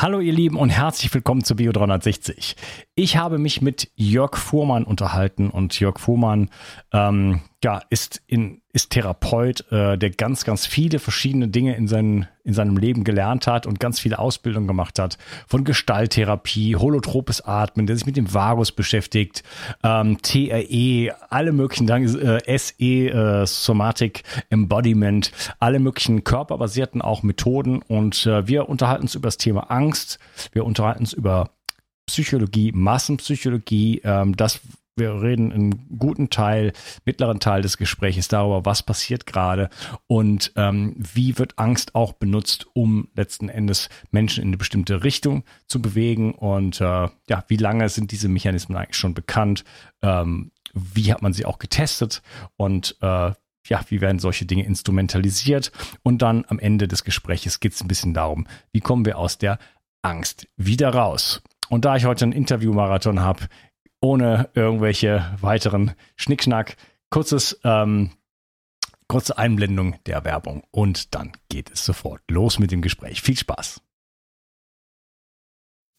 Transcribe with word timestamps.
Hallo 0.00 0.20
ihr 0.20 0.32
Lieben 0.32 0.56
und 0.56 0.70
herzlich 0.70 1.12
willkommen 1.12 1.42
zu 1.42 1.56
Bio 1.56 1.72
360. 1.72 2.54
Ich 2.94 3.16
habe 3.16 3.36
mich 3.38 3.62
mit 3.62 3.90
Jörg 3.96 4.36
Fuhrmann 4.36 4.84
unterhalten 4.84 5.50
und 5.50 5.80
Jörg 5.80 5.98
Fuhrmann 5.98 6.50
ähm, 6.92 7.40
ja, 7.64 7.82
ist, 7.90 8.22
in, 8.28 8.62
ist 8.72 8.90
Therapeut, 8.90 9.64
äh, 9.72 9.98
der 9.98 10.10
ganz, 10.10 10.44
ganz 10.44 10.64
viele 10.64 11.00
verschiedene 11.00 11.48
Dinge 11.48 11.74
in, 11.74 11.88
seinen, 11.88 12.28
in 12.44 12.54
seinem 12.54 12.76
Leben 12.76 13.02
gelernt 13.02 13.48
hat 13.48 13.66
und 13.66 13.80
ganz 13.80 13.98
viele 13.98 14.20
Ausbildungen 14.20 14.68
gemacht 14.68 15.00
hat. 15.00 15.18
Von 15.48 15.64
Gestalttherapie, 15.64 16.76
holotropes 16.76 17.40
Atmen, 17.40 17.88
der 17.88 17.96
sich 17.96 18.06
mit 18.06 18.16
dem 18.16 18.32
Vagus 18.32 18.70
beschäftigt, 18.70 19.42
ähm, 19.82 20.18
TRE, 20.22 21.16
alle 21.30 21.52
möglichen 21.52 21.88
äh, 21.88 22.58
SE, 22.58 22.84
äh, 22.84 23.46
Somatic 23.46 24.22
Embodiment, 24.50 25.32
alle 25.58 25.80
möglichen 25.80 26.22
körperbasierten 26.22 27.02
auch 27.02 27.24
Methoden. 27.24 27.82
Und 27.82 28.24
äh, 28.26 28.46
wir 28.46 28.68
unterhalten 28.68 29.02
uns 29.02 29.16
über 29.16 29.26
das 29.26 29.36
Thema 29.36 29.70
Angst. 29.70 30.20
Wir 30.52 30.64
unterhalten 30.64 31.00
uns 31.00 31.12
über 31.12 31.50
Psychologie, 32.06 32.70
Massenpsychologie, 32.72 34.00
ähm, 34.04 34.36
das 34.36 34.60
wir 34.98 35.22
reden 35.22 35.52
einen 35.52 35.98
guten 35.98 36.30
Teil, 36.30 36.72
mittleren 37.04 37.40
Teil 37.40 37.62
des 37.62 37.76
Gesprächs 37.76 38.28
darüber, 38.28 38.64
was 38.64 38.82
passiert 38.82 39.26
gerade 39.26 39.70
und 40.06 40.52
ähm, 40.56 40.94
wie 40.96 41.38
wird 41.38 41.58
Angst 41.58 41.94
auch 41.94 42.12
benutzt, 42.12 42.66
um 42.74 43.08
letzten 43.14 43.48
Endes 43.48 43.88
Menschen 44.10 44.42
in 44.42 44.48
eine 44.48 44.56
bestimmte 44.56 45.04
Richtung 45.04 45.44
zu 45.66 45.80
bewegen 45.80 46.34
und 46.34 46.80
äh, 46.80 47.08
ja, 47.28 47.44
wie 47.48 47.56
lange 47.56 47.88
sind 47.88 48.12
diese 48.12 48.28
Mechanismen 48.28 48.76
eigentlich 48.76 48.96
schon 48.96 49.14
bekannt? 49.14 49.64
Ähm, 50.02 50.50
wie 50.74 51.12
hat 51.12 51.22
man 51.22 51.32
sie 51.32 51.44
auch 51.44 51.58
getestet 51.58 52.22
und 52.56 52.96
äh, 53.00 53.32
ja, 53.68 53.80
wie 53.88 54.00
werden 54.00 54.18
solche 54.18 54.46
Dinge 54.46 54.64
instrumentalisiert? 54.64 55.72
Und 56.02 56.22
dann 56.22 56.44
am 56.48 56.58
Ende 56.58 56.88
des 56.88 57.04
Gesprächs 57.04 57.60
geht 57.60 57.72
es 57.72 57.82
ein 57.82 57.88
bisschen 57.88 58.14
darum, 58.14 58.46
wie 58.72 58.80
kommen 58.80 59.04
wir 59.04 59.18
aus 59.18 59.38
der 59.38 59.58
Angst 60.02 60.48
wieder 60.56 60.90
raus? 60.90 61.42
Und 61.68 61.84
da 61.84 61.96
ich 61.96 62.06
heute 62.06 62.24
einen 62.24 62.32
Interviewmarathon 62.32 63.20
habe, 63.20 63.48
ohne 64.00 64.48
irgendwelche 64.54 65.36
weiteren 65.40 65.92
Schnickschnack. 66.16 66.76
Kurzes, 67.10 67.58
ähm, 67.64 68.10
kurze 69.06 69.38
Einblendung 69.38 69.96
der 70.06 70.24
Werbung 70.24 70.62
und 70.70 71.14
dann 71.14 71.32
geht 71.48 71.70
es 71.70 71.84
sofort 71.84 72.22
los 72.30 72.58
mit 72.58 72.70
dem 72.70 72.82
Gespräch. 72.82 73.22
Viel 73.22 73.36
Spaß! 73.36 73.80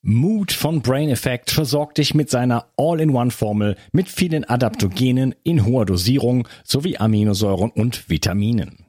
Mood 0.02 0.54
von 0.54 0.82
Brain 0.82 1.10
Effect 1.10 1.52
versorgt 1.52 1.98
dich 1.98 2.14
mit 2.14 2.30
seiner 2.30 2.72
All-in-One-Formel 2.78 3.76
mit 3.92 4.08
vielen 4.08 4.46
Adaptogenen 4.46 5.36
in 5.44 5.66
hoher 5.66 5.86
Dosierung 5.86 6.48
sowie 6.64 6.98
Aminosäuren 6.98 7.70
und 7.70 8.10
Vitaminen. 8.10 8.89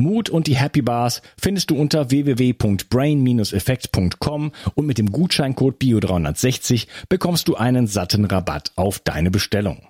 Mut 0.00 0.28
und 0.28 0.46
die 0.46 0.56
Happy 0.56 0.82
Bars 0.82 1.22
findest 1.40 1.70
du 1.70 1.76
unter 1.76 2.10
www.brain-effekt.com 2.10 4.52
und 4.74 4.86
mit 4.86 4.98
dem 4.98 5.10
Gutscheincode 5.12 5.80
BIO360 5.80 6.88
bekommst 7.08 7.46
du 7.48 7.56
einen 7.56 7.86
satten 7.86 8.24
Rabatt 8.24 8.72
auf 8.76 8.98
deine 8.98 9.30
Bestellung. 9.30 9.86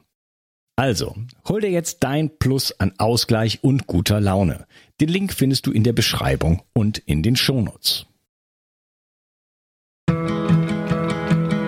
Also, 0.76 1.16
hol 1.47 1.60
dir 1.60 1.70
jetzt 1.70 1.99
dein 2.00 2.38
Plus 2.38 2.72
an 2.78 2.93
Ausgleich 2.97 3.62
und 3.62 3.87
guter 3.87 4.19
Laune. 4.20 4.66
Den 5.00 5.10
Link 5.10 5.34
findest 5.34 5.66
du 5.66 5.72
in 5.72 5.84
der 5.84 5.93
Beschreibung 5.93 6.62
und 6.72 6.97
in 6.99 7.22
den 7.22 7.37
Shownotes. 7.37 8.06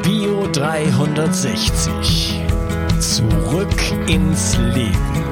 Bio 0.03 0.49
360. 0.53 2.41
Zurück 3.01 4.09
ins 4.09 4.57
Leben 4.57 5.32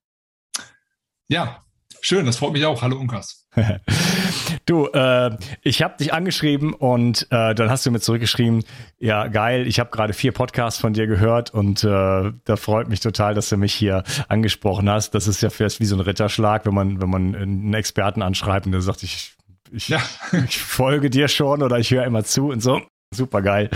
Ja, 1.31 1.63
schön, 2.01 2.25
das 2.25 2.35
freut 2.35 2.51
mich 2.51 2.65
auch. 2.65 2.81
Hallo 2.81 2.97
Unkas. 2.97 3.47
du, 4.65 4.87
äh, 4.87 5.37
ich 5.61 5.81
habe 5.81 5.95
dich 5.97 6.11
angeschrieben 6.11 6.73
und 6.73 7.25
äh, 7.31 7.55
dann 7.55 7.69
hast 7.69 7.85
du 7.85 7.91
mir 7.91 8.01
zurückgeschrieben, 8.01 8.65
ja 8.99 9.27
geil, 9.27 9.65
ich 9.65 9.79
habe 9.79 9.91
gerade 9.91 10.11
vier 10.11 10.33
Podcasts 10.33 10.81
von 10.81 10.91
dir 10.91 11.07
gehört 11.07 11.53
und 11.53 11.85
äh, 11.85 11.87
da 11.87 12.55
freut 12.57 12.89
mich 12.89 12.99
total, 12.99 13.33
dass 13.33 13.47
du 13.47 13.55
mich 13.55 13.73
hier 13.73 14.03
angesprochen 14.27 14.89
hast. 14.89 15.15
Das 15.15 15.25
ist 15.25 15.39
ja 15.39 15.49
fast 15.49 15.79
wie 15.79 15.85
so 15.85 15.95
ein 15.95 16.01
Ritterschlag, 16.01 16.65
wenn 16.65 16.73
man 16.73 17.01
wenn 17.01 17.09
man 17.09 17.33
einen 17.33 17.73
Experten 17.75 18.21
anschreibt 18.21 18.65
und 18.65 18.73
der 18.73 18.81
sagt, 18.81 19.01
ich 19.03 19.31
ich, 19.71 19.87
ja. 19.87 20.01
ich 20.45 20.61
folge 20.61 21.09
dir 21.09 21.29
schon 21.29 21.63
oder 21.63 21.79
ich 21.79 21.91
höre 21.91 22.03
immer 22.03 22.25
zu 22.25 22.49
und 22.49 22.61
so. 22.61 22.81
Super 23.13 23.41
geil. 23.41 23.69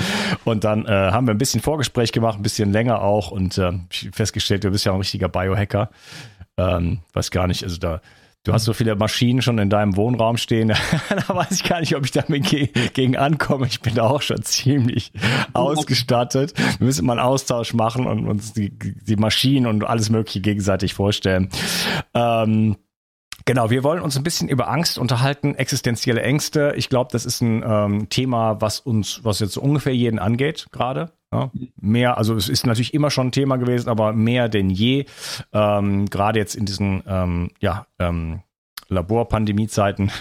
Und 0.43 0.65
dann 0.65 0.85
äh, 0.85 0.89
haben 0.89 1.27
wir 1.27 1.33
ein 1.33 1.37
bisschen 1.37 1.61
Vorgespräch 1.61 2.11
gemacht, 2.11 2.37
ein 2.37 2.43
bisschen 2.43 2.71
länger 2.71 3.01
auch 3.01 3.31
und 3.31 3.57
äh, 3.57 3.71
festgestellt, 4.11 4.63
du 4.63 4.71
bist 4.71 4.85
ja 4.85 4.93
ein 4.93 4.97
richtiger 4.97 5.29
Biohacker. 5.29 5.89
Ähm, 6.57 6.99
weiß 7.13 7.31
gar 7.31 7.47
nicht, 7.47 7.63
also 7.63 7.77
da, 7.77 8.01
du 8.43 8.53
hast 8.53 8.63
so 8.63 8.73
viele 8.73 8.95
Maschinen 8.95 9.41
schon 9.41 9.57
in 9.57 9.69
deinem 9.69 9.97
Wohnraum 9.97 10.37
stehen, 10.37 10.69
da 11.09 11.35
weiß 11.35 11.51
ich 11.51 11.63
gar 11.63 11.81
nicht, 11.81 11.95
ob 11.95 12.05
ich 12.05 12.11
damit 12.11 12.49
ge 12.49 12.69
gegen 12.93 13.17
ankomme. 13.17 13.67
Ich 13.67 13.81
bin 13.81 13.95
da 13.95 14.03
auch 14.03 14.21
schon 14.21 14.41
ziemlich 14.43 15.11
ausgestattet. 15.53 16.53
Wir 16.77 16.85
müssen 16.85 17.05
mal 17.05 17.13
einen 17.13 17.27
Austausch 17.27 17.73
machen 17.73 18.07
und 18.07 18.27
uns 18.27 18.53
die, 18.53 18.71
die 18.71 19.15
Maschinen 19.17 19.67
und 19.67 19.83
alles 19.83 20.09
Mögliche 20.09 20.41
gegenseitig 20.41 20.93
vorstellen. 20.93 21.49
Ähm, 22.13 22.77
Genau, 23.47 23.69
wir 23.69 23.83
wollen 23.83 24.01
uns 24.01 24.17
ein 24.17 24.23
bisschen 24.23 24.49
über 24.49 24.67
Angst 24.69 24.97
unterhalten, 24.97 25.53
existenzielle 25.53 26.23
Ängste. 26.23 26.73
Ich 26.77 26.89
glaube, 26.89 27.11
das 27.11 27.25
ist 27.25 27.41
ein 27.41 27.63
ähm, 27.63 28.09
Thema, 28.09 28.59
was 28.59 28.79
uns, 28.79 29.23
was 29.23 29.39
jetzt 29.39 29.57
ungefähr 29.57 29.95
jeden 29.95 30.17
angeht 30.17 30.67
gerade. 30.71 31.11
Ja, 31.31 31.51
mehr, 31.79 32.17
also 32.17 32.33
es 32.35 32.49
ist 32.49 32.65
natürlich 32.65 32.95
immer 32.95 33.11
schon 33.11 33.27
ein 33.27 33.31
Thema 33.31 33.57
gewesen, 33.57 33.89
aber 33.89 34.13
mehr 34.13 34.49
denn 34.49 34.71
je. 34.71 35.05
Ähm, 35.53 36.07
Gerade 36.07 36.39
jetzt 36.39 36.55
in 36.55 36.65
diesen 36.65 37.03
ähm, 37.05 37.51
ja, 37.59 37.85
ähm, 37.99 38.41
Laborpandemiezeiten 38.89 40.11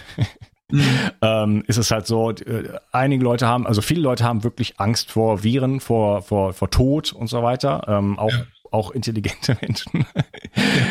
mhm. 0.70 0.82
ähm, 1.22 1.64
ist 1.66 1.78
es 1.78 1.90
halt 1.90 2.06
so, 2.06 2.30
äh, 2.30 2.78
einige 2.92 3.24
Leute 3.24 3.46
haben, 3.46 3.66
also 3.66 3.80
viele 3.80 4.02
Leute 4.02 4.24
haben 4.24 4.44
wirklich 4.44 4.78
Angst 4.80 5.12
vor 5.12 5.42
Viren, 5.42 5.80
vor, 5.80 6.20
vor, 6.20 6.52
vor 6.52 6.68
Tod 6.68 7.14
und 7.14 7.28
so 7.28 7.42
weiter. 7.42 7.84
Ähm, 7.88 8.18
auch 8.18 8.30
ja 8.30 8.44
auch 8.74 8.90
intelligente 8.90 9.56
Menschen 9.62 10.04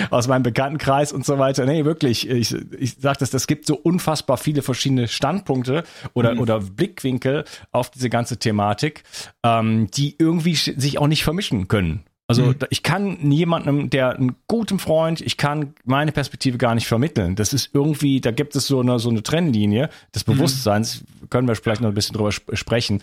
aus 0.10 0.28
meinem 0.28 0.44
Bekanntenkreis 0.44 1.12
und 1.12 1.26
so 1.26 1.38
weiter. 1.38 1.66
Nee, 1.66 1.86
wirklich, 1.86 2.28
ich, 2.28 2.56
ich 2.80 2.96
sage 3.00 3.20
das, 3.20 3.30
das 3.30 3.46
gibt 3.46 3.68
so 3.68 3.76
unfassbar 3.76 4.38
viele 4.38 4.62
verschiedene 4.62 5.08
Standpunkte 5.08 5.84
oder, 6.14 6.34
mhm. 6.34 6.40
oder 6.40 6.60
Blickwinkel 6.62 7.44
auf 7.72 7.92
diese 7.92 8.10
ganze 8.10 8.38
Thematik, 8.38 9.04
ähm, 9.44 9.92
die 9.92 10.16
irgendwie 10.18 10.56
sich 10.56 10.98
auch 10.98 11.08
nicht 11.08 11.24
vermischen 11.24 11.68
können. 11.68 12.06
Also 12.26 12.44
mhm. 12.44 12.56
ich 12.70 12.84
kann 12.84 13.32
jemandem, 13.32 13.90
der 13.90 14.16
einen 14.16 14.38
guten 14.48 14.80
Freund, 14.80 15.20
ich 15.20 15.36
kann 15.36 15.74
meine 15.84 16.14
Perspektive 16.14 16.58
gar 16.58 16.74
nicht 16.74 16.88
vermitteln. 16.88 17.36
Das 17.36 17.52
ist 17.52 17.72
irgendwie, 17.74 18.22
da 18.22 18.32
gibt 18.32 18.56
es 18.56 18.66
so 18.66 18.80
eine 18.80 18.98
so 18.98 19.10
eine 19.10 19.24
Trennlinie 19.24 19.90
des 20.16 20.26
mhm. 20.26 20.34
Bewusstseins. 20.34 21.02
Mhm. 21.02 21.30
Können 21.30 21.48
wir 21.50 21.56
vielleicht 21.56 21.82
noch 21.82 21.90
ein 21.90 21.94
bisschen 21.94 22.16
drüber 22.16 22.32
sprechen. 22.32 23.02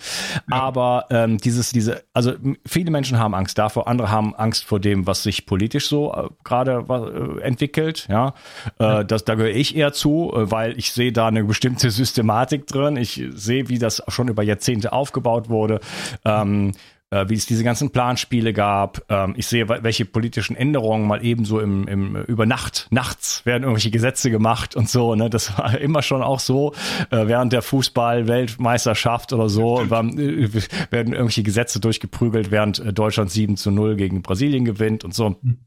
Ja. 0.50 0.56
Aber 0.56 1.06
ähm, 1.10 1.36
dieses, 1.36 1.70
diese, 1.70 2.02
also 2.14 2.32
viele 2.64 2.90
Menschen 2.90 3.18
haben 3.18 3.34
Angst 3.34 3.58
davor, 3.58 3.88
andere 3.88 4.10
haben 4.10 4.34
Angst 4.34 4.64
vor 4.64 4.80
dem, 4.80 5.06
was 5.06 5.22
sich 5.22 5.44
politisch 5.44 5.88
so 5.88 6.14
äh, 6.14 6.28
gerade 6.42 6.86
äh, 6.88 7.42
entwickelt. 7.42 8.06
Ja, 8.08 8.34
äh, 8.78 9.04
das 9.04 9.26
da 9.26 9.34
gehöre 9.34 9.54
ich 9.54 9.76
eher 9.76 9.92
zu, 9.92 10.32
äh, 10.34 10.50
weil 10.50 10.78
ich 10.78 10.92
sehe 10.92 11.12
da 11.12 11.26
eine 11.26 11.44
bestimmte 11.44 11.90
Systematik 11.90 12.66
drin. 12.66 12.96
Ich 12.96 13.22
sehe, 13.34 13.68
wie 13.68 13.78
das 13.78 14.02
schon 14.08 14.28
über 14.28 14.42
Jahrzehnte 14.42 14.94
aufgebaut 14.94 15.50
wurde. 15.50 15.80
Ähm, 16.24 16.70
äh, 16.70 16.72
wie 17.10 17.34
es 17.34 17.46
diese 17.46 17.64
ganzen 17.64 17.90
Planspiele 17.90 18.52
gab. 18.52 19.02
Ähm, 19.08 19.34
ich 19.36 19.46
sehe, 19.46 19.68
welche 19.68 20.04
politischen 20.04 20.54
Änderungen 20.54 21.06
mal 21.06 21.24
ebenso 21.24 21.58
im, 21.58 21.88
im 21.88 22.16
über 22.16 22.46
Nacht, 22.46 22.86
nachts 22.90 23.44
werden 23.44 23.64
irgendwelche 23.64 23.90
Gesetze 23.90 24.30
gemacht 24.30 24.76
und 24.76 24.88
so. 24.88 25.14
Ne? 25.14 25.28
Das 25.28 25.58
war 25.58 25.78
immer 25.78 26.02
schon 26.02 26.22
auch 26.22 26.40
so. 26.40 26.72
Äh, 27.10 27.26
während 27.26 27.52
der 27.52 27.62
Fußball-Weltmeisterschaft 27.62 29.32
oder 29.32 29.48
so 29.48 29.82
waren, 29.90 30.18
äh, 30.18 30.48
werden 30.90 31.12
irgendwelche 31.12 31.42
Gesetze 31.42 31.80
durchgeprügelt, 31.80 32.50
während 32.50 32.78
äh, 32.78 32.92
Deutschland 32.92 33.30
7 33.30 33.56
zu 33.56 33.70
0 33.70 33.96
gegen 33.96 34.22
Brasilien 34.22 34.64
gewinnt 34.64 35.04
und 35.04 35.14
so. 35.14 35.36
Mhm. 35.42 35.58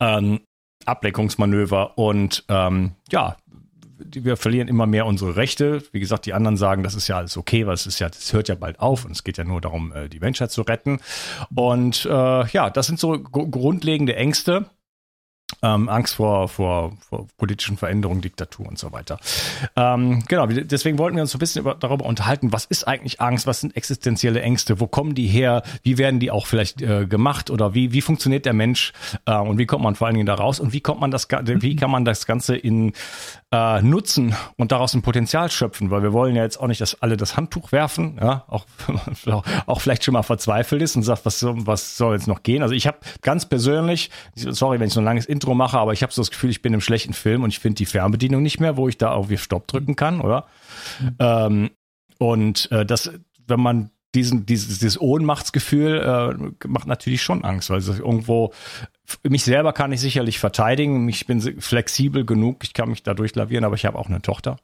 Ähm, 0.00 0.40
Ableckungsmanöver 0.86 1.98
und 1.98 2.44
ähm, 2.48 2.92
ja, 3.10 3.36
wir 3.98 4.36
verlieren 4.36 4.68
immer 4.68 4.86
mehr 4.86 5.06
unsere 5.06 5.36
Rechte. 5.36 5.82
Wie 5.92 6.00
gesagt, 6.00 6.26
die 6.26 6.34
anderen 6.34 6.56
sagen, 6.56 6.82
das 6.82 6.94
ist 6.94 7.08
ja 7.08 7.18
alles 7.18 7.36
okay, 7.36 7.66
weil 7.66 7.74
es 7.74 7.86
ist 7.86 7.98
ja, 7.98 8.08
das 8.08 8.32
hört 8.32 8.48
ja 8.48 8.54
bald 8.54 8.80
auf 8.80 9.04
und 9.04 9.12
es 9.12 9.24
geht 9.24 9.38
ja 9.38 9.44
nur 9.44 9.60
darum, 9.60 9.92
äh, 9.92 10.08
die 10.08 10.20
Menschheit 10.20 10.50
zu 10.50 10.62
retten. 10.62 11.00
Und 11.54 12.04
äh, 12.04 12.46
ja, 12.46 12.70
das 12.70 12.86
sind 12.86 12.98
so 13.00 13.18
grundlegende 13.18 14.16
Ängste 14.16 14.66
ähm, 15.62 15.88
Angst 15.88 16.16
vor, 16.16 16.48
vor, 16.48 16.92
vor 17.08 17.26
politischen 17.36 17.76
Veränderungen, 17.76 18.20
Diktatur 18.20 18.66
und 18.66 18.78
so 18.78 18.92
weiter. 18.92 19.18
Ähm, 19.76 20.24
genau, 20.28 20.46
deswegen 20.46 20.98
wollten 20.98 21.16
wir 21.16 21.22
uns 21.22 21.32
so 21.32 21.36
ein 21.36 21.40
bisschen 21.40 21.62
über, 21.62 21.74
darüber 21.74 22.06
unterhalten, 22.06 22.52
was 22.52 22.64
ist 22.64 22.84
eigentlich 22.84 23.20
Angst, 23.20 23.46
was 23.46 23.60
sind 23.60 23.76
existenzielle 23.76 24.40
Ängste, 24.40 24.80
wo 24.80 24.86
kommen 24.86 25.14
die 25.14 25.26
her, 25.26 25.62
wie 25.82 25.98
werden 25.98 26.20
die 26.20 26.30
auch 26.30 26.46
vielleicht 26.46 26.80
äh, 26.82 27.06
gemacht 27.06 27.50
oder 27.50 27.74
wie, 27.74 27.92
wie 27.92 28.00
funktioniert 28.00 28.46
der 28.46 28.52
Mensch 28.52 28.92
äh, 29.26 29.36
und 29.36 29.58
wie 29.58 29.66
kommt 29.66 29.82
man 29.82 29.94
vor 29.94 30.06
allen 30.06 30.14
Dingen 30.14 30.26
da 30.26 30.34
raus 30.34 30.60
und 30.60 30.72
wie 30.72 30.80
kommt 30.80 31.00
man 31.00 31.10
das, 31.10 31.28
wie 31.28 31.76
kann 31.76 31.90
man 31.90 32.04
das 32.04 32.26
Ganze 32.26 32.56
in 32.56 32.92
äh, 33.50 33.82
nutzen 33.82 34.34
und 34.56 34.72
daraus 34.72 34.94
ein 34.94 35.02
Potenzial 35.02 35.50
schöpfen, 35.50 35.90
weil 35.90 36.02
wir 36.02 36.12
wollen 36.12 36.36
ja 36.36 36.42
jetzt 36.42 36.60
auch 36.60 36.66
nicht, 36.66 36.80
dass 36.80 37.00
alle 37.02 37.16
das 37.16 37.36
Handtuch 37.36 37.72
werfen, 37.72 38.18
ja, 38.20 38.44
auch, 38.46 38.66
auch 39.66 39.80
vielleicht 39.80 40.04
schon 40.04 40.12
mal 40.12 40.22
verzweifelt 40.22 40.82
ist 40.82 40.96
und 40.96 41.02
sagt, 41.02 41.24
was, 41.24 41.42
was 41.42 41.96
soll 41.96 42.14
jetzt 42.14 42.28
noch 42.28 42.42
gehen. 42.42 42.62
Also 42.62 42.74
ich 42.74 42.86
habe 42.86 42.98
ganz 43.22 43.46
persönlich, 43.46 44.10
sorry, 44.34 44.78
wenn 44.80 44.88
ich 44.88 44.94
so 44.94 45.00
ein 45.00 45.04
langes 45.04 45.26
Intro 45.26 45.47
mache, 45.54 45.78
aber 45.78 45.92
ich 45.92 46.02
habe 46.02 46.12
so 46.12 46.22
das 46.22 46.30
Gefühl, 46.30 46.50
ich 46.50 46.62
bin 46.62 46.74
im 46.74 46.80
schlechten 46.80 47.12
Film 47.12 47.42
und 47.42 47.50
ich 47.50 47.58
finde 47.58 47.76
die 47.76 47.86
Fernbedienung 47.86 48.42
nicht 48.42 48.60
mehr, 48.60 48.76
wo 48.76 48.88
ich 48.88 48.98
da 48.98 49.12
auf 49.12 49.28
Stopp 49.36 49.66
drücken 49.66 49.96
kann, 49.96 50.20
oder? 50.20 50.46
Mhm. 51.00 51.16
Ähm, 51.18 51.70
und 52.18 52.70
äh, 52.72 52.84
das, 52.84 53.10
wenn 53.46 53.60
man 53.60 53.90
diesen, 54.14 54.46
dieses, 54.46 54.78
dieses 54.78 55.00
Ohnmachtsgefühl 55.00 56.00
äh, 56.62 56.66
macht 56.66 56.86
natürlich 56.86 57.22
schon 57.22 57.44
Angst, 57.44 57.68
weil 57.68 57.78
es 57.78 57.88
irgendwo 57.88 58.52
mich 59.22 59.44
selber 59.44 59.72
kann 59.72 59.92
ich 59.92 60.00
sicherlich 60.00 60.38
verteidigen. 60.38 61.08
Ich 61.08 61.26
bin 61.26 61.40
flexibel 61.40 62.24
genug, 62.24 62.64
ich 62.64 62.74
kann 62.74 62.90
mich 62.90 63.02
da 63.02 63.14
durchlavieren, 63.14 63.64
aber 63.64 63.74
ich 63.74 63.86
habe 63.86 63.98
auch 63.98 64.08
eine 64.08 64.20
Tochter, 64.20 64.58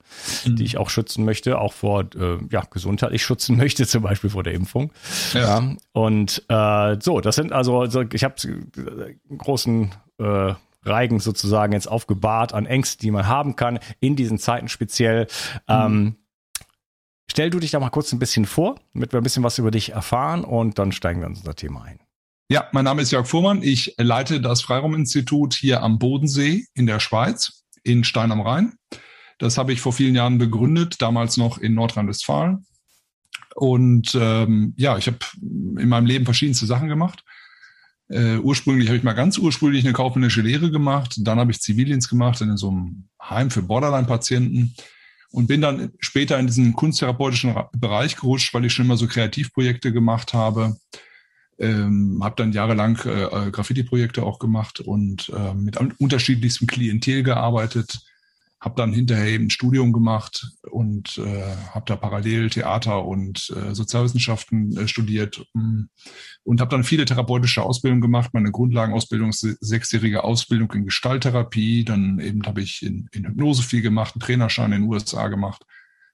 mhm. 0.45 0.57
die 0.57 0.65
ich 0.65 0.77
auch 0.79 0.91
schützen 0.91 1.25
möchte, 1.25 1.59
auch 1.59 1.73
vor 1.73 2.05
äh, 2.15 2.39
ja, 2.51 2.63
gesundheitlich 2.71 3.23
schützen 3.23 3.57
möchte, 3.59 3.87
zum 3.87 4.03
Beispiel 4.03 4.31
vor 4.31 4.43
der 4.43 4.55
Impfung. 4.55 4.93
Ja. 5.33 5.61
ja 5.61 5.77
und 5.93 6.43
äh, 6.49 6.97
so, 7.01 7.21
das 7.21 7.37
sind 7.37 7.53
also, 7.53 7.87
so, 7.87 8.03
ich 8.13 8.25
habe 8.25 8.35
einen 8.43 9.39
großen 9.39 9.93
äh, 10.19 10.55
Reigen 10.85 11.21
sozusagen 11.21 11.73
jetzt 11.73 11.89
aufgebahrt 11.89 12.53
an 12.53 12.67
Ängsten, 12.67 13.03
die 13.03 13.11
man 13.11 13.27
haben 13.27 13.57
kann, 13.57 13.79
in 14.01 14.17
diesen 14.17 14.39
Zeiten 14.39 14.69
speziell. 14.69 15.27
Mhm. 15.69 15.75
Ähm, 15.75 16.17
stell 17.31 17.51
du 17.51 17.61
dich 17.61 17.71
da 17.71 17.81
mal 17.81 17.91
kurz 17.91 18.13
ein 18.13 18.19
bisschen 18.19 18.47
vor, 18.47 18.81
damit 18.93 19.13
wir 19.13 19.21
ein 19.21 19.25
bisschen 19.25 19.43
was 19.43 19.59
über 19.59 19.71
dich 19.71 19.93
erfahren 19.93 20.45
und 20.45 20.79
dann 20.79 20.93
steigen 20.93 21.21
wir 21.21 21.27
in 21.27 21.35
unser 21.35 21.57
Thema 21.57 21.83
ein. 21.85 22.01
Ja, 22.51 22.69
mein 22.73 22.85
Name 22.85 23.03
ist 23.03 23.11
Jörg 23.11 23.27
Fuhrmann. 23.27 23.63
Ich 23.63 23.95
leite 23.97 24.41
das 24.41 24.61
Freiraum-Institut 24.63 25.55
hier 25.55 25.83
am 25.83 25.99
Bodensee 25.99 26.67
in 26.75 26.87
der 26.87 27.01
Schweiz, 27.01 27.65
in 27.83 28.05
Stein 28.05 28.33
am 28.33 28.43
Rhein. 28.43 28.75
Das 29.39 29.57
habe 29.57 29.73
ich 29.73 29.81
vor 29.81 29.93
vielen 29.93 30.15
Jahren 30.15 30.39
begründet, 30.39 31.01
damals 31.01 31.39
noch 31.39 31.59
in 31.59 31.75
Nordrhein-Westfalen. 31.75 32.67
Und 33.55 34.17
ähm, 34.21 34.75
ja, 34.77 34.99
ich 34.99 35.07
habe 35.07 35.19
in 35.41 35.89
meinem 35.89 36.07
Leben 36.07 36.25
verschiedenste 36.25 36.67
Sachen 36.67 36.89
gemacht. 36.89 37.25
Äh, 38.15 38.39
ursprünglich 38.39 38.87
habe 38.87 38.97
ich 38.97 39.03
mal 39.03 39.13
ganz 39.13 39.39
ursprünglich 39.39 39.85
eine 39.85 39.93
kaufmännische 39.93 40.41
Lehre 40.41 40.71
gemacht. 40.71 41.17
Dann 41.19 41.41
habe 41.41 41.51
ich 41.51 41.61
Zivildienst 41.61 42.09
gemacht 42.09 42.41
in 42.41 42.57
so 42.57 42.71
einem 42.71 43.09
Heim 43.21 43.51
für 43.51 43.63
Borderline-Patienten 43.63 44.77
und 45.33 45.49
bin 45.49 45.61
dann 45.61 45.91
später 45.99 46.39
in 46.39 46.47
diesen 46.47 46.75
kunsttherapeutischen 46.75 47.57
Bereich 47.73 48.15
gerutscht, 48.15 48.55
weil 48.55 48.65
ich 48.65 48.73
schon 48.73 48.85
immer 48.85 48.97
so 48.97 49.09
Kreativprojekte 49.09 49.93
gemacht 49.93 50.33
habe. 50.33 50.77
Ähm, 51.59 52.21
habe 52.23 52.37
dann 52.37 52.53
jahrelang 52.53 53.01
äh, 53.05 53.25
äh, 53.25 53.51
Graffiti-Projekte 53.51 54.23
auch 54.23 54.39
gemacht 54.39 54.79
und 54.79 55.33
äh, 55.37 55.53
mit 55.55 55.77
unterschiedlichstem 55.99 56.69
Klientel 56.69 57.25
gearbeitet. 57.25 57.99
Habe 58.65 58.77
dann 58.77 58.95
hinterher 58.95 59.27
eben 59.27 59.45
ein 59.45 59.51
Studium 59.51 59.93
gemacht 59.93 60.47
und 60.71 61.19
äh, 61.19 61.55
habe 61.75 61.85
da 61.87 61.97
parallel 61.97 62.49
Theater 62.49 63.05
und 63.05 63.55
äh, 63.55 63.75
Sozialwissenschaften 63.75 64.75
äh, 64.79 64.89
studiert 64.89 65.47
mm, 65.53 65.83
und 66.45 66.61
habe 66.63 66.71
dann 66.71 66.83
viele 66.83 67.05
therapeutische 67.05 67.63
Ausbildungen 67.63 68.01
gemacht. 68.01 68.31
Meine 68.33 68.51
Grundlagenausbildung 68.51 69.29
ist 69.29 69.41
sechsjährige 69.61 70.25
Ausbildung 70.25 70.73
in 70.73 70.87
Gestalttherapie. 70.87 71.85
Dann 71.85 72.19
eben 72.21 72.47
habe 72.47 72.63
ich 72.63 72.83
in, 72.83 73.11
in 73.13 73.27
Hypnose 73.27 73.63
viel 73.63 73.83
gemacht, 73.83 74.15
einen 74.15 74.21
Trainerschein 74.21 74.73
in 74.73 74.81
den 74.83 74.91
USA 74.91 75.29
gemacht 75.29 75.67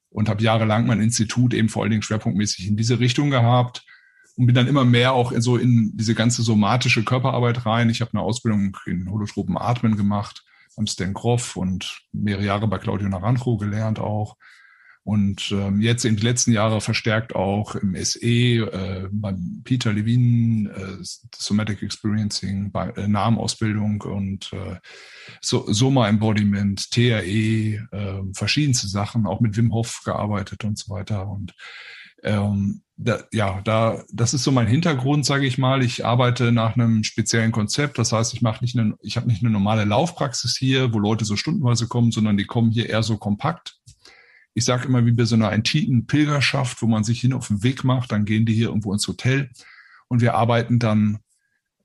und 0.08 0.28
habe 0.28 0.42
jahrelang 0.42 0.86
mein 0.86 1.00
Institut 1.00 1.54
eben 1.54 1.68
vor 1.68 1.82
allen 1.82 1.90
Dingen 1.90 2.02
schwerpunktmäßig 2.02 2.66
in 2.66 2.76
diese 2.76 2.98
Richtung 2.98 3.30
gehabt 3.30 3.86
und 4.34 4.46
bin 4.46 4.56
dann 4.56 4.66
immer 4.66 4.84
mehr 4.84 5.12
auch 5.12 5.30
in 5.30 5.40
so 5.40 5.56
in 5.56 5.96
diese 5.96 6.16
ganze 6.16 6.42
somatische 6.42 7.04
Körperarbeit 7.04 7.64
rein. 7.64 7.90
Ich 7.90 8.00
habe 8.00 8.10
eine 8.12 8.22
Ausbildung 8.22 8.76
in 8.86 9.08
holotropen 9.08 9.56
Atmen 9.56 9.96
gemacht 9.96 10.44
beim 10.80 10.86
Stan 10.86 11.12
Groff 11.12 11.56
und 11.56 12.00
mehrere 12.10 12.44
Jahre 12.44 12.66
bei 12.66 12.78
Claudio 12.78 13.06
Naranjo 13.08 13.58
gelernt 13.58 13.98
auch. 13.98 14.36
Und 15.02 15.50
ähm, 15.52 15.80
jetzt 15.80 16.04
in 16.04 16.16
den 16.16 16.24
letzten 16.24 16.52
Jahren 16.52 16.80
verstärkt 16.80 17.34
auch 17.34 17.74
im 17.74 17.94
SE, 18.02 18.20
äh, 18.20 19.08
beim 19.10 19.60
Peter 19.64 19.92
Levine, 19.92 20.70
äh, 20.70 21.04
Somatic 21.36 21.82
Experiencing, 21.82 22.70
bei 22.70 22.90
äh, 22.90 23.08
Namenausbildung 23.08 24.00
und 24.02 24.52
äh, 24.52 24.76
so, 25.40 25.70
Soma 25.70 26.08
Embodiment, 26.08 26.90
TRE, 26.90 27.22
äh, 27.22 28.22
verschiedenste 28.34 28.88
Sachen, 28.88 29.26
auch 29.26 29.40
mit 29.40 29.56
Wim 29.56 29.72
Hof 29.72 30.00
gearbeitet 30.04 30.64
und 30.64 30.78
so 30.78 30.94
weiter. 30.94 31.28
Und 31.28 31.54
ähm, 32.22 32.82
da, 32.96 33.20
ja, 33.32 33.62
da, 33.62 34.02
das 34.12 34.34
ist 34.34 34.44
so 34.44 34.52
mein 34.52 34.66
Hintergrund, 34.66 35.24
sage 35.24 35.46
ich 35.46 35.56
mal. 35.56 35.82
Ich 35.82 36.04
arbeite 36.04 36.52
nach 36.52 36.74
einem 36.74 37.02
speziellen 37.02 37.50
Konzept. 37.50 37.98
Das 37.98 38.12
heißt, 38.12 38.34
ich 38.34 38.42
mache 38.42 38.62
nicht 38.62 38.78
eine, 38.78 38.94
ich 39.00 39.16
habe 39.16 39.26
nicht 39.26 39.42
eine 39.42 39.50
normale 39.50 39.84
Laufpraxis 39.84 40.56
hier, 40.56 40.92
wo 40.92 40.98
Leute 40.98 41.24
so 41.24 41.36
stundenweise 41.36 41.88
kommen, 41.88 42.12
sondern 42.12 42.36
die 42.36 42.44
kommen 42.44 42.70
hier 42.70 42.90
eher 42.90 43.02
so 43.02 43.16
kompakt. 43.16 43.78
Ich 44.52 44.64
sage 44.64 44.86
immer 44.86 45.06
wie 45.06 45.12
bei 45.12 45.24
so 45.24 45.34
einer 45.34 45.50
antiken 45.50 46.06
Pilgerschaft, 46.06 46.82
wo 46.82 46.86
man 46.86 47.04
sich 47.04 47.20
hin 47.20 47.32
auf 47.32 47.48
den 47.48 47.62
Weg 47.62 47.84
macht, 47.84 48.12
dann 48.12 48.24
gehen 48.24 48.44
die 48.44 48.54
hier 48.54 48.68
irgendwo 48.68 48.92
ins 48.92 49.06
Hotel 49.08 49.50
und 50.08 50.20
wir 50.20 50.34
arbeiten 50.34 50.78
dann 50.78 51.20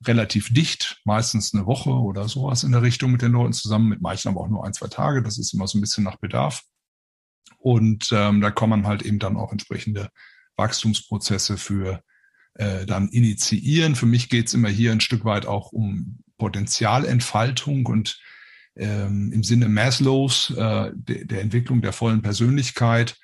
relativ 0.04 0.54
dicht, 0.54 1.02
meistens 1.06 1.54
eine 1.54 1.66
Woche 1.66 1.92
oder 1.92 2.28
sowas 2.28 2.64
in 2.64 2.72
der 2.72 2.82
Richtung 2.82 3.12
mit 3.12 3.22
den 3.22 3.32
Leuten 3.32 3.54
zusammen, 3.54 3.90
mit 3.90 4.02
manchen 4.02 4.30
aber 4.30 4.42
auch 4.42 4.50
nur 4.50 4.66
ein, 4.66 4.74
zwei 4.74 4.88
Tage. 4.88 5.24
Das 5.24 5.38
ist 5.38 5.54
immer 5.54 5.68
so 5.68 5.78
ein 5.78 5.82
bisschen 5.82 6.04
nach 6.04 6.18
Bedarf. 6.18 6.64
Und 7.58 8.10
ähm, 8.12 8.42
da 8.42 8.52
kann 8.52 8.70
man 8.70 8.86
halt 8.86 9.04
eben 9.04 9.20
dann 9.20 9.38
auch 9.38 9.52
entsprechende 9.52 10.10
Wachstumsprozesse 10.56 11.58
für 11.58 12.04
äh, 12.56 12.86
dann 12.86 13.10
initiieren. 13.10 13.96
Für 13.96 14.06
mich 14.06 14.30
geht 14.30 14.48
es 14.48 14.54
immer 14.54 14.70
hier 14.70 14.92
ein 14.92 15.02
Stück 15.02 15.26
weit 15.26 15.46
auch 15.46 15.72
um 15.72 16.20
Potenzialentfaltung 16.38 17.86
und 17.86 18.20
ähm, 18.76 19.32
im 19.34 19.44
Sinne 19.44 19.70
Maslows, 19.70 20.52
äh, 20.52 20.92
de, 20.94 21.26
der 21.26 21.42
Entwicklung 21.42 21.82
der 21.82 21.94
vollen 21.94 22.22
Persönlichkeit, 22.22 23.18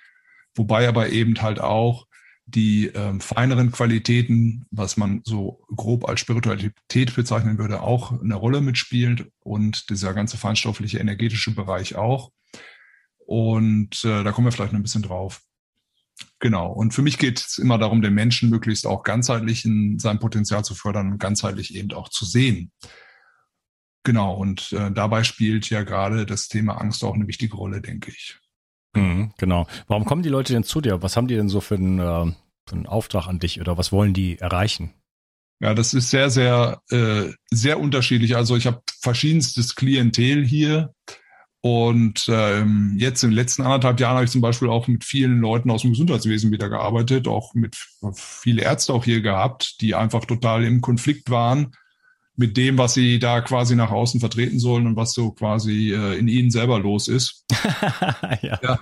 wobei 0.56 0.88
aber 0.88 1.10
eben 1.10 1.42
halt 1.42 1.60
auch 1.60 2.08
die 2.46 2.88
ähm, 2.88 3.22
feineren 3.22 3.72
Qualitäten, 3.72 4.66
was 4.72 4.98
man 4.98 5.22
so 5.24 5.64
grob 5.74 6.08
als 6.08 6.20
Spiritualität 6.20 7.16
bezeichnen 7.16 7.58
würde, 7.58 7.82
auch 7.82 8.20
eine 8.20 8.36
Rolle 8.36 8.62
mitspielt 8.62 9.32
und 9.40 9.90
dieser 9.90 10.14
ganze 10.14 10.38
feinstoffliche 10.38 11.00
energetische 11.00 11.52
Bereich 11.52 11.96
auch. 11.96 12.32
Und 13.32 14.04
äh, 14.04 14.26
da 14.26 14.34
kommen 14.34 14.46
wir 14.48 14.52
vielleicht 14.52 14.74
noch 14.74 14.80
ein 14.82 14.84
bisschen 14.84 15.04
drauf. 15.04 15.42
Genau. 16.40 16.70
Und 16.70 16.94
für 16.94 17.02
mich 17.02 17.18
geht 17.18 17.40
es 17.40 17.58
immer 17.60 17.78
darum, 17.78 18.02
den 18.02 18.14
Menschen 18.14 18.50
möglichst 18.50 18.86
auch 18.86 19.04
ganzheitlich 19.04 19.64
in 19.64 20.00
seinem 20.00 20.20
Potenzial 20.20 20.66
zu 20.66 20.76
fördern 20.76 21.14
und 21.14 21.18
ganzheitlich 21.18 21.74
eben 21.74 21.94
auch 21.94 22.10
zu 22.10 22.26
sehen. 22.26 22.74
Genau. 24.04 24.34
Und 24.34 24.74
äh, 24.74 24.92
dabei 24.92 25.24
spielt 25.24 25.70
ja 25.70 25.84
gerade 25.84 26.26
das 26.26 26.50
Thema 26.50 26.74
Angst 26.74 27.06
auch 27.06 27.14
eine 27.14 27.26
wichtige 27.28 27.56
Rolle, 27.56 27.80
denke 27.80 28.12
ich. 28.12 28.38
Mhm, 28.98 29.32
genau. 29.38 29.66
Warum 29.88 30.04
kommen 30.04 30.24
die 30.24 30.30
Leute 30.30 30.52
denn 30.52 30.66
zu 30.66 30.82
dir? 30.82 31.02
Was 31.02 31.16
haben 31.16 31.30
die 31.30 31.36
denn 31.38 31.48
so 31.48 31.62
für 31.62 31.76
einen, 31.76 32.00
äh, 32.00 32.34
für 32.68 32.76
einen 32.76 32.86
Auftrag 32.86 33.28
an 33.28 33.40
dich 33.40 33.62
oder 33.62 33.78
was 33.78 33.94
wollen 33.94 34.14
die 34.14 34.40
erreichen? 34.40 34.94
Ja, 35.62 35.74
das 35.74 35.94
ist 35.94 36.10
sehr, 36.10 36.30
sehr, 36.30 36.82
äh, 36.90 37.32
sehr 37.50 37.80
unterschiedlich. 37.80 38.36
Also 38.36 38.58
ich 38.58 38.68
habe 38.68 38.82
verschiedenstes 39.00 39.76
Klientel 39.76 40.46
hier. 40.46 40.94
Und 41.64 42.26
ähm, 42.28 42.96
jetzt 42.98 43.24
in 43.24 43.30
den 43.30 43.36
letzten 43.36 43.62
anderthalb 43.62 44.00
Jahren 44.00 44.16
habe 44.16 44.26
ich 44.26 44.32
zum 44.32 44.42
Beispiel 44.42 44.70
auch 44.70 44.88
mit 44.88 45.04
vielen 45.04 45.40
Leuten 45.40 45.70
aus 45.70 45.84
dem 45.84 45.92
Gesundheitswesen 45.92 46.52
wieder 46.52 46.70
gearbeitet, 46.70 47.28
auch 47.28 47.54
mit 47.54 47.78
viele 48.16 48.64
Ärzte 48.64 48.94
auch 48.94 49.06
hier 49.06 49.22
gehabt, 49.22 49.80
die 49.80 49.94
einfach 49.94 50.26
total 50.26 50.64
im 50.64 50.82
Konflikt 50.82 51.30
waren 51.30 51.76
mit 52.36 52.58
dem, 52.58 52.78
was 52.80 52.96
sie 52.96 53.20
da 53.20 53.42
quasi 53.42 53.76
nach 53.76 53.92
außen 53.92 54.20
vertreten 54.20 54.58
sollen 54.58 54.88
und 54.88 54.96
was 54.96 55.14
so 55.14 55.32
quasi 55.32 55.94
äh, 55.94 56.18
in 56.18 56.28
ihnen 56.28 56.50
selber 56.50 56.80
los 56.80 57.08
ist. 57.08 57.46
ja. 58.42 58.60
ja. 58.64 58.80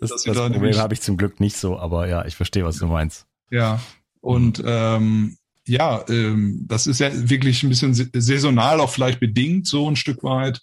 Das, 0.00 0.10
das, 0.10 0.22
das 0.24 0.36
Problem 0.36 0.76
habe 0.76 0.94
ich 0.94 1.00
zum 1.00 1.16
Glück 1.16 1.40
nicht 1.40 1.56
so, 1.56 1.78
aber 1.78 2.08
ja, 2.08 2.24
ich 2.26 2.36
verstehe, 2.36 2.64
was 2.64 2.78
du 2.78 2.86
meinst. 2.86 3.26
Ja, 3.50 3.80
und 4.20 4.62
ähm, 4.64 5.36
ja, 5.66 6.04
ähm, 6.08 6.64
das 6.66 6.86
ist 6.86 7.00
ja 7.00 7.10
wirklich 7.12 7.62
ein 7.62 7.68
bisschen 7.68 7.94
saisonal 7.94 8.80
auch 8.80 8.90
vielleicht 8.90 9.20
bedingt, 9.20 9.66
so 9.66 9.90
ein 9.90 9.96
Stück 9.96 10.22
weit. 10.22 10.60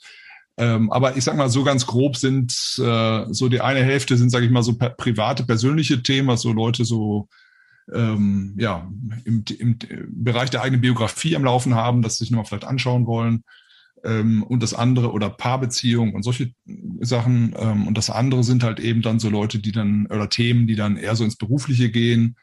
Ähm, 0.58 0.92
aber 0.92 1.18
ich 1.18 1.24
sag 1.24 1.36
mal, 1.36 1.50
so 1.50 1.64
ganz 1.64 1.86
grob 1.86 2.16
sind 2.16 2.52
äh, 2.80 3.26
so 3.32 3.50
die 3.50 3.62
eine 3.62 3.84
Hälfte 3.84 4.18
sind, 4.18 4.30
sage 4.30 4.46
ich 4.46 4.52
mal, 4.52 4.64
so 4.64 4.74
per 4.74 4.92
private, 4.92 5.44
persönliche 5.46 6.04
Themen, 6.04 6.28
was 6.28 6.42
so 6.42 6.54
Leute 6.54 6.86
so 6.86 7.28
ähm, 7.92 8.56
ja, 8.58 8.90
im, 9.26 9.44
im 9.60 9.78
Bereich 10.10 10.50
der 10.50 10.62
eigenen 10.62 10.82
Biografie 10.82 11.36
am 11.36 11.44
Laufen 11.44 11.76
haben, 11.76 12.02
das 12.02 12.18
sich 12.18 12.32
nochmal 12.32 12.46
vielleicht 12.46 12.66
anschauen 12.66 13.08
wollen. 13.08 13.44
Ähm, 14.04 14.44
und 14.44 14.62
das 14.62 14.74
andere 14.74 15.12
oder 15.12 15.30
Paarbeziehung 15.30 16.14
und 16.14 16.24
solche 16.24 16.54
Sachen. 17.00 17.56
Ähm, 17.58 17.88
und 17.88 17.98
das 17.98 18.10
andere 18.10 18.44
sind 18.44 18.64
halt 18.64 18.80
eben 18.80 19.02
dann 19.02 19.20
so 19.20 19.30
Leute, 19.30 19.60
die 19.60 19.72
dann 19.72 20.08
oder 20.08 20.30
Themen, 20.30 20.68
die 20.68 20.76
dann 20.76 20.98
eher 20.98 21.16
so 21.16 21.24
ins 21.24 21.38
Berufliche 21.38 21.90
gehen. 21.90 22.36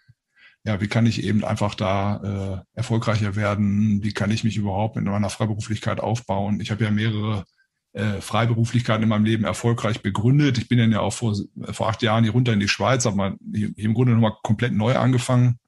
Ja, 0.64 0.81
wie 0.81 0.88
kann 0.88 1.07
ich 1.07 1.23
eben 1.23 1.45
einfach 1.45 1.75
da 1.75 2.64
äh, 2.75 2.76
erfolgreicher 2.79 3.37
werden? 3.37 4.02
Wie 4.02 4.12
kann 4.12 4.31
ich 4.31 4.45
mich 4.45 4.57
überhaupt 4.57 4.97
in 4.97 5.05
meiner 5.05 5.31
Freiberuflichkeit 5.31 6.00
aufbauen? 6.00 6.61
Ich 6.61 6.71
habe 6.71 6.85
ja 6.85 6.90
mehrere 6.90 7.45
äh, 7.92 8.20
Freiberuflichkeit 8.20 9.02
in 9.02 9.09
meinem 9.09 9.25
Leben 9.25 9.44
erfolgreich 9.44 10.02
begründet. 10.02 10.59
Ich 10.59 10.68
bin 10.68 10.78
dann 10.78 10.92
ja 10.92 11.00
auch 11.00 11.12
vor, 11.12 11.37
vor 11.73 11.88
acht 11.88 12.02
Jahren 12.02 12.25
hier 12.25 12.32
runter 12.32 12.52
in 12.52 12.61
die 12.61 12.68
Schweiz, 12.68 13.04
habe 13.04 13.16
mal 13.16 13.37
hier 13.52 13.73
im 13.76 13.94
Grunde 13.94 14.12
nochmal 14.12 14.37
komplett 14.42 14.73
neu 14.73 14.97
angefangen. 14.97 15.59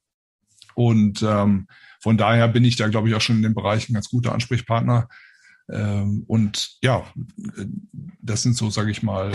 Und 0.75 1.21
ähm, 1.21 1.67
von 1.99 2.17
daher 2.17 2.47
bin 2.47 2.63
ich 2.63 2.75
da, 2.75 2.87
glaube 2.87 3.09
ich, 3.09 3.15
auch 3.15 3.21
schon 3.21 3.37
in 3.37 3.43
dem 3.43 3.53
Bereich 3.53 3.89
ein 3.89 3.93
ganz 3.93 4.09
guter 4.09 4.33
Ansprechpartner. 4.33 5.07
Ähm, 5.71 6.23
und 6.27 6.77
ja, 6.81 7.05
das 8.21 8.43
sind 8.43 8.55
so, 8.55 8.69
sage 8.69 8.91
ich 8.91 9.03
mal, 9.03 9.31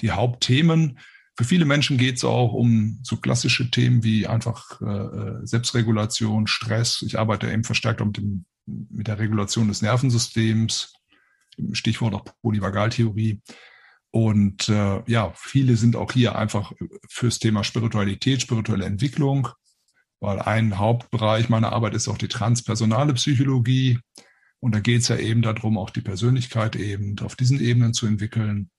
die 0.00 0.12
Hauptthemen. 0.12 0.98
Für 1.36 1.44
viele 1.44 1.66
Menschen 1.66 1.98
geht 1.98 2.16
es 2.16 2.24
auch 2.24 2.52
um 2.52 3.00
so 3.02 3.16
klassische 3.16 3.70
Themen 3.70 4.02
wie 4.02 4.26
einfach 4.26 4.80
äh, 4.80 4.84
äh, 4.84 5.46
Selbstregulation, 5.46 6.46
Stress. 6.46 7.02
Ich 7.06 7.18
arbeite 7.18 7.50
eben 7.50 7.64
verstärkt 7.64 8.04
mit, 8.04 8.16
dem, 8.16 8.46
mit 8.64 9.08
der 9.08 9.18
Regulation 9.18 9.68
des 9.68 9.82
Nervensystems, 9.82 10.94
Stichwort 11.72 12.14
auch 12.14 12.24
Polyvagaltheorie. 12.42 13.40
Und 14.10 14.68
äh, 14.68 15.02
ja, 15.10 15.32
viele 15.36 15.76
sind 15.76 15.96
auch 15.96 16.12
hier 16.12 16.36
einfach 16.36 16.72
fürs 17.08 17.38
Thema 17.38 17.64
Spiritualität, 17.64 18.40
spirituelle 18.40 18.86
Entwicklung, 18.86 19.48
weil 20.20 20.38
ein 20.38 20.78
Hauptbereich 20.78 21.48
meiner 21.48 21.72
Arbeit 21.72 21.94
ist 21.94 22.08
auch 22.08 22.18
die 22.18 22.28
transpersonale 22.28 23.14
Psychologie. 23.14 23.98
Und 24.60 24.74
da 24.74 24.80
geht 24.80 25.02
es 25.02 25.08
ja 25.08 25.16
eben 25.16 25.42
darum, 25.42 25.76
auch 25.76 25.90
die 25.90 26.00
Persönlichkeit 26.00 26.76
eben 26.76 27.18
auf 27.20 27.36
diesen 27.36 27.60
Ebenen 27.60 27.92
zu 27.92 28.06
entwickeln. 28.06 28.70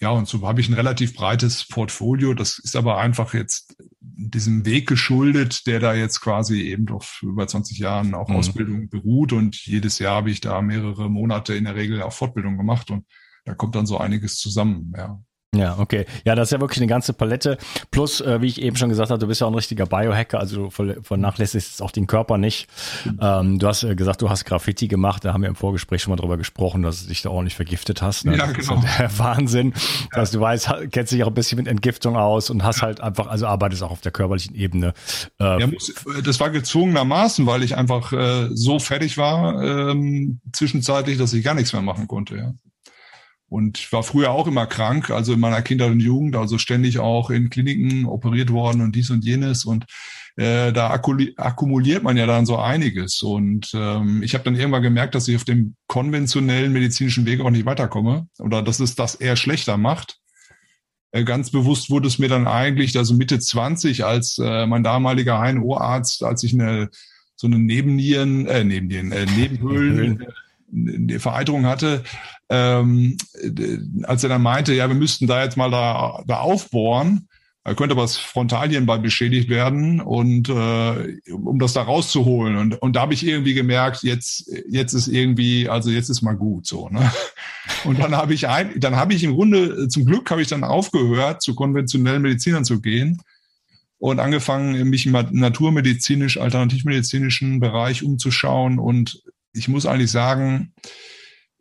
Ja, 0.00 0.10
und 0.10 0.28
so 0.28 0.46
habe 0.46 0.60
ich 0.60 0.68
ein 0.68 0.74
relativ 0.74 1.14
breites 1.14 1.66
Portfolio. 1.68 2.34
Das 2.34 2.58
ist 2.58 2.76
aber 2.76 2.98
einfach 2.98 3.32
jetzt 3.32 3.76
diesem 4.00 4.66
Weg 4.66 4.88
geschuldet, 4.88 5.66
der 5.66 5.80
da 5.80 5.94
jetzt 5.94 6.20
quasi 6.20 6.62
eben 6.62 6.88
auf 6.88 7.20
über 7.22 7.46
20 7.46 7.78
Jahren 7.78 8.14
auch 8.14 8.28
mhm. 8.28 8.36
Ausbildung 8.36 8.88
beruht. 8.88 9.32
Und 9.32 9.56
jedes 9.64 9.98
Jahr 9.98 10.16
habe 10.16 10.30
ich 10.30 10.40
da 10.40 10.60
mehrere 10.62 11.08
Monate 11.08 11.54
in 11.54 11.64
der 11.64 11.76
Regel 11.76 12.02
auch 12.02 12.12
Fortbildung 12.12 12.56
gemacht. 12.56 12.90
Und 12.90 13.06
da 13.44 13.54
kommt 13.54 13.74
dann 13.76 13.86
so 13.86 13.98
einiges 13.98 14.36
zusammen, 14.36 14.92
ja. 14.96 15.22
Ja, 15.54 15.78
okay. 15.78 16.06
Ja, 16.24 16.34
das 16.34 16.48
ist 16.48 16.52
ja 16.52 16.60
wirklich 16.60 16.78
eine 16.78 16.86
ganze 16.86 17.12
Palette. 17.12 17.58
Plus, 17.90 18.20
äh, 18.20 18.40
wie 18.42 18.46
ich 18.46 18.60
eben 18.60 18.76
schon 18.76 18.88
gesagt 18.88 19.10
habe, 19.10 19.18
du 19.18 19.26
bist 19.26 19.40
ja 19.40 19.46
auch 19.46 19.50
ein 19.50 19.54
richtiger 19.54 19.86
Biohacker, 19.86 20.38
also 20.38 20.68
du 20.68 21.02
vernachlässigst 21.02 21.80
auch 21.82 21.90
den 21.90 22.06
Körper 22.06 22.38
nicht. 22.38 22.68
Ähm, 23.20 23.58
du 23.58 23.66
hast 23.66 23.84
äh, 23.84 23.94
gesagt, 23.94 24.22
du 24.22 24.30
hast 24.30 24.44
Graffiti 24.44 24.88
gemacht, 24.88 25.24
da 25.24 25.32
haben 25.32 25.42
wir 25.42 25.48
im 25.48 25.54
Vorgespräch 25.54 26.02
schon 26.02 26.10
mal 26.10 26.16
drüber 26.16 26.36
gesprochen, 26.36 26.82
dass 26.82 27.02
du 27.02 27.08
dich 27.08 27.22
da 27.22 27.30
ordentlich 27.30 27.54
vergiftet 27.54 28.02
hast. 28.02 28.24
Ne? 28.24 28.36
Ja, 28.36 28.46
das 28.46 28.68
genau. 28.68 28.82
Ist 28.82 28.86
der 28.98 29.18
Wahnsinn. 29.18 29.72
Ja. 30.12 30.20
Dass 30.20 30.30
du 30.30 30.40
weißt, 30.40 30.72
kennst 30.90 31.12
dich 31.12 31.22
auch 31.22 31.28
ein 31.28 31.34
bisschen 31.34 31.58
mit 31.58 31.68
Entgiftung 31.68 32.16
aus 32.16 32.50
und 32.50 32.64
hast 32.64 32.82
halt 32.82 33.00
einfach, 33.00 33.26
also 33.26 33.46
arbeitest 33.46 33.82
auch 33.82 33.90
auf 33.90 34.00
der 34.00 34.12
körperlichen 34.12 34.54
Ebene. 34.54 34.94
Äh, 35.40 35.60
ja, 35.60 35.68
das 36.24 36.40
war 36.40 36.50
gezwungenermaßen, 36.50 37.46
weil 37.46 37.62
ich 37.62 37.76
einfach 37.76 38.12
äh, 38.12 38.48
so 38.52 38.78
fertig 38.78 39.16
war, 39.18 39.62
ähm, 39.62 40.40
zwischenzeitlich, 40.52 41.18
dass 41.18 41.32
ich 41.32 41.44
gar 41.44 41.54
nichts 41.54 41.72
mehr 41.72 41.82
machen 41.82 42.08
konnte, 42.08 42.36
ja. 42.36 42.54
Und 43.54 43.92
war 43.92 44.02
früher 44.02 44.32
auch 44.32 44.48
immer 44.48 44.66
krank, 44.66 45.10
also 45.10 45.32
in 45.34 45.38
meiner 45.38 45.62
Kindheit 45.62 45.92
und 45.92 46.00
Jugend, 46.00 46.34
also 46.34 46.58
ständig 46.58 46.98
auch 46.98 47.30
in 47.30 47.50
Kliniken 47.50 48.04
operiert 48.04 48.50
worden 48.50 48.80
und 48.80 48.96
dies 48.96 49.10
und 49.10 49.24
jenes. 49.24 49.64
Und 49.64 49.84
äh, 50.34 50.72
da 50.72 50.90
akkumuliert 50.90 52.02
man 52.02 52.16
ja 52.16 52.26
dann 52.26 52.46
so 52.46 52.58
einiges. 52.58 53.22
Und 53.22 53.70
ähm, 53.72 54.24
ich 54.24 54.34
habe 54.34 54.42
dann 54.42 54.56
irgendwann 54.56 54.82
gemerkt, 54.82 55.14
dass 55.14 55.28
ich 55.28 55.36
auf 55.36 55.44
dem 55.44 55.76
konventionellen 55.86 56.72
medizinischen 56.72 57.26
Weg 57.26 57.42
auch 57.42 57.50
nicht 57.50 57.64
weiterkomme 57.64 58.26
oder 58.40 58.60
dass 58.60 58.80
es 58.80 58.96
das 58.96 59.14
eher 59.14 59.36
schlechter 59.36 59.76
macht. 59.76 60.18
Äh, 61.12 61.22
ganz 61.22 61.52
bewusst 61.52 61.90
wurde 61.90 62.08
es 62.08 62.18
mir 62.18 62.28
dann 62.28 62.48
eigentlich, 62.48 62.98
also 62.98 63.14
Mitte 63.14 63.38
20, 63.38 64.04
als 64.04 64.36
äh, 64.42 64.66
mein 64.66 64.82
damaliger 64.82 65.38
HNO-Arzt, 65.38 66.24
als 66.24 66.42
ich 66.42 66.54
eine 66.54 66.90
so 67.36 67.46
eine 67.46 67.60
Nebennieren, 67.60 68.46
äh, 68.46 68.64
Nebennieren, 68.64 69.12
äh, 69.12 69.26
Nebenhöhlen, 69.26 70.24
die 70.74 71.18
Vereiterung 71.18 71.66
hatte, 71.66 72.02
ähm, 72.48 73.16
als 74.02 74.22
er 74.22 74.28
dann 74.28 74.42
meinte, 74.42 74.74
ja, 74.74 74.88
wir 74.88 74.96
müssten 74.96 75.26
da 75.26 75.42
jetzt 75.42 75.56
mal 75.56 75.70
da, 75.70 76.22
da 76.26 76.40
aufbohren, 76.40 77.28
da 77.66 77.72
könnte 77.72 77.96
was 77.96 78.18
Frontalhirnball 78.18 78.98
beschädigt 78.98 79.48
werden 79.48 80.00
und 80.02 80.50
äh, 80.50 81.32
um 81.32 81.58
das 81.58 81.72
da 81.72 81.82
rauszuholen. 81.82 82.56
Und, 82.56 82.82
und 82.82 82.94
da 82.94 83.00
habe 83.00 83.14
ich 83.14 83.26
irgendwie 83.26 83.54
gemerkt, 83.54 84.02
jetzt, 84.02 84.52
jetzt 84.68 84.92
ist 84.92 85.08
irgendwie, 85.08 85.70
also 85.70 85.88
jetzt 85.88 86.10
ist 86.10 86.20
mal 86.20 86.36
gut 86.36 86.66
so. 86.66 86.90
Ne? 86.90 87.10
Und 87.84 87.98
dann 88.00 88.14
habe 88.14 88.34
ich 88.34 88.48
ein, 88.48 88.78
dann 88.78 88.96
habe 88.96 89.14
ich 89.14 89.24
im 89.24 89.32
Grunde, 89.32 89.88
zum 89.88 90.04
Glück 90.04 90.30
habe 90.30 90.42
ich 90.42 90.48
dann 90.48 90.62
aufgehört, 90.62 91.40
zu 91.40 91.54
konventionellen 91.54 92.20
Medizinern 92.20 92.66
zu 92.66 92.82
gehen 92.82 93.22
und 93.98 94.20
angefangen, 94.20 94.90
mich 94.90 95.06
im 95.06 95.16
naturmedizinisch, 95.30 96.38
alternativmedizinischen 96.38 97.60
Bereich 97.60 98.02
umzuschauen. 98.02 98.78
Und 98.78 99.22
ich 99.54 99.68
muss 99.68 99.86
eigentlich 99.86 100.10
sagen, 100.10 100.74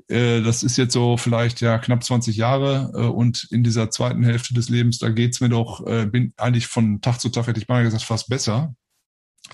äh, 0.09 0.41
das 0.41 0.63
ist 0.63 0.77
jetzt 0.77 0.93
so 0.93 1.17
vielleicht 1.17 1.62
ja 1.62 1.77
knapp 1.77 2.03
20 2.03 2.35
Jahre 2.35 2.91
äh, 2.95 3.05
und 3.05 3.47
in 3.51 3.63
dieser 3.63 3.89
zweiten 3.89 4.23
Hälfte 4.23 4.53
des 4.53 4.69
Lebens, 4.69 5.00
da 5.00 5.09
geht's 5.09 5.39
mir 5.39 5.50
doch, 5.50 5.85
äh, 5.88 6.05
bin 6.05 6.33
eigentlich 6.38 6.67
von 6.67 7.01
Tag 7.01 7.21
zu 7.21 7.29
Tag, 7.29 7.47
hätte 7.47 7.59
ich 7.59 7.67
mal 7.67 7.83
gesagt, 7.83 8.03
fast 8.03 8.27
besser 8.29 8.75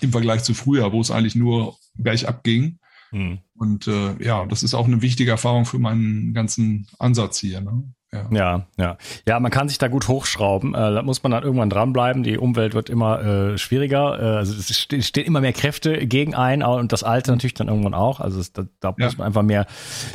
im 0.00 0.12
Vergleich 0.12 0.42
zu 0.42 0.54
früher, 0.54 0.92
wo 0.92 1.00
es 1.00 1.10
eigentlich 1.10 1.34
nur 1.34 1.76
bergab 1.94 2.42
ging. 2.42 2.78
Hm. 3.10 3.40
Und 3.54 3.86
ja, 4.20 4.46
das 4.46 4.62
ist 4.62 4.72
auch 4.72 4.86
eine 4.86 5.02
wichtige 5.02 5.32
Erfahrung 5.32 5.66
für 5.66 5.80
meinen 5.80 6.32
ganzen 6.32 6.86
Ansatz 7.00 7.40
hier. 7.40 7.60
Ne? 7.60 7.92
Ja. 8.12 8.26
ja, 8.30 8.66
ja. 8.76 8.96
Ja, 9.26 9.38
man 9.38 9.52
kann 9.52 9.68
sich 9.68 9.78
da 9.78 9.86
gut 9.86 10.08
hochschrauben. 10.08 10.74
Äh, 10.74 10.94
da 10.94 11.02
muss 11.02 11.22
man 11.22 11.30
dann 11.30 11.44
irgendwann 11.44 11.70
dranbleiben. 11.70 12.24
Die 12.24 12.38
Umwelt 12.38 12.74
wird 12.74 12.90
immer 12.90 13.22
äh, 13.22 13.58
schwieriger. 13.58 14.20
Äh, 14.20 14.36
also 14.38 14.54
es 14.54 14.76
steht, 14.76 15.04
steht 15.04 15.26
immer 15.26 15.40
mehr 15.40 15.52
Kräfte 15.52 16.06
gegen 16.06 16.34
ein 16.34 16.62
und 16.62 16.92
das 16.92 17.04
Alte 17.04 17.30
natürlich 17.30 17.54
dann 17.54 17.68
irgendwann 17.68 17.94
auch. 17.94 18.18
Also 18.18 18.40
es, 18.40 18.52
da, 18.52 18.64
da 18.80 18.94
ja. 18.98 19.06
muss 19.06 19.16
man 19.16 19.28
einfach 19.28 19.42
mehr, 19.42 19.66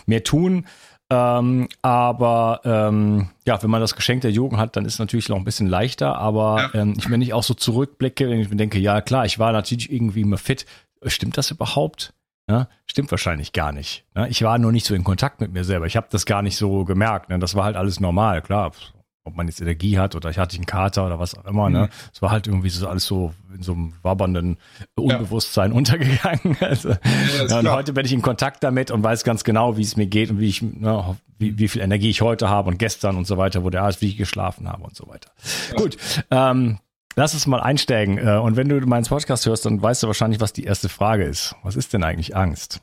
mehr 0.05 0.23
tun. 0.23 0.65
Ähm, 1.09 1.69
aber 1.81 2.61
ähm, 2.65 3.29
ja, 3.45 3.61
wenn 3.61 3.69
man 3.69 3.79
das 3.79 3.95
Geschenk 3.95 4.21
der 4.21 4.31
Jugend 4.31 4.59
hat, 4.59 4.75
dann 4.75 4.85
ist 4.85 4.93
es 4.93 4.99
natürlich 4.99 5.29
noch 5.29 5.37
ein 5.37 5.45
bisschen 5.45 5.67
leichter. 5.67 6.17
Aber 6.17 6.71
ja. 6.73 6.81
ähm, 6.81 6.95
ich, 6.97 7.09
wenn 7.09 7.21
ich 7.21 7.33
auch 7.33 7.43
so 7.43 7.53
zurückblicke, 7.53 8.29
wenn 8.29 8.39
ich 8.39 8.49
mir 8.49 8.57
denke, 8.57 8.79
ja 8.79 8.99
klar, 9.01 9.25
ich 9.25 9.39
war 9.39 9.53
natürlich 9.53 9.91
irgendwie 9.91 10.21
immer 10.21 10.37
fit. 10.37 10.65
Stimmt 11.05 11.37
das 11.37 11.51
überhaupt? 11.51 12.13
Ne? 12.47 12.67
Stimmt 12.85 13.09
wahrscheinlich 13.09 13.53
gar 13.53 13.71
nicht. 13.71 14.05
Ne? 14.13 14.29
Ich 14.29 14.43
war 14.43 14.57
nur 14.59 14.71
nicht 14.71 14.85
so 14.85 14.93
in 14.93 15.03
Kontakt 15.03 15.41
mit 15.41 15.51
mir 15.51 15.63
selber. 15.63 15.87
Ich 15.87 15.97
habe 15.97 16.07
das 16.11 16.25
gar 16.25 16.41
nicht 16.41 16.57
so 16.57 16.85
gemerkt. 16.85 17.29
Ne? 17.29 17.39
Das 17.39 17.55
war 17.55 17.63
halt 17.63 17.75
alles 17.75 17.99
normal, 17.99 18.41
klar. 18.41 18.71
Ob 19.23 19.35
man 19.35 19.47
jetzt 19.47 19.59
Energie 19.59 19.97
hat 19.97 20.13
oder 20.13 20.29
ich 20.29 20.37
hatte 20.37 20.55
einen 20.55 20.67
Kater 20.67 21.07
oder 21.07 21.17
was 21.17 21.35
auch 21.35 21.45
immer. 21.45 21.71
Ne? 21.71 21.83
Mhm. 21.83 21.89
Es 22.13 22.21
war 22.21 22.29
halt 22.29 22.45
irgendwie 22.45 22.69
so 22.69 22.87
alles 22.87 23.07
so 23.07 23.33
in 23.55 23.63
so 23.63 23.73
einem 23.73 23.93
wabbernden 24.03 24.57
Unbewusstsein 24.95 25.71
ja. 25.71 25.77
untergegangen. 25.77 26.57
Also, 26.61 26.89
ja, 26.89 27.47
ja, 27.47 27.59
und 27.59 27.71
heute 27.71 27.93
bin 27.93 28.05
ich 28.05 28.13
in 28.13 28.21
Kontakt 28.21 28.63
damit 28.63 28.91
und 28.91 29.01
weiß 29.01 29.23
ganz 29.23 29.43
genau, 29.43 29.77
wie 29.77 29.81
es 29.81 29.97
mir 29.97 30.05
geht 30.05 30.29
und 30.29 30.39
wie 30.39 30.47
ich, 30.47 30.61
ne, 30.61 31.17
wie, 31.39 31.57
wie 31.57 31.67
viel 31.67 31.81
Energie 31.81 32.11
ich 32.11 32.21
heute 32.21 32.49
habe 32.49 32.69
und 32.69 32.77
gestern 32.77 33.17
und 33.17 33.25
so 33.25 33.37
weiter, 33.37 33.63
wo 33.63 33.71
der 33.71 33.81
Arzt, 33.81 34.01
wie 34.01 34.07
ich 34.09 34.17
geschlafen 34.17 34.69
habe 34.69 34.83
und 34.83 34.95
so 34.95 35.07
weiter. 35.07 35.31
Gut, 35.75 35.97
ähm, 36.29 36.77
Lass 37.15 37.33
uns 37.33 37.47
mal 37.47 37.61
einsteigen. 37.61 38.17
Äh, 38.17 38.37
und 38.37 38.57
wenn 38.57 38.69
du 38.69 38.79
meinen 38.81 39.05
Podcast 39.05 39.45
hörst, 39.45 39.65
dann 39.65 39.81
weißt 39.81 40.03
du 40.03 40.07
wahrscheinlich, 40.07 40.41
was 40.41 40.53
die 40.53 40.65
erste 40.65 40.89
Frage 40.89 41.23
ist. 41.23 41.55
Was 41.63 41.75
ist 41.75 41.93
denn 41.93 42.03
eigentlich 42.03 42.35
Angst? 42.35 42.81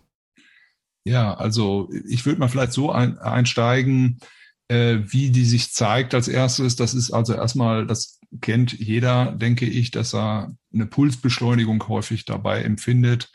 Ja, 1.05 1.35
also 1.35 1.91
ich 2.09 2.25
würde 2.25 2.41
mal 2.41 2.49
vielleicht 2.49 2.73
so 2.73 2.91
ein, 2.93 3.19
einsteigen, 3.19 4.21
äh, 4.69 4.99
wie 5.03 5.31
die 5.31 5.45
sich 5.45 5.73
zeigt 5.73 6.15
als 6.15 6.29
erstes. 6.29 6.77
Das 6.77 6.95
ist 6.95 7.11
also 7.11 7.35
erstmal, 7.35 7.87
das 7.87 8.21
kennt 8.41 8.73
jeder, 8.73 9.33
denke 9.33 9.67
ich, 9.67 9.91
dass 9.91 10.15
er 10.15 10.55
eine 10.73 10.87
Pulsbeschleunigung 10.87 11.87
häufig 11.89 12.25
dabei 12.25 12.63
empfindet. 12.63 13.31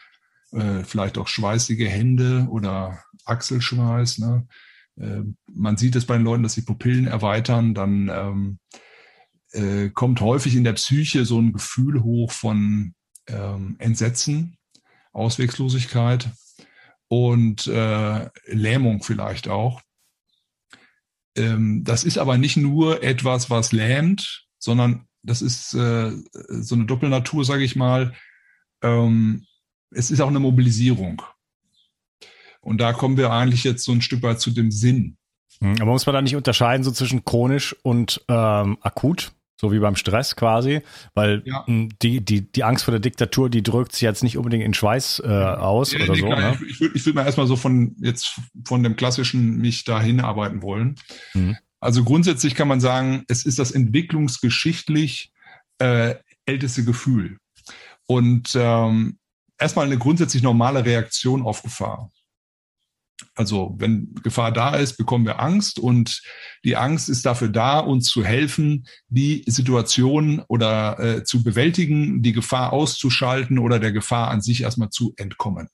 äh, 0.53 0.83
vielleicht 0.83 1.17
auch 1.17 1.27
schweißige 1.27 1.89
Hände 1.89 2.47
oder 2.49 3.03
Achselschweiß. 3.25 4.19
Ne? 4.19 4.47
Äh, 4.99 5.23
man 5.53 5.77
sieht 5.77 5.95
es 5.95 6.05
bei 6.05 6.15
den 6.15 6.23
Leuten, 6.23 6.43
dass 6.43 6.55
die 6.55 6.61
Pupillen 6.61 7.05
erweitern, 7.05 7.73
dann 7.73 8.09
ähm, 8.09 8.59
äh, 9.51 9.89
kommt 9.89 10.21
häufig 10.21 10.55
in 10.55 10.63
der 10.63 10.73
Psyche 10.73 11.25
so 11.25 11.39
ein 11.39 11.53
Gefühl 11.53 12.03
hoch 12.03 12.31
von 12.31 12.93
ähm, 13.27 13.75
Entsetzen, 13.79 14.57
Ausweglosigkeit 15.13 16.29
und 17.07 17.67
äh, 17.67 18.29
Lähmung 18.45 19.03
vielleicht 19.03 19.47
auch. 19.47 19.81
Ähm, 21.35 21.83
das 21.83 22.03
ist 22.03 22.17
aber 22.17 22.37
nicht 22.37 22.57
nur 22.57 23.03
etwas, 23.03 23.49
was 23.49 23.71
lähmt, 23.71 24.47
sondern 24.59 25.05
das 25.23 25.41
ist 25.41 25.73
äh, 25.73 26.11
so 26.49 26.75
eine 26.75 26.85
Doppelnatur, 26.85 27.45
sage 27.45 27.63
ich 27.63 27.75
mal. 27.75 28.13
Ähm, 28.81 29.45
es 29.91 30.11
ist 30.11 30.21
auch 30.21 30.27
eine 30.27 30.39
Mobilisierung. 30.39 31.21
Und 32.61 32.79
da 32.79 32.93
kommen 32.93 33.17
wir 33.17 33.31
eigentlich 33.31 33.63
jetzt 33.63 33.83
so 33.83 33.91
ein 33.91 34.01
Stück 34.01 34.23
weit 34.23 34.39
zu 34.39 34.51
dem 34.51 34.71
Sinn. 34.71 35.17
Hm, 35.59 35.75
aber 35.81 35.91
muss 35.91 36.05
man 36.05 36.13
da 36.13 36.21
nicht 36.21 36.35
unterscheiden 36.35 36.83
so 36.83 36.91
zwischen 36.91 37.23
chronisch 37.23 37.75
und 37.83 38.23
ähm, 38.27 38.77
akut? 38.81 39.31
So 39.59 39.71
wie 39.71 39.79
beim 39.79 39.95
Stress 39.95 40.35
quasi, 40.35 40.81
weil 41.15 41.41
ja. 41.45 41.65
die, 41.67 42.23
die, 42.23 42.51
die 42.51 42.63
Angst 42.63 42.85
vor 42.85 42.91
der 42.91 42.99
Diktatur, 42.99 43.49
die 43.49 43.63
drückt 43.63 43.93
sich 43.93 44.01
jetzt 44.01 44.21
nicht 44.21 44.37
unbedingt 44.37 44.63
in 44.63 44.75
Schweiß 44.75 45.23
äh, 45.25 45.27
aus 45.27 45.93
ja, 45.93 46.03
oder 46.03 46.13
nee, 46.13 46.19
so. 46.19 46.27
Ne? 46.27 46.57
Ich, 46.61 46.69
ich 46.69 46.79
würde 46.81 46.95
ich 46.95 47.05
würd 47.05 47.15
mal 47.15 47.25
erstmal 47.25 47.47
so 47.47 47.55
von 47.55 47.95
jetzt 47.99 48.39
von 48.65 48.83
dem 48.83 48.95
klassischen 48.95 49.57
mich 49.57 49.83
dahin 49.83 50.19
arbeiten 50.19 50.61
wollen. 50.61 50.95
Mhm. 51.33 51.57
Also 51.79 52.03
grundsätzlich 52.03 52.53
kann 52.53 52.67
man 52.67 52.79
sagen, 52.79 53.23
es 53.27 53.45
ist 53.45 53.57
das 53.57 53.71
entwicklungsgeschichtlich 53.71 55.31
äh, 55.79 56.15
älteste 56.45 56.83
Gefühl. 56.83 57.37
Und 58.07 58.51
ähm, 58.55 59.17
erstmal 59.57 59.85
eine 59.85 59.97
grundsätzlich 59.97 60.43
normale 60.43 60.85
Reaktion 60.85 61.41
auf 61.41 61.63
Gefahr. 61.63 62.09
Also 63.35 63.75
wenn 63.79 64.13
Gefahr 64.23 64.51
da 64.51 64.75
ist, 64.75 64.97
bekommen 64.97 65.25
wir 65.25 65.39
Angst 65.39 65.79
und 65.79 66.21
die 66.63 66.75
Angst 66.75 67.09
ist 67.09 67.25
dafür 67.25 67.49
da, 67.49 67.79
uns 67.79 68.09
zu 68.09 68.23
helfen, 68.23 68.87
die 69.09 69.43
Situation 69.47 70.43
oder 70.47 70.99
äh, 70.99 71.23
zu 71.23 71.43
bewältigen, 71.43 72.21
die 72.21 72.33
Gefahr 72.33 72.73
auszuschalten 72.73 73.59
oder 73.59 73.79
der 73.79 73.91
Gefahr 73.91 74.29
an 74.29 74.41
sich 74.41 74.61
erstmal 74.61 74.89
zu 74.89 75.13
entkommen. 75.17 75.69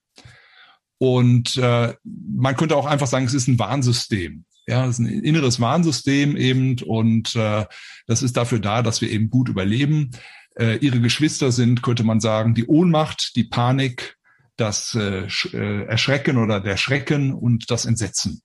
Und 0.97 1.57
äh, 1.57 1.93
man 2.03 2.55
könnte 2.55 2.77
auch 2.77 2.85
einfach 2.85 3.07
sagen, 3.07 3.25
es 3.25 3.33
ist 3.33 3.47
ein 3.47 3.59
Warnsystem. 3.59 4.45
Ja, 4.67 4.85
es 4.85 4.97
ist 4.97 4.99
ein 4.99 5.23
inneres 5.23 5.59
Warnsystem 5.59 6.37
eben 6.37 6.77
und 6.85 7.35
äh, 7.35 7.65
das 8.07 8.23
ist 8.23 8.37
dafür 8.37 8.59
da, 8.59 8.81
dass 8.81 9.01
wir 9.01 9.09
eben 9.09 9.29
gut 9.29 9.49
überleben. 9.49 10.11
Äh, 10.55 10.77
ihre 10.77 11.01
Geschwister 11.01 11.51
sind, 11.51 11.81
könnte 11.81 12.03
man 12.03 12.21
sagen, 12.21 12.53
die 12.53 12.65
Ohnmacht, 12.65 13.35
die 13.35 13.43
Panik, 13.43 14.17
das 14.57 14.95
äh, 14.95 15.27
äh, 15.53 15.85
Erschrecken 15.85 16.37
oder 16.37 16.59
der 16.59 16.77
Schrecken 16.77 17.33
und 17.33 17.69
das 17.71 17.85
Entsetzen. 17.85 18.41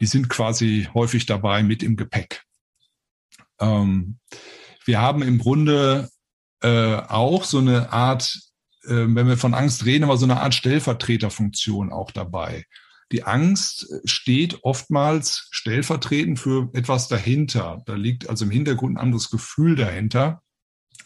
Die 0.00 0.06
sind 0.06 0.28
quasi 0.28 0.88
häufig 0.94 1.26
dabei 1.26 1.62
mit 1.62 1.82
im 1.82 1.96
Gepäck. 1.96 2.42
Ähm, 3.60 4.18
wir 4.84 5.00
haben 5.00 5.22
im 5.22 5.38
Grunde 5.38 6.08
äh, 6.62 6.94
auch 6.96 7.44
so 7.44 7.58
eine 7.58 7.92
Art, 7.92 8.38
äh, 8.84 8.90
wenn 8.90 9.26
wir 9.26 9.38
von 9.38 9.54
Angst 9.54 9.84
reden, 9.84 10.04
aber 10.04 10.16
so 10.16 10.26
eine 10.26 10.40
Art 10.40 10.54
Stellvertreterfunktion 10.54 11.92
auch 11.92 12.10
dabei. 12.10 12.64
Die 13.10 13.24
Angst 13.24 13.86
steht 14.04 14.62
oftmals 14.64 15.48
stellvertretend 15.50 16.38
für 16.38 16.68
etwas 16.74 17.08
dahinter. 17.08 17.82
Da 17.86 17.94
liegt 17.94 18.28
also 18.28 18.44
im 18.44 18.50
Hintergrund 18.50 18.96
ein 18.96 19.02
anderes 19.02 19.30
Gefühl 19.30 19.76
dahinter. 19.76 20.42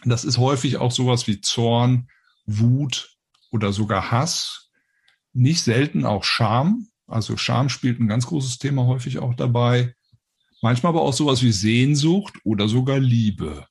Das 0.04 0.24
ist 0.24 0.38
häufig 0.38 0.78
auch 0.78 0.90
sowas 0.90 1.28
wie 1.28 1.40
Zorn, 1.40 2.08
Wut, 2.44 3.11
oder 3.52 3.72
sogar 3.72 4.10
Hass, 4.10 4.70
nicht 5.32 5.62
selten 5.62 6.04
auch 6.04 6.24
Scham. 6.24 6.88
Also 7.06 7.36
Scham 7.36 7.68
spielt 7.68 8.00
ein 8.00 8.08
ganz 8.08 8.26
großes 8.26 8.58
Thema 8.58 8.86
häufig 8.86 9.18
auch 9.18 9.34
dabei. 9.34 9.94
Manchmal 10.62 10.90
aber 10.90 11.02
auch 11.02 11.12
sowas 11.12 11.42
wie 11.42 11.52
Sehnsucht 11.52 12.34
oder 12.44 12.68
sogar 12.68 12.98
Liebe. 12.98 13.66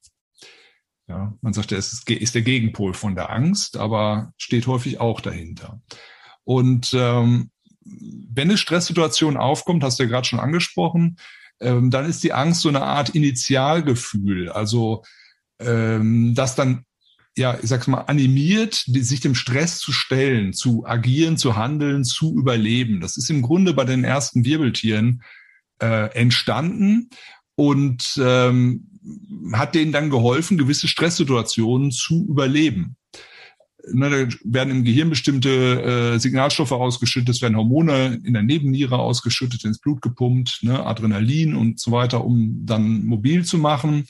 Ja, 1.08 1.34
man 1.42 1.54
sagt, 1.54 1.72
es 1.72 1.92
ist, 2.08 2.36
der 2.36 2.42
Gegenpol 2.42 2.94
von 2.94 3.16
der 3.16 3.32
Angst, 3.32 3.76
aber 3.76 4.34
steht 4.38 4.68
häufig 4.68 5.00
auch 5.02 5.20
dahinter. 5.20 5.82
Und 6.44 6.94
ähm, 6.94 7.52
wenn 7.84 8.50
eine 8.50 8.58
Stresssituation 8.58 9.36
aufkommt, 9.36 9.84
hast 9.84 10.00
du 10.00 10.04
ja 10.04 10.10
gerade 10.10 10.28
schon 10.28 10.40
angesprochen, 10.40 11.18
ähm, 11.60 11.92
dann 11.92 12.05
ist 12.05 12.24
die 12.24 12.34
Angst 12.34 12.62
so 12.62 12.70
eine 12.70 12.84
Art 12.84 13.10
Initialgefühl. 13.10 14.50
Also 14.50 15.03
ähm, 15.60 16.34
das 16.36 16.55
dann 16.55 16.86
ja, 17.37 17.57
ich 17.61 17.70
sag's 17.70 17.87
mal, 17.87 18.01
animiert, 18.01 18.83
die, 18.87 19.01
sich 19.01 19.22
dem 19.22 19.35
Stress 19.35 19.79
zu 19.79 19.91
stellen, 19.91 20.53
zu 20.53 20.85
agieren, 20.85 21.37
zu 21.37 21.55
handeln, 21.55 22.03
zu 22.03 22.37
überleben. 22.37 23.00
Das 23.00 23.17
ist 23.17 23.29
im 23.29 23.41
Grunde 23.41 23.74
bei 23.74 23.85
den 23.85 24.03
ersten 24.03 24.44
Wirbeltieren 24.44 25.24
äh, 25.81 26.13
entstanden 26.13 27.09
und 27.55 28.20
ähm, 28.22 28.87
hat 29.53 29.75
denen 29.75 29.91
dann 29.91 30.09
geholfen, 30.09 30.57
gewisse 30.57 30.87
Stresssituationen 30.87 31.91
zu 31.91 32.25
überleben. 32.27 32.98
Ne, 33.91 34.09
da 34.09 34.35
werden 34.44 34.70
im 34.70 34.83
Gehirn 34.83 35.09
bestimmte 35.09 36.13
äh, 36.13 36.20
Signalstoffe 36.20 36.72
ausgeschüttet, 36.72 37.29
es 37.29 37.41
werden 37.41 37.57
Hormone 37.57 38.22
in 38.24 38.33
der 38.33 38.44
Nebenniere 38.44 39.00
ausgeschüttet, 39.00 39.65
ins 39.65 39.79
Blut 39.79 40.03
gepumpt, 40.03 40.59
ne, 40.61 40.85
Adrenalin 40.85 41.55
und 41.55 41.79
so 41.79 41.91
weiter, 41.91 42.24
um 42.24 42.63
dann 42.63 43.03
mobil 43.05 43.44
zu 43.44 43.57
machen 43.57 44.05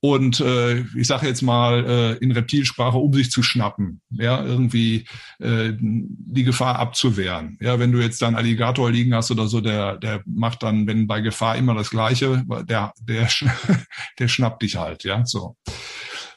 und 0.00 0.40
äh, 0.40 0.80
ich 0.96 1.06
sage 1.06 1.26
jetzt 1.26 1.42
mal 1.42 1.84
äh, 1.84 2.24
in 2.24 2.32
Reptilsprache, 2.32 2.96
um 2.96 3.12
sich 3.12 3.30
zu 3.30 3.42
schnappen, 3.42 4.00
ja, 4.10 4.42
irgendwie 4.42 5.04
äh, 5.38 5.72
die 5.78 6.44
Gefahr 6.44 6.78
abzuwehren. 6.78 7.58
Ja, 7.60 7.78
wenn 7.78 7.92
du 7.92 7.98
jetzt 7.98 8.22
dann 8.22 8.34
Alligator 8.34 8.90
liegen 8.90 9.14
hast 9.14 9.30
oder 9.30 9.46
so, 9.46 9.60
der 9.60 9.98
der 9.98 10.22
macht 10.24 10.62
dann, 10.62 10.86
wenn 10.86 11.06
bei 11.06 11.20
Gefahr 11.20 11.56
immer 11.56 11.74
das 11.74 11.90
Gleiche, 11.90 12.44
der 12.68 12.94
der 13.02 13.28
der 14.18 14.28
schnappt 14.28 14.62
dich 14.62 14.76
halt, 14.76 15.04
ja, 15.04 15.24
so. 15.26 15.56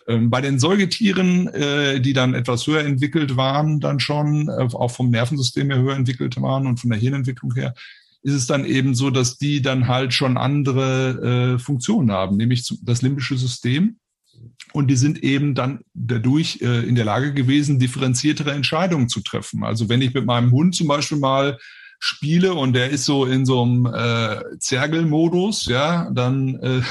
Ähm, 0.08 0.30
bei 0.30 0.42
den 0.42 0.60
Säugetieren, 0.60 1.48
äh, 1.48 2.02
die 2.02 2.12
dann 2.12 2.34
etwas 2.34 2.68
höher 2.68 2.84
entwickelt 2.84 3.38
waren, 3.38 3.80
dann 3.80 4.02
schon, 4.02 4.50
äh, 4.50 4.68
auch 4.74 4.92
vom 4.92 5.10
Nervensystem 5.10 5.70
her 5.70 5.80
höher 5.80 5.96
entwickelt 5.96 6.42
waren 6.42 6.68
und 6.68 6.82
von 6.82 6.90
der 6.90 7.00
Hirnentwicklung 7.00 7.54
her, 7.56 7.74
ist 8.24 8.34
es 8.34 8.48
dann 8.48 8.66
eben 8.66 8.96
so, 8.96 9.10
dass 9.10 9.38
die 9.38 9.62
dann 9.62 9.88
halt 9.88 10.14
schon 10.14 10.38
andere 10.38 11.56
äh, 11.56 11.60
Funktionen 11.60 12.12
haben, 12.12 12.38
nämlich 12.38 12.68
das 12.82 13.02
limbische 13.02 13.38
System. 13.38 13.98
Und 14.72 14.88
die 14.88 14.96
sind 14.96 15.24
eben 15.24 15.56
dann 15.56 15.82
dadurch 15.94 16.60
äh, 16.62 16.88
in 16.88 16.96
der 16.96 17.06
Lage 17.06 17.34
gewesen, 17.34 17.80
differenziertere 17.80 18.52
Entscheidungen 18.52 19.10
zu 19.10 19.22
treffen. 19.22 19.64
Also 19.64 19.90
wenn 19.90 20.02
ich 20.02 20.14
mit 20.14 20.26
meinem 20.26 20.52
Hund 20.52 20.74
zum 20.74 20.88
Beispiel 20.88 21.20
mal 21.20 21.60
spiele 22.00 22.54
und 22.54 22.74
der 22.74 22.90
ist 22.90 23.06
so 23.06 23.26
in 23.26 23.46
so 23.46 23.62
einem 23.62 23.86
äh, 23.86 24.58
Zergelmodus, 24.60 25.66
ja, 25.66 26.10
dann 26.12 26.56
äh, 26.56 26.82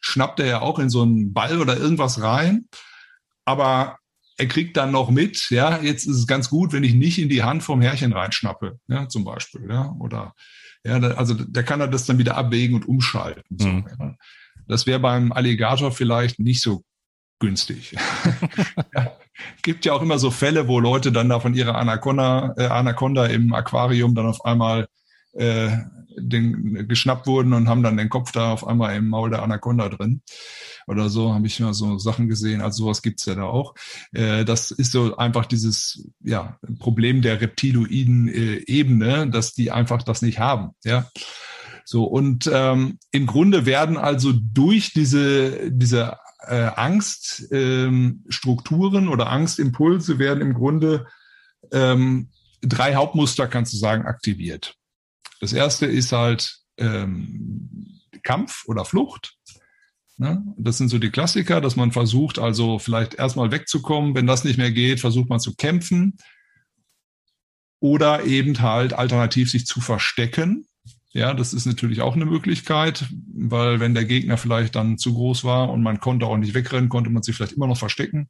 schnappt 0.00 0.40
er 0.40 0.46
ja 0.46 0.60
auch 0.60 0.78
in 0.78 0.90
so 0.90 1.02
einen 1.02 1.32
Ball 1.32 1.60
oder 1.60 1.76
irgendwas 1.76 2.20
rein. 2.20 2.68
Aber 3.44 3.98
er 4.36 4.46
kriegt 4.46 4.76
dann 4.76 4.90
noch 4.90 5.10
mit, 5.10 5.50
ja, 5.50 5.80
jetzt 5.80 6.06
ist 6.06 6.16
es 6.16 6.26
ganz 6.26 6.50
gut, 6.50 6.72
wenn 6.72 6.84
ich 6.84 6.94
nicht 6.94 7.18
in 7.18 7.28
die 7.28 7.42
Hand 7.42 7.62
vom 7.62 7.80
Herrchen 7.80 8.12
reinschnappe, 8.12 8.78
ja, 8.88 9.08
zum 9.08 9.24
Beispiel, 9.24 9.66
ja, 9.68 9.94
oder 9.98 10.34
ja, 10.84 10.96
also 10.98 11.34
der 11.34 11.62
kann 11.62 11.80
er 11.80 11.88
das 11.88 12.06
dann 12.06 12.18
wieder 12.18 12.36
abwägen 12.36 12.76
und 12.76 12.88
umschalten. 12.88 13.42
So, 13.58 13.68
mhm. 13.68 13.86
ja. 13.98 14.14
Das 14.66 14.86
wäre 14.86 15.00
beim 15.00 15.32
Alligator 15.32 15.90
vielleicht 15.92 16.38
nicht 16.38 16.62
so 16.62 16.84
günstig. 17.40 17.96
ja. 18.94 19.12
Gibt 19.62 19.84
ja 19.84 19.94
auch 19.94 20.02
immer 20.02 20.18
so 20.18 20.30
Fälle, 20.30 20.68
wo 20.68 20.78
Leute 20.78 21.12
dann 21.12 21.28
da 21.28 21.40
von 21.40 21.54
ihrer 21.54 21.74
Anaconda, 21.74 22.54
äh, 22.56 22.66
Anaconda 22.66 23.26
im 23.26 23.52
Aquarium 23.52 24.14
dann 24.14 24.26
auf 24.26 24.44
einmal 24.44 24.86
äh, 25.34 25.70
den, 26.16 26.88
geschnappt 26.88 27.26
wurden 27.26 27.52
und 27.52 27.68
haben 27.68 27.82
dann 27.82 27.96
den 27.96 28.08
Kopf 28.08 28.32
da 28.32 28.52
auf 28.52 28.66
einmal 28.66 28.96
im 28.96 29.08
Maul 29.08 29.30
der 29.30 29.42
Anaconda 29.42 29.88
drin 29.88 30.22
oder 30.86 31.08
so, 31.08 31.32
habe 31.32 31.46
ich 31.46 31.60
mal 31.60 31.72
so 31.72 31.98
Sachen 31.98 32.28
gesehen. 32.28 32.60
Also 32.60 32.84
sowas 32.84 33.02
gibt's 33.02 33.26
ja 33.26 33.34
da 33.34 33.44
auch. 33.44 33.74
Äh, 34.12 34.44
das 34.44 34.70
ist 34.70 34.92
so 34.92 35.16
einfach 35.16 35.46
dieses 35.46 36.08
ja, 36.22 36.58
Problem 36.78 37.22
der 37.22 37.40
reptiloiden 37.40 38.28
äh, 38.28 38.56
Ebene, 38.66 39.28
dass 39.30 39.54
die 39.54 39.70
einfach 39.70 40.02
das 40.02 40.22
nicht 40.22 40.38
haben. 40.38 40.70
Ja. 40.84 41.08
So, 41.84 42.04
und 42.04 42.48
ähm, 42.52 42.98
im 43.10 43.26
Grunde 43.26 43.66
werden 43.66 43.96
also 43.96 44.32
durch 44.32 44.92
diese, 44.92 45.70
diese 45.70 46.18
äh, 46.46 46.70
Angststrukturen 46.76 49.04
ähm, 49.04 49.10
oder 49.10 49.30
Angstimpulse 49.30 50.18
werden 50.18 50.40
im 50.40 50.54
Grunde 50.54 51.06
ähm, 51.72 52.28
drei 52.62 52.94
Hauptmuster, 52.94 53.48
kannst 53.48 53.72
du 53.72 53.76
sagen, 53.76 54.06
aktiviert. 54.06 54.76
Das 55.40 55.52
erste 55.52 55.86
ist 55.86 56.12
halt 56.12 56.58
ähm, 56.76 58.00
Kampf 58.22 58.64
oder 58.66 58.84
Flucht. 58.84 59.36
Ne? 60.18 60.44
Das 60.58 60.76
sind 60.76 60.90
so 60.90 60.98
die 60.98 61.10
Klassiker, 61.10 61.62
dass 61.62 61.76
man 61.76 61.92
versucht, 61.92 62.38
also 62.38 62.78
vielleicht 62.78 63.14
erstmal 63.14 63.50
wegzukommen. 63.50 64.14
Wenn 64.14 64.26
das 64.26 64.44
nicht 64.44 64.58
mehr 64.58 64.70
geht, 64.70 65.00
versucht 65.00 65.30
man 65.30 65.40
zu 65.40 65.54
kämpfen. 65.56 66.18
Oder 67.80 68.24
eben 68.24 68.60
halt 68.60 68.92
alternativ 68.92 69.50
sich 69.50 69.64
zu 69.64 69.80
verstecken. 69.80 70.66
Ja, 71.12 71.32
das 71.32 71.54
ist 71.54 71.64
natürlich 71.64 72.02
auch 72.02 72.14
eine 72.14 72.26
Möglichkeit, 72.26 73.08
weil 73.32 73.80
wenn 73.80 73.94
der 73.94 74.04
Gegner 74.04 74.36
vielleicht 74.36 74.76
dann 74.76 74.98
zu 74.98 75.14
groß 75.14 75.42
war 75.42 75.70
und 75.70 75.82
man 75.82 75.98
konnte 75.98 76.26
auch 76.26 76.36
nicht 76.36 76.54
wegrennen, 76.54 76.90
konnte 76.90 77.10
man 77.10 77.22
sich 77.22 77.34
vielleicht 77.34 77.54
immer 77.54 77.66
noch 77.66 77.78
verstecken. 77.78 78.28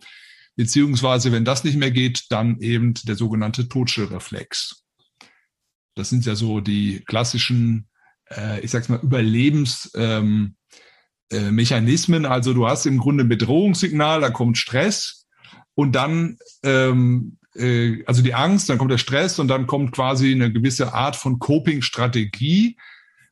beziehungsweise 0.56 1.32
wenn 1.32 1.44
das 1.44 1.64
nicht 1.64 1.76
mehr 1.76 1.90
geht, 1.90 2.26
dann 2.30 2.60
eben 2.60 2.94
der 2.94 3.16
sogenannte 3.16 3.68
Totschillreflex. 3.68 4.84
Das 6.00 6.10
sind 6.10 6.26
ja 6.26 6.34
so 6.34 6.60
die 6.60 7.02
klassischen, 7.06 7.86
äh, 8.30 8.60
ich 8.60 8.70
sag's 8.70 8.88
mal, 8.88 9.00
Überlebensmechanismen. 9.00 10.54
Ähm, 11.30 12.24
äh, 12.24 12.28
also 12.28 12.54
du 12.54 12.66
hast 12.66 12.86
im 12.86 12.98
Grunde 12.98 13.24
ein 13.24 13.28
Bedrohungssignal, 13.28 14.20
da 14.20 14.30
kommt 14.30 14.58
Stress 14.58 15.26
und 15.74 15.94
dann 15.94 16.38
ähm, 16.62 17.38
äh, 17.54 18.02
also 18.06 18.22
die 18.22 18.34
Angst, 18.34 18.68
dann 18.68 18.78
kommt 18.78 18.90
der 18.90 18.98
Stress 18.98 19.38
und 19.38 19.48
dann 19.48 19.66
kommt 19.66 19.92
quasi 19.92 20.32
eine 20.32 20.52
gewisse 20.52 20.92
Art 20.92 21.16
von 21.16 21.38
Coping-Strategie. 21.38 22.76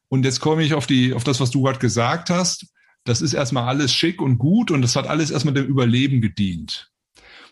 Und 0.09 0.25
jetzt 0.25 0.41
komme 0.41 0.63
ich 0.63 0.75
auf 0.75 0.87
die, 0.87 1.13
auf 1.13 1.25
das, 1.25 1.41
was 1.41 1.51
du 1.51 1.63
gerade 1.63 1.79
gesagt 1.79 2.31
hast. 2.31 2.67
Das 3.05 3.21
ist 3.21 3.35
erstmal 3.35 3.65
alles 3.65 3.93
schick 3.93 4.21
und 4.21 4.39
gut 4.39 4.71
und 4.71 4.83
das 4.83 4.97
hat 4.97 5.07
alles 5.07 5.31
erstmal 5.31 5.55
dem 5.55 5.67
Überleben 5.67 6.21
gedient. 6.21 6.91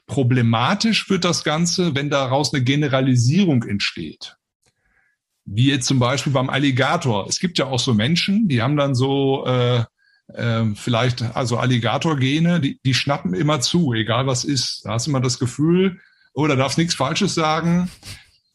Problematisch 0.07 1.09
wird 1.09 1.25
das 1.25 1.45
Ganze, 1.45 1.95
wenn 1.95 2.11
daraus 2.11 2.53
eine 2.53 2.63
Generalisierung 2.63 3.63
entsteht. 3.65 4.37
Wie 5.47 5.71
jetzt 5.71 5.87
zum 5.87 5.99
Beispiel 5.99 6.33
beim 6.33 6.51
Alligator. 6.51 7.27
Es 7.29 7.39
gibt 7.39 7.59
ja 7.59 7.67
auch 7.67 7.79
so 7.79 7.95
Menschen, 7.95 8.49
die 8.49 8.63
haben 8.63 8.77
dann 8.77 8.95
so 8.95 9.47
äh, 9.47 9.85
äh, 10.35 10.65
vielleicht 10.75 11.23
also 11.37 11.57
Alligator-Gene, 11.57 12.61
die, 12.61 12.81
die 12.85 12.95
schnappen 12.95 13.33
immer 13.33 13.61
zu, 13.61 13.93
egal 13.93 14.27
was 14.27 14.45
ist. 14.45 14.83
Da 14.85 14.93
hast 14.93 15.07
du 15.07 15.11
immer 15.11 15.21
das 15.21 15.39
Gefühl, 15.39 16.01
oder 16.35 16.57
darfst 16.57 16.79
nichts 16.79 16.95
Falsches 16.95 17.35
sagen, 17.35 17.91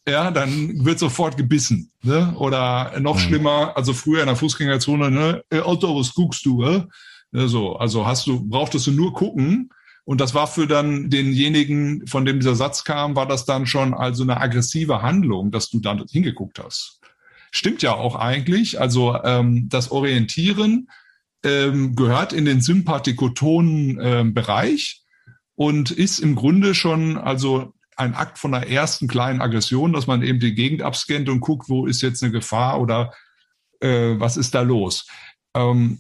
ja, 0.08 0.32
dann 0.32 0.86
wird 0.86 1.00
sofort 1.00 1.38
gebissen. 1.38 1.92
Ne? 2.04 2.34
Oder 2.38 3.00
noch 3.00 3.16
mhm. 3.16 3.20
schlimmer, 3.20 3.74
also 3.76 3.94
früher 3.94 4.22
in 4.22 4.28
der 4.28 4.36
Fußgängerzone, 4.36 5.12
ne, 5.12 5.44
äh, 5.50 5.60
Otto, 5.60 5.98
was 5.98 6.14
guckst 6.14 6.46
du? 6.46 6.64
Äh? 6.64 6.84
So, 7.32 7.78
also 7.78 8.06
hast 8.06 8.28
du, 8.28 8.48
brauchtest 8.48 8.88
du 8.88 8.92
nur 8.92 9.14
gucken. 9.14 9.70
Und 10.12 10.20
das 10.20 10.34
war 10.34 10.46
für 10.48 10.68
dann 10.68 11.10
denjenigen, 11.10 12.06
von 12.06 12.26
dem 12.26 12.42
dieser 12.42 12.56
Satz 12.56 12.84
kam, 12.84 13.16
war 13.16 13.26
das 13.26 13.46
dann 13.46 13.66
schon 13.66 13.94
also 13.94 14.24
eine 14.24 14.42
aggressive 14.42 15.02
Handlung, 15.02 15.52
dass 15.52 15.70
du 15.70 15.80
dann 15.80 16.06
hingeguckt 16.06 16.60
hast. 16.62 17.00
Stimmt 17.50 17.82
ja 17.82 17.94
auch 17.94 18.18
eigentlich. 18.18 18.82
Also 18.82 19.18
ähm, 19.24 19.70
das 19.70 19.90
Orientieren 19.90 20.90
ähm, 21.46 21.96
gehört 21.96 22.34
in 22.34 22.44
den 22.44 22.60
sympathikotonen 22.60 24.00
ähm, 24.02 24.34
Bereich 24.34 25.02
und 25.56 25.92
ist 25.92 26.20
im 26.20 26.36
Grunde 26.36 26.76
schon 26.76 27.18
also 27.18 27.72
ein 27.96 28.14
Akt 28.14 28.38
von 28.38 28.52
der 28.52 28.70
ersten 28.70 29.08
kleinen 29.08 29.40
Aggression, 29.40 29.94
dass 29.94 30.08
man 30.08 30.24
eben 30.24 30.42
die 30.42 30.56
Gegend 30.56 30.82
abscannt 30.82 31.30
und 31.30 31.40
guckt, 31.40 31.70
wo 31.70 31.86
ist 31.86 32.02
jetzt 32.02 32.22
eine 32.22 32.34
Gefahr 32.34 32.82
oder 32.82 33.14
äh, 33.80 34.20
was 34.20 34.36
ist 34.36 34.56
da 34.56 34.62
los. 34.62 35.08
Ähm, 35.56 36.00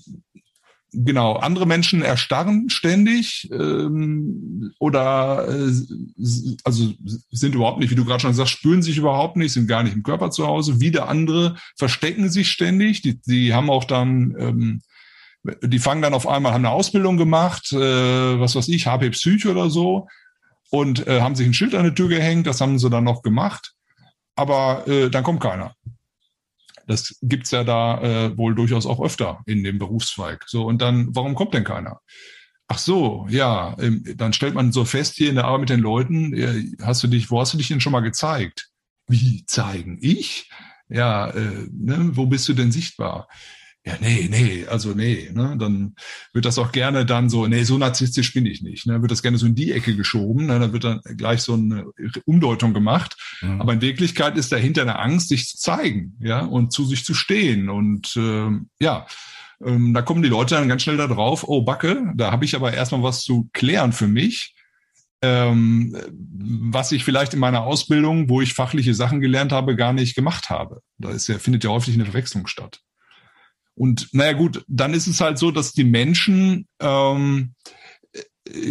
genau, 0.92 1.36
andere 1.36 1.66
Menschen 1.66 2.02
erstarren 2.02 2.70
ständig 2.70 3.50
ähm, 3.52 4.74
oder 4.80 5.48
äh, 5.50 5.72
also 6.64 6.94
sind 7.32 7.56
überhaupt 7.56 7.80
nicht, 7.80 7.92
wie 7.92 7.96
du 7.96 8.06
gerade 8.06 8.22
schon 8.22 8.34
sagst, 8.34 8.54
spüren 8.54 8.82
sich 8.82 8.98
überhaupt 8.98 9.38
nicht, 9.38 9.54
sind 9.54 9.68
gar 9.68 9.84
nicht 9.84 9.96
im 9.96 10.04
Körper 10.04 10.32
zu 10.32 10.48
Hause. 10.48 10.80
Wieder 10.80 11.08
andere 11.08 11.56
verstecken 11.78 12.30
sich 12.30 12.52
ständig. 12.52 13.02
Die, 13.02 13.22
die 13.22 13.54
haben 13.54 13.70
auch 13.70 13.86
dann 13.86 14.36
ähm, 14.38 14.82
die 15.64 15.80
fangen 15.80 16.02
dann 16.02 16.14
auf 16.14 16.28
einmal, 16.28 16.54
haben 16.54 16.66
eine 16.66 16.74
Ausbildung 16.74 17.18
gemacht, 17.18 17.72
äh, 17.74 18.40
was 18.40 18.56
weiß 18.56 18.68
ich, 18.70 18.88
HP 18.88 19.10
Psych 19.12 19.48
oder 19.48 19.70
so, 19.70 20.08
und 20.70 21.08
äh, 21.08 21.22
haben 21.22 21.36
sich 21.36 21.48
ein 21.48 21.54
Schild 21.54 21.74
an 21.74 21.86
die 21.86 21.96
Tür 21.96 22.10
gehängt, 22.10 22.48
das 22.48 22.62
haben 22.62 22.78
sie 22.78 22.90
dann 22.90 23.04
noch 23.04 23.24
gemacht, 23.24 23.74
aber 24.36 24.88
äh, 24.88 25.10
dann 25.10 25.24
kommt 25.24 25.42
keiner. 25.42 25.74
Das 26.92 27.18
gibt's 27.22 27.52
ja 27.52 27.64
da 27.64 28.02
äh, 28.02 28.38
wohl 28.38 28.54
durchaus 28.54 28.86
auch 28.86 29.02
öfter 29.02 29.42
in 29.46 29.64
dem 29.64 29.80
Berufszweig. 29.80 30.44
So, 30.48 30.66
und 30.66 30.82
dann, 30.82 31.16
warum 31.16 31.36
kommt 31.36 31.54
denn 31.54 31.64
keiner? 31.64 32.00
Ach 32.68 32.78
so, 32.78 33.26
ja, 33.30 33.76
ähm, 33.80 34.04
dann 34.16 34.34
stellt 34.34 34.54
man 34.54 34.72
so 34.72 34.86
fest 34.86 35.16
hier 35.16 35.30
in 35.30 35.36
der 35.36 35.46
Arbeit 35.46 35.62
mit 35.62 35.70
den 35.70 35.80
Leuten, 35.80 36.34
äh, 36.34 36.64
hast 36.82 37.04
du 37.04 37.08
dich, 37.08 37.32
wo 37.32 37.40
hast 37.40 37.54
du 37.54 37.58
dich 37.58 37.68
denn 37.68 37.82
schon 37.82 37.92
mal 37.92 38.02
gezeigt? 38.02 38.70
Wie 39.08 39.46
zeigen? 39.46 39.98
Ich? 40.02 40.50
Ja, 40.88 41.30
äh, 41.30 41.68
ne, 41.72 42.12
wo 42.14 42.28
bist 42.28 42.48
du 42.48 42.54
denn 42.54 42.72
sichtbar? 42.72 43.28
Ja, 43.84 43.94
nee, 44.00 44.28
nee, 44.30 44.66
also 44.68 44.94
nee, 44.94 45.32
ne, 45.34 45.56
dann 45.58 45.96
wird 46.34 46.46
das 46.46 46.60
auch 46.60 46.72
gerne 46.72 47.04
dann 47.04 47.30
so, 47.30 47.48
nee, 47.48 47.64
so 47.64 47.80
narzisstisch 47.80 48.32
bin 48.32 48.46
ich 48.46 48.62
nicht, 48.62 48.86
ne, 48.86 49.02
wird 49.02 49.12
das 49.12 49.24
gerne 49.24 49.40
so 49.40 49.48
in 49.48 49.56
die 49.56 49.72
Ecke 49.72 49.96
geschoben, 49.96 50.46
ne, 50.46 50.60
dann 50.60 50.72
wird 50.72 50.84
dann 50.84 51.02
gleich 51.18 51.42
so 51.42 51.54
eine 51.54 51.86
Umdeutung 52.26 52.76
gemacht, 52.76 53.18
mhm. 53.42 53.60
aber 53.60 53.74
in 53.74 53.82
Wirklichkeit 53.82 54.38
ist 54.38 54.52
dahinter 54.52 54.84
eine 54.84 55.00
Angst, 55.00 55.30
sich 55.30 55.48
zu 55.48 55.58
zeigen, 55.58 56.16
ja, 56.20 56.42
und 56.42 56.72
zu 56.72 56.86
sich 56.86 57.04
zu 57.04 57.16
stehen 57.16 57.70
und 57.70 58.16
äh, 58.18 58.52
ja, 58.80 59.08
ähm, 59.66 59.96
da 59.96 60.04
kommen 60.04 60.22
die 60.22 60.30
Leute 60.30 60.56
dann 60.56 60.70
ganz 60.70 60.84
schnell 60.84 60.98
da 60.98 61.08
drauf, 61.08 61.44
oh 61.48 61.64
Backe, 61.64 62.14
da 62.16 62.32
habe 62.32 62.46
ich 62.46 62.56
aber 62.56 62.74
erstmal 62.74 63.02
was 63.02 63.22
zu 63.22 63.50
klären 63.52 63.94
für 63.94 64.08
mich, 64.08 64.54
ähm, 65.24 65.96
was 66.12 66.92
ich 66.92 67.04
vielleicht 67.04 67.34
in 67.34 67.40
meiner 67.40 67.64
Ausbildung, 67.64 68.30
wo 68.30 68.42
ich 68.42 68.54
fachliche 68.54 68.94
Sachen 68.94 69.22
gelernt 69.22 69.52
habe, 69.52 69.76
gar 69.76 69.94
nicht 69.94 70.16
gemacht 70.16 70.52
habe. 70.52 70.82
Da 71.00 71.10
ist 71.10 71.28
ja, 71.28 71.40
findet 71.40 71.64
ja 71.64 71.72
häufig 71.72 71.96
eine 71.96 72.06
Verwechslung 72.06 72.46
statt. 72.46 72.82
Und 73.76 74.10
naja 74.12 74.34
gut, 74.34 74.64
dann 74.68 74.94
ist 74.94 75.08
es 75.08 75.22
halt 75.22 75.38
so, 75.38 75.52
dass 75.52 75.74
die 75.74 75.84
Menschen, 75.84 76.68
ähm, 76.80 77.54
äh, 78.14 78.22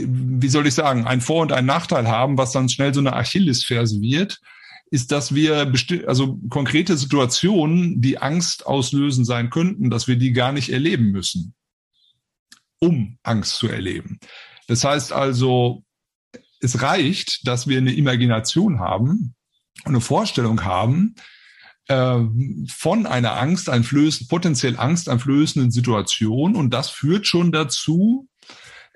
wie 0.06 0.48
soll 0.48 0.66
ich 0.66 0.74
sagen, 0.74 1.06
ein 1.06 1.20
Vor- 1.20 1.42
und 1.42 1.52
ein 1.52 1.66
Nachteil 1.66 2.08
haben, 2.08 2.38
was 2.38 2.52
dann 2.52 2.68
schnell 2.68 2.92
so 2.92 3.00
eine 3.00 3.14
Achillesferse 3.14 4.00
wird, 4.00 4.40
ist, 4.90 5.12
dass 5.12 5.34
wir 5.34 5.72
also 6.06 6.38
konkrete 6.48 6.96
Situationen, 6.96 8.00
die 8.00 8.18
Angst 8.18 8.66
auslösen 8.66 9.24
sein 9.24 9.50
könnten, 9.50 9.88
dass 9.88 10.08
wir 10.08 10.16
die 10.16 10.32
gar 10.32 10.52
nicht 10.52 10.70
erleben 10.70 11.12
müssen, 11.12 11.54
um 12.80 13.16
Angst 13.22 13.56
zu 13.56 13.68
erleben. 13.68 14.18
Das 14.66 14.84
heißt 14.84 15.12
also, 15.12 15.84
es 16.60 16.82
reicht, 16.82 17.46
dass 17.46 17.68
wir 17.68 17.78
eine 17.78 17.94
Imagination 17.94 18.80
haben, 18.80 19.34
eine 19.84 20.00
Vorstellung 20.00 20.64
haben, 20.64 21.14
von 21.90 23.06
einer 23.06 23.36
Angst 23.36 23.68
einflößen, 23.68 24.28
potenziell 24.28 24.76
angsteinflößenden 24.76 25.70
Situation. 25.70 26.54
Und 26.54 26.72
das 26.72 26.90
führt 26.90 27.26
schon 27.26 27.52
dazu, 27.52 28.28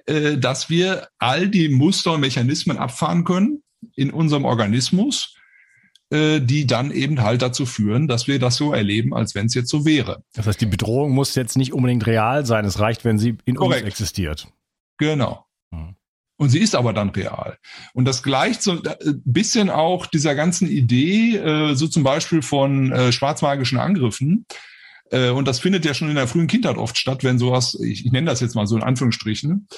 äh, 0.07 0.37
dass 0.37 0.68
wir 0.70 1.09
all 1.18 1.48
die 1.48 1.68
Muster 1.68 2.12
und 2.12 2.20
Mechanismen 2.20 2.76
abfahren 2.76 3.24
können 3.24 3.62
in 3.96 4.11
unserem 4.11 4.44
Organismus, 4.44 5.35
äh, 6.11 6.40
die 6.40 6.66
dann 6.66 6.90
eben 6.90 7.22
halt 7.22 7.42
dazu 7.42 7.66
führen, 7.66 8.07
dass 8.07 8.26
wir 8.26 8.38
das 8.38 8.57
so 8.57 8.72
erleben, 8.72 9.14
als 9.14 9.35
wenn 9.35 9.46
es 9.46 9.54
jetzt 9.54 9.70
so 9.70 9.85
wäre. 9.85 10.22
Das 10.35 10.46
heißt, 10.46 10.61
die 10.61 10.66
Bedrohung 10.66 11.12
muss 11.12 11.35
jetzt 11.35 11.57
nicht 11.57 11.72
unbedingt 11.72 12.07
real 12.07 12.44
sein. 12.44 12.64
Es 12.64 12.78
reicht, 12.78 13.04
wenn 13.04 13.18
sie 13.18 13.38
in 13.44 13.57
Korrekt. 13.57 13.83
uns 13.83 13.88
existiert. 13.88 14.48
Genau. 14.98 15.43
Und 16.37 16.49
sie 16.49 16.59
ist 16.59 16.75
aber 16.75 16.92
dann 16.92 17.11
real. 17.11 17.59
Und 17.92 18.07
das 18.07 18.23
gleicht 18.23 18.62
so 18.62 18.73
ein 18.73 18.85
äh, 18.85 19.14
bisschen 19.25 19.70
auch 19.70 20.07
dieser 20.07 20.35
ganzen 20.35 20.68
Idee, 20.68 21.37
äh, 21.37 21.75
so 21.75 21.87
zum 21.87 22.03
Beispiel 22.03 22.42
von 22.42 22.90
äh, 22.90 23.12
schwarzmagischen 23.12 23.79
Angriffen. 23.79 24.47
Und 25.11 25.47
das 25.47 25.61
findet 25.61 25.85
ja 25.85 25.94
schon 25.94 26.09
in 26.09 26.16
der 26.16 26.27
frühen 26.27 26.49
Kindheit 26.49 26.77
oft 26.77 26.99
statt, 26.99 27.23
wenn 27.23 27.38
sowas, 27.38 27.79
ich, 27.79 28.07
ich 28.07 28.11
nenne 28.11 28.27
das 28.27 28.40
jetzt 28.40 28.57
mal 28.57 28.66
so 28.66 28.75
in 28.75 28.83
Anführungsstrichen, 28.83 29.68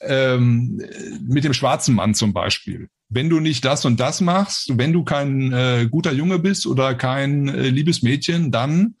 ähm, 0.00 0.82
mit 1.22 1.44
dem 1.44 1.52
schwarzen 1.52 1.94
Mann 1.94 2.14
zum 2.14 2.32
Beispiel. 2.32 2.88
Wenn 3.08 3.28
du 3.28 3.38
nicht 3.38 3.64
das 3.64 3.84
und 3.84 4.00
das 4.00 4.20
machst, 4.20 4.78
wenn 4.78 4.92
du 4.92 5.04
kein 5.04 5.90
guter 5.90 6.12
Junge 6.12 6.40
bist 6.40 6.66
oder 6.66 6.94
kein 6.94 7.46
liebes 7.46 8.02
Mädchen, 8.02 8.50
dann 8.50 8.96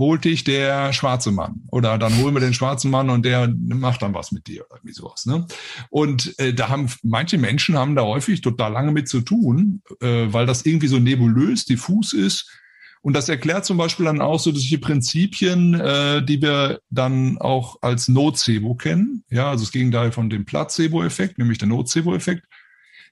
holt 0.00 0.24
dich 0.24 0.44
der 0.44 0.94
schwarze 0.94 1.30
Mann 1.30 1.62
oder 1.70 1.98
dann 1.98 2.16
holen 2.16 2.34
wir 2.34 2.40
den 2.40 2.54
schwarzen 2.54 2.90
Mann 2.90 3.10
und 3.10 3.24
der 3.24 3.54
macht 3.58 4.00
dann 4.00 4.14
was 4.14 4.32
mit 4.32 4.46
dir 4.46 4.64
oder 4.70 4.80
wie 4.82 4.92
sowas. 4.92 5.26
Ne? 5.26 5.46
Und 5.90 6.36
äh, 6.38 6.54
da 6.54 6.70
haben 6.70 6.88
manche 7.02 7.36
Menschen 7.36 7.76
haben 7.76 7.94
da 7.94 8.02
häufig 8.02 8.40
total 8.40 8.72
lange 8.72 8.92
mit 8.92 9.08
zu 9.08 9.20
tun, 9.20 9.82
äh, 10.00 10.32
weil 10.32 10.46
das 10.46 10.64
irgendwie 10.64 10.88
so 10.88 10.98
nebulös, 10.98 11.66
diffus 11.66 12.14
ist. 12.14 12.50
Und 13.02 13.14
das 13.14 13.28
erklärt 13.28 13.66
zum 13.66 13.76
Beispiel 13.76 14.06
dann 14.06 14.22
auch 14.22 14.40
so 14.40 14.52
solche 14.52 14.78
Prinzipien, 14.78 15.74
äh, 15.74 16.24
die 16.24 16.40
wir 16.40 16.80
dann 16.88 17.36
auch 17.36 17.76
als 17.82 18.08
Nocebo 18.08 18.74
kennen. 18.74 19.24
Ja, 19.30 19.50
also 19.50 19.64
das 19.64 19.72
Gegenteil 19.72 20.12
von 20.12 20.30
dem 20.30 20.46
Placebo-Effekt, 20.46 21.36
nämlich 21.36 21.58
der 21.58 21.68
Nocebo-Effekt, 21.68 22.46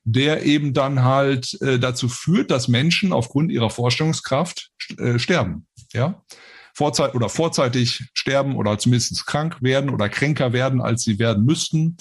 der 0.05 0.44
eben 0.46 0.72
dann 0.72 1.03
halt 1.05 1.61
äh, 1.61 1.79
dazu 1.79 2.09
führt, 2.09 2.51
dass 2.51 2.68
Menschen 2.68 3.12
aufgrund 3.12 3.53
ihrer 3.53 3.68
Vorstellungskraft 3.68 4.70
äh, 4.96 5.18
sterben. 5.18 5.66
Ja, 5.92 6.22
vorzeit 6.78 7.16
oder 7.16 7.28
vorzeitig 7.28 8.08
sterben 8.14 8.54
oder 8.54 8.78
zumindest 8.78 9.26
krank 9.26 9.56
werden 9.60 9.90
oder 9.90 10.08
kränker 10.08 10.52
werden, 10.52 10.80
als 10.80 11.02
sie 11.02 11.18
werden 11.18 11.44
müssten. 11.44 11.96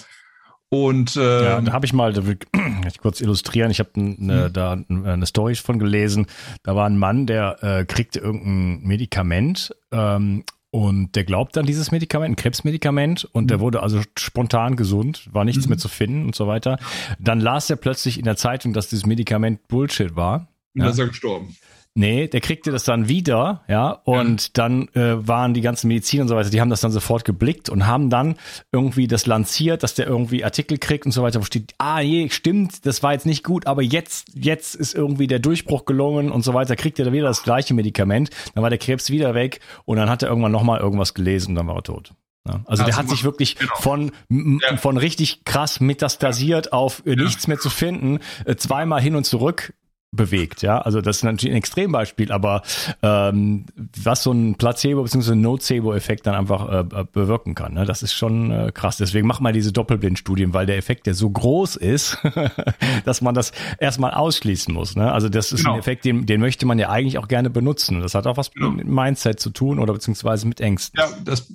Und 0.68 1.16
äh, 1.16 1.44
ja, 1.44 1.60
da 1.60 1.72
habe 1.72 1.84
ich 1.84 1.92
mal, 1.92 2.12
da 2.12 2.26
will 2.26 2.38
ich 2.86 2.98
kurz 3.02 3.20
illustrieren, 3.20 3.72
ich 3.72 3.80
habe 3.80 3.90
ne, 3.96 4.44
hm. 4.44 4.52
da 4.52 4.72
eine 4.88 5.26
Story 5.26 5.56
von 5.56 5.80
gelesen. 5.80 6.26
Da 6.62 6.76
war 6.76 6.86
ein 6.86 6.96
Mann, 6.96 7.26
der 7.26 7.62
äh, 7.62 7.84
kriegte 7.86 8.20
irgendein 8.20 8.86
Medikament 8.86 9.74
ähm, 9.90 10.44
und 10.70 11.16
der 11.16 11.24
glaubt 11.24 11.58
an 11.58 11.66
dieses 11.66 11.90
Medikament, 11.90 12.34
ein 12.34 12.36
Krebsmedikament, 12.36 13.24
und 13.32 13.44
mhm. 13.44 13.48
der 13.48 13.60
wurde 13.60 13.82
also 13.82 14.02
spontan 14.16 14.76
gesund, 14.76 15.28
war 15.32 15.44
nichts 15.44 15.64
mhm. 15.64 15.70
mehr 15.70 15.78
zu 15.78 15.88
finden 15.88 16.26
und 16.26 16.36
so 16.36 16.46
weiter. 16.46 16.78
Dann 17.18 17.40
las 17.40 17.68
er 17.70 17.76
plötzlich 17.76 18.18
in 18.18 18.24
der 18.26 18.36
Zeitung, 18.36 18.74
dass 18.74 18.88
dieses 18.88 19.06
Medikament 19.06 19.66
Bullshit 19.66 20.14
war 20.14 20.46
Und 20.74 20.82
ja. 20.82 20.84
dann 20.84 20.92
ist 20.92 20.98
er 20.98 21.08
gestorben. 21.08 21.56
Nee, 21.98 22.28
der 22.28 22.40
kriegte 22.40 22.70
das 22.70 22.84
dann 22.84 23.08
wieder, 23.08 23.64
ja, 23.66 23.90
und 23.90 24.42
ja. 24.44 24.48
dann 24.52 24.86
äh, 24.94 25.26
waren 25.26 25.52
die 25.52 25.62
ganzen 25.62 25.88
Mediziner 25.88 26.22
und 26.22 26.28
so 26.28 26.36
weiter, 26.36 26.48
die 26.48 26.60
haben 26.60 26.70
das 26.70 26.80
dann 26.80 26.92
sofort 26.92 27.24
geblickt 27.24 27.68
und 27.68 27.88
haben 27.88 28.08
dann 28.08 28.36
irgendwie 28.70 29.08
das 29.08 29.26
lanciert, 29.26 29.82
dass 29.82 29.94
der 29.94 30.06
irgendwie 30.06 30.44
Artikel 30.44 30.78
kriegt 30.78 31.06
und 31.06 31.12
so 31.12 31.24
weiter, 31.24 31.40
wo 31.40 31.44
steht, 31.44 31.74
ah, 31.78 31.98
je, 31.98 32.28
stimmt, 32.28 32.86
das 32.86 33.02
war 33.02 33.14
jetzt 33.14 33.26
nicht 33.26 33.42
gut, 33.42 33.66
aber 33.66 33.82
jetzt, 33.82 34.28
jetzt 34.32 34.76
ist 34.76 34.94
irgendwie 34.94 35.26
der 35.26 35.40
Durchbruch 35.40 35.86
gelungen 35.86 36.30
und 36.30 36.42
so 36.42 36.54
weiter, 36.54 36.76
kriegt 36.76 37.00
er 37.00 37.04
da 37.06 37.12
wieder 37.12 37.26
das 37.26 37.42
gleiche 37.42 37.74
Medikament, 37.74 38.30
dann 38.54 38.62
war 38.62 38.70
der 38.70 38.78
Krebs 38.78 39.10
wieder 39.10 39.34
weg 39.34 39.58
und 39.84 39.96
dann 39.96 40.08
hat 40.08 40.22
er 40.22 40.28
irgendwann 40.28 40.52
nochmal 40.52 40.78
irgendwas 40.78 41.14
gelesen 41.14 41.48
und 41.48 41.54
dann 41.56 41.66
war 41.66 41.74
er 41.74 41.82
tot. 41.82 42.12
Ja, 42.46 42.54
also, 42.54 42.64
also 42.68 42.84
der 42.84 42.96
hat 42.96 43.08
sich 43.08 43.24
wirklich 43.24 43.56
genau. 43.56 43.74
von, 43.74 44.12
ja. 44.30 44.76
von 44.76 44.98
richtig 44.98 45.44
krass 45.44 45.80
metastasiert 45.80 46.72
auf 46.72 47.02
äh, 47.06 47.16
nichts 47.16 47.48
mehr 47.48 47.58
zu 47.58 47.70
finden, 47.70 48.20
äh, 48.44 48.54
zweimal 48.54 49.00
hin 49.00 49.16
und 49.16 49.24
zurück 49.24 49.72
bewegt, 50.10 50.62
ja. 50.62 50.80
Also 50.80 51.02
das 51.02 51.18
ist 51.18 51.22
natürlich 51.22 51.52
ein 51.52 51.58
Extrembeispiel, 51.58 52.32
aber 52.32 52.62
ähm, 53.02 53.66
was 54.02 54.22
so 54.22 54.32
ein 54.32 54.56
Placebo- 54.56 55.02
bzw. 55.02 55.34
Nocebo-Effekt 55.34 56.26
dann 56.26 56.34
einfach 56.34 56.80
äh, 56.80 57.04
bewirken 57.12 57.54
kann, 57.54 57.74
ne? 57.74 57.84
das 57.84 58.02
ist 58.02 58.14
schon 58.14 58.50
äh, 58.50 58.72
krass. 58.72 58.96
Deswegen 58.96 59.26
mach 59.26 59.40
mal 59.40 59.52
diese 59.52 59.70
Doppelblindstudien, 59.70 60.54
weil 60.54 60.64
der 60.64 60.78
Effekt, 60.78 61.06
der 61.06 61.12
so 61.12 61.28
groß 61.28 61.76
ist, 61.76 62.16
dass 63.04 63.20
man 63.20 63.34
das 63.34 63.52
erstmal 63.78 64.12
ausschließen 64.12 64.72
muss. 64.72 64.96
Ne? 64.96 65.12
Also 65.12 65.28
das 65.28 65.52
ist 65.52 65.64
genau. 65.64 65.74
ein 65.74 65.80
Effekt, 65.80 66.06
den, 66.06 66.24
den 66.24 66.40
möchte 66.40 66.64
man 66.64 66.78
ja 66.78 66.88
eigentlich 66.88 67.18
auch 67.18 67.28
gerne 67.28 67.50
benutzen. 67.50 68.00
Das 68.00 68.14
hat 68.14 68.26
auch 68.26 68.38
was 68.38 68.50
genau. 68.50 68.70
mit 68.70 68.86
Mindset 68.86 69.38
zu 69.40 69.50
tun 69.50 69.78
oder 69.78 69.92
beziehungsweise 69.92 70.48
mit 70.48 70.62
Ängsten. 70.62 70.98
Ja, 70.98 71.10
das, 71.22 71.52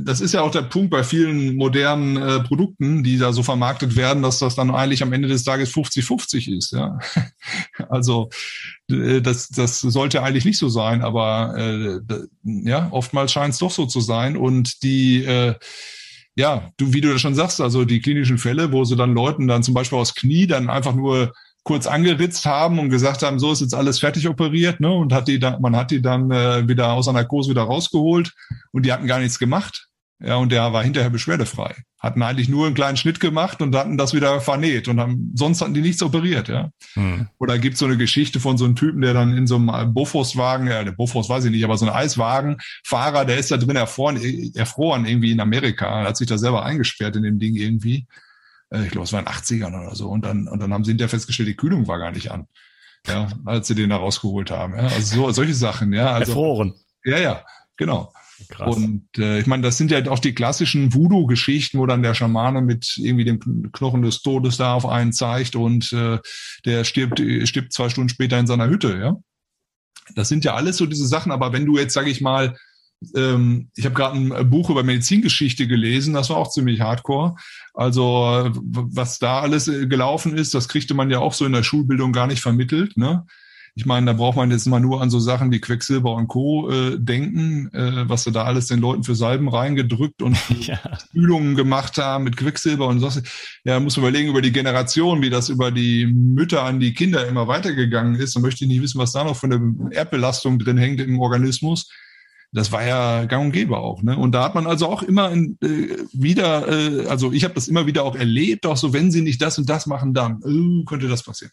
das 0.00 0.20
ist 0.20 0.34
ja 0.34 0.40
auch 0.40 0.50
der 0.50 0.62
Punkt 0.62 0.90
bei 0.90 1.04
vielen 1.04 1.54
modernen 1.54 2.16
äh, 2.16 2.40
Produkten, 2.40 3.04
die 3.04 3.16
da 3.16 3.32
so 3.32 3.44
vermarktet 3.44 3.94
werden, 3.94 4.24
dass 4.24 4.40
das 4.40 4.56
dann 4.56 4.74
eigentlich 4.74 5.04
am 5.04 5.12
Ende 5.12 5.28
des 5.28 5.44
Tages 5.44 5.72
50-50 5.72 6.56
ist. 6.56 6.72
Ja? 6.72 6.98
Also 7.88 8.30
äh, 8.90 9.20
das, 9.20 9.48
das 9.48 9.80
sollte 9.80 10.22
eigentlich 10.22 10.44
nicht 10.44 10.58
so 10.58 10.68
sein, 10.68 11.02
aber 11.02 11.54
äh, 11.56 12.00
ja, 12.42 12.88
oftmals 12.90 13.32
scheint 13.32 13.54
es 13.54 13.58
doch 13.58 13.70
so 13.70 13.86
zu 13.86 14.00
sein. 14.00 14.36
Und 14.36 14.82
die 14.82 15.24
äh, 15.24 15.54
ja, 16.36 16.70
du, 16.76 16.92
wie 16.92 17.00
du 17.00 17.10
das 17.10 17.22
schon 17.22 17.34
sagst, 17.34 17.60
also 17.60 17.84
die 17.84 18.00
klinischen 18.00 18.38
Fälle, 18.38 18.70
wo 18.70 18.84
sie 18.84 18.94
dann 18.94 19.14
Leuten 19.14 19.48
dann 19.48 19.62
zum 19.62 19.72
Beispiel 19.72 19.98
aus 19.98 20.14
Knie 20.14 20.46
dann 20.46 20.68
einfach 20.68 20.94
nur 20.94 21.32
kurz 21.64 21.86
angeritzt 21.86 22.44
haben 22.44 22.78
und 22.78 22.90
gesagt 22.90 23.22
haben, 23.22 23.40
so 23.40 23.50
ist 23.50 23.60
jetzt 23.60 23.74
alles 23.74 23.98
fertig 23.98 24.28
operiert, 24.28 24.78
ne? 24.78 24.92
Und 24.92 25.12
hat 25.12 25.26
die 25.26 25.40
dann, 25.40 25.60
man 25.60 25.74
hat 25.74 25.90
die 25.90 26.00
dann 26.00 26.30
äh, 26.30 26.68
wieder 26.68 26.92
aus 26.92 27.08
einer 27.08 27.20
Narkose 27.20 27.50
wieder 27.50 27.62
rausgeholt 27.62 28.32
und 28.72 28.86
die 28.86 28.92
hatten 28.92 29.06
gar 29.06 29.18
nichts 29.18 29.38
gemacht. 29.38 29.88
Ja, 30.20 30.36
und 30.36 30.52
der 30.52 30.72
war 30.72 30.84
hinterher 30.84 31.10
beschwerdefrei. 31.10 31.74
Hatten 32.06 32.22
eigentlich 32.22 32.48
nur 32.48 32.66
einen 32.66 32.74
kleinen 32.74 32.96
Schnitt 32.96 33.20
gemacht 33.20 33.60
und 33.60 33.74
hatten 33.74 33.98
das 33.98 34.14
wieder 34.14 34.40
vernäht 34.40 34.88
und 34.88 35.00
haben, 35.00 35.32
sonst 35.34 35.60
hatten 35.60 35.74
die 35.74 35.80
nichts 35.80 36.02
operiert, 36.02 36.48
ja. 36.48 36.70
Hm. 36.94 37.28
Oder 37.38 37.58
gibt 37.58 37.76
so 37.76 37.84
eine 37.84 37.96
Geschichte 37.96 38.40
von 38.40 38.56
so 38.56 38.64
einem 38.64 38.76
Typen, 38.76 39.00
der 39.00 39.12
dann 39.12 39.36
in 39.36 39.46
so 39.46 39.56
einem 39.56 39.92
Bofors-Wagen, 39.92 40.68
ja, 40.68 40.84
der 40.84 40.92
Bofors 40.92 41.28
weiß 41.28 41.44
ich 41.44 41.50
nicht, 41.50 41.64
aber 41.64 41.76
so 41.76 41.86
ein 41.86 41.92
Eiswagenfahrer, 41.92 43.24
der 43.24 43.38
ist 43.38 43.50
da 43.50 43.56
drin 43.56 43.76
erfroren, 43.76 44.16
erfroren 44.54 45.04
irgendwie 45.04 45.32
in 45.32 45.40
Amerika, 45.40 46.04
hat 46.04 46.16
sich 46.16 46.28
da 46.28 46.38
selber 46.38 46.64
eingesperrt 46.64 47.16
in 47.16 47.24
dem 47.24 47.38
Ding 47.38 47.56
irgendwie. 47.56 48.06
Äh, 48.70 48.84
ich 48.84 48.90
glaube, 48.90 49.04
es 49.04 49.12
war 49.12 49.20
in 49.20 49.26
den 49.26 49.34
80ern 49.34 49.82
oder 49.82 49.94
so. 49.94 50.08
Und 50.08 50.24
dann, 50.24 50.48
und 50.48 50.60
dann 50.60 50.72
haben 50.72 50.84
sie 50.84 50.92
hinterher 50.92 51.08
festgestellt, 51.08 51.48
die 51.48 51.56
Kühlung 51.56 51.88
war 51.88 51.98
gar 51.98 52.12
nicht 52.12 52.30
an. 52.30 52.46
Ja, 53.06 53.28
als 53.44 53.68
sie 53.68 53.74
den 53.74 53.90
da 53.90 53.96
rausgeholt 53.96 54.50
haben. 54.50 54.74
Ja, 54.74 54.82
also 54.82 55.16
so, 55.16 55.30
solche 55.30 55.54
Sachen, 55.54 55.92
ja. 55.92 56.12
Also, 56.12 56.32
Erfroren. 56.32 56.74
Ja, 57.04 57.18
ja, 57.18 57.44
genau. 57.76 58.12
Krass. 58.48 58.76
Und 58.76 59.06
äh, 59.18 59.38
ich 59.40 59.46
meine, 59.46 59.62
das 59.62 59.78
sind 59.78 59.90
ja 59.90 60.06
auch 60.10 60.18
die 60.18 60.34
klassischen 60.34 60.92
Voodoo-Geschichten, 60.92 61.78
wo 61.78 61.86
dann 61.86 62.02
der 62.02 62.14
Schamane 62.14 62.60
mit 62.60 62.96
irgendwie 62.96 63.24
dem 63.24 63.70
Knochen 63.72 64.02
des 64.02 64.22
Todes 64.22 64.56
da 64.56 64.74
auf 64.74 64.86
einen 64.86 65.12
zeigt 65.12 65.56
und 65.56 65.92
äh, 65.92 66.18
der 66.64 66.84
stirbt, 66.84 67.20
stirbt 67.44 67.72
zwei 67.72 67.88
Stunden 67.88 68.08
später 68.08 68.38
in 68.38 68.46
seiner 68.46 68.68
Hütte, 68.68 68.98
ja. 68.98 69.16
Das 70.14 70.28
sind 70.28 70.44
ja 70.44 70.54
alles 70.54 70.76
so 70.76 70.86
diese 70.86 71.06
Sachen, 71.06 71.32
aber 71.32 71.52
wenn 71.52 71.66
du 71.66 71.78
jetzt, 71.78 71.94
sage 71.94 72.10
ich 72.10 72.20
mal, 72.20 72.56
ähm, 73.14 73.70
ich 73.74 73.84
habe 73.84 73.94
gerade 73.94 74.16
ein 74.16 74.50
Buch 74.50 74.70
über 74.70 74.82
Medizingeschichte 74.82 75.66
gelesen, 75.66 76.14
das 76.14 76.30
war 76.30 76.36
auch 76.36 76.50
ziemlich 76.50 76.80
hardcore. 76.80 77.34
Also 77.74 78.50
was 78.54 79.18
da 79.18 79.40
alles 79.40 79.68
äh, 79.68 79.86
gelaufen 79.86 80.36
ist, 80.36 80.54
das 80.54 80.68
kriegte 80.68 80.94
man 80.94 81.10
ja 81.10 81.18
auch 81.18 81.34
so 81.34 81.44
in 81.44 81.52
der 81.52 81.62
Schulbildung 81.62 82.12
gar 82.12 82.26
nicht 82.26 82.40
vermittelt. 82.40 82.96
Ne? 82.96 83.24
Ich 83.78 83.84
meine, 83.84 84.06
da 84.06 84.12
braucht 84.14 84.38
man 84.38 84.50
jetzt 84.50 84.64
mal 84.66 84.80
nur 84.80 85.02
an 85.02 85.10
so 85.10 85.20
Sachen 85.20 85.52
wie 85.52 85.60
Quecksilber 85.60 86.14
und 86.14 86.28
Co. 86.28 86.70
Äh, 86.70 86.98
denken, 86.98 87.70
äh, 87.74 88.08
was 88.08 88.24
sie 88.24 88.32
da 88.32 88.44
alles 88.44 88.68
den 88.68 88.80
Leuten 88.80 89.04
für 89.04 89.14
Salben 89.14 89.50
reingedrückt 89.50 90.22
und 90.22 90.38
ja. 90.60 90.80
Spülungen 90.98 91.56
gemacht 91.56 91.98
haben 91.98 92.24
mit 92.24 92.38
Quecksilber 92.38 92.86
und 92.86 93.00
so. 93.00 93.10
Ja, 93.64 93.78
muss 93.78 93.98
man 93.98 94.06
überlegen 94.06 94.30
über 94.30 94.40
die 94.40 94.52
Generation, 94.52 95.20
wie 95.20 95.28
das 95.28 95.50
über 95.50 95.70
die 95.70 96.06
Mütter 96.06 96.62
an 96.62 96.80
die 96.80 96.94
Kinder 96.94 97.28
immer 97.28 97.48
weitergegangen 97.48 98.14
ist. 98.14 98.34
Da 98.34 98.40
möchte 98.40 98.64
ich 98.64 98.68
nicht 98.70 98.80
wissen, 98.80 98.98
was 98.98 99.12
da 99.12 99.24
noch 99.24 99.36
für 99.36 99.44
eine 99.44 99.90
Erdbelastung 99.90 100.58
drin 100.58 100.78
hängt 100.78 101.02
im 101.02 101.20
Organismus. 101.20 101.90
Das 102.52 102.72
war 102.72 102.82
ja 102.82 103.26
gang 103.26 103.44
und 103.44 103.52
gäbe 103.52 103.76
auch. 103.76 104.02
Ne? 104.02 104.16
Und 104.16 104.32
da 104.32 104.44
hat 104.44 104.54
man 104.54 104.66
also 104.66 104.86
auch 104.86 105.02
immer 105.02 105.30
in, 105.30 105.58
äh, 105.62 105.98
wieder, 106.14 106.66
äh, 106.66 107.08
also 107.08 107.30
ich 107.30 107.44
habe 107.44 107.52
das 107.52 107.68
immer 107.68 107.86
wieder 107.86 108.04
auch 108.04 108.16
erlebt, 108.16 108.64
auch 108.64 108.78
so, 108.78 108.94
wenn 108.94 109.10
sie 109.10 109.20
nicht 109.20 109.42
das 109.42 109.58
und 109.58 109.68
das 109.68 109.84
machen, 109.84 110.14
dann 110.14 110.40
äh, 110.46 110.84
könnte 110.86 111.08
das 111.08 111.22
passieren. 111.22 111.52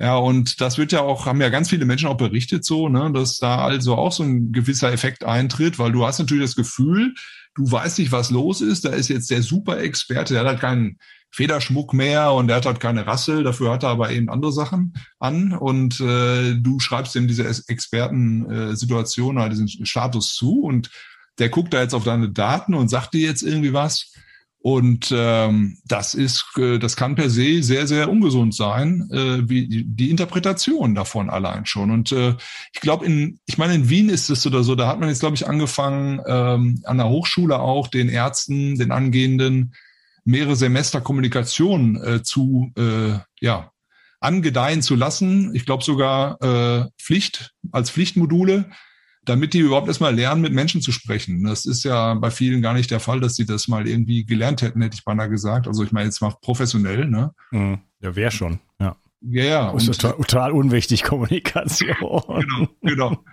Ja, 0.00 0.16
und 0.16 0.62
das 0.62 0.78
wird 0.78 0.92
ja 0.92 1.02
auch, 1.02 1.26
haben 1.26 1.42
ja 1.42 1.50
ganz 1.50 1.68
viele 1.68 1.84
Menschen 1.84 2.08
auch 2.08 2.16
berichtet 2.16 2.64
so, 2.64 2.88
ne, 2.88 3.12
dass 3.12 3.36
da 3.36 3.58
also 3.58 3.96
auch 3.96 4.12
so 4.12 4.22
ein 4.22 4.50
gewisser 4.50 4.90
Effekt 4.90 5.24
eintritt, 5.24 5.78
weil 5.78 5.92
du 5.92 6.06
hast 6.06 6.18
natürlich 6.18 6.44
das 6.44 6.56
Gefühl, 6.56 7.14
du 7.54 7.70
weißt 7.70 7.98
nicht, 7.98 8.10
was 8.10 8.30
los 8.30 8.62
ist. 8.62 8.86
Da 8.86 8.90
ist 8.90 9.08
jetzt 9.08 9.30
der 9.30 9.42
Super-Experte, 9.42 10.32
der 10.32 10.40
hat 10.40 10.48
halt 10.48 10.60
keinen 10.60 10.98
Federschmuck 11.30 11.92
mehr 11.92 12.32
und 12.32 12.46
der 12.46 12.56
hat 12.56 12.64
halt 12.64 12.80
keine 12.80 13.06
Rassel, 13.06 13.44
dafür 13.44 13.72
hat 13.72 13.82
er 13.82 13.90
aber 13.90 14.10
eben 14.10 14.30
andere 14.30 14.52
Sachen 14.52 14.94
an. 15.18 15.52
Und 15.52 16.00
äh, 16.00 16.54
du 16.54 16.80
schreibst 16.80 17.14
ihm 17.14 17.28
diese 17.28 17.44
Expertensituation 17.44 19.36
äh, 19.36 19.50
diesen 19.50 19.68
Status 19.84 20.34
zu. 20.34 20.62
Und 20.62 20.90
der 21.38 21.50
guckt 21.50 21.74
da 21.74 21.82
jetzt 21.82 21.94
auf 21.94 22.04
deine 22.04 22.30
Daten 22.30 22.72
und 22.72 22.88
sagt 22.88 23.12
dir 23.12 23.20
jetzt 23.20 23.42
irgendwie 23.42 23.74
was 23.74 24.14
und 24.62 25.10
ähm, 25.14 25.78
das 25.86 26.12
ist, 26.12 26.44
äh, 26.58 26.78
das 26.78 26.94
kann 26.94 27.14
per 27.14 27.30
se 27.30 27.62
sehr, 27.62 27.86
sehr 27.86 28.10
ungesund 28.10 28.54
sein, 28.54 29.08
äh, 29.10 29.48
wie 29.48 29.84
die 29.86 30.10
Interpretation 30.10 30.94
davon 30.94 31.30
allein 31.30 31.64
schon. 31.64 31.90
Und 31.90 32.12
äh, 32.12 32.34
ich 32.74 32.80
glaube, 32.80 33.06
in, 33.06 33.40
ich 33.46 33.56
meine, 33.56 33.74
in 33.74 33.88
Wien 33.88 34.10
ist 34.10 34.28
es 34.28 34.46
oder 34.46 34.62
so, 34.62 34.74
da 34.74 34.86
hat 34.86 35.00
man 35.00 35.08
jetzt, 35.08 35.20
glaube 35.20 35.34
ich, 35.34 35.48
angefangen, 35.48 36.20
ähm, 36.26 36.82
an 36.84 36.98
der 36.98 37.08
Hochschule 37.08 37.58
auch 37.58 37.88
den 37.88 38.10
Ärzten, 38.10 38.76
den 38.76 38.92
Angehenden 38.92 39.74
mehrere 40.24 40.56
Semester 40.56 41.00
Kommunikation 41.00 41.96
äh, 41.96 42.22
zu, 42.22 42.70
äh, 42.76 43.18
ja, 43.40 43.72
angedeihen 44.20 44.82
zu 44.82 44.94
lassen. 44.94 45.54
Ich 45.54 45.64
glaube 45.64 45.82
sogar 45.82 46.40
äh, 46.42 46.86
Pflicht 46.98 47.54
als 47.72 47.90
Pflichtmodule 47.90 48.70
damit 49.24 49.54
die 49.54 49.58
überhaupt 49.58 49.88
erstmal 49.88 50.14
lernen, 50.14 50.40
mit 50.40 50.52
Menschen 50.52 50.80
zu 50.80 50.92
sprechen. 50.92 51.44
Das 51.44 51.66
ist 51.66 51.84
ja 51.84 52.14
bei 52.14 52.30
vielen 52.30 52.62
gar 52.62 52.74
nicht 52.74 52.90
der 52.90 53.00
Fall, 53.00 53.20
dass 53.20 53.34
sie 53.34 53.46
das 53.46 53.68
mal 53.68 53.86
irgendwie 53.86 54.24
gelernt 54.24 54.62
hätten, 54.62 54.82
hätte 54.82 54.96
ich 54.96 55.04
beinahe 55.04 55.28
gesagt. 55.28 55.66
Also 55.66 55.84
ich 55.84 55.92
meine 55.92 56.06
jetzt 56.06 56.20
mal 56.20 56.34
professionell, 56.40 57.06
ne? 57.06 57.32
Hm. 57.50 57.78
Ja, 58.00 58.16
wäre 58.16 58.30
schon, 58.30 58.60
ja. 58.80 58.96
Ja, 59.22 59.44
ja. 59.44 59.72
Das 59.72 59.86
ist 59.86 60.00
total, 60.00 60.16
total 60.16 60.52
unwichtig, 60.52 61.02
Kommunikation. 61.02 61.96
genau, 62.00 62.68
genau. 62.80 63.24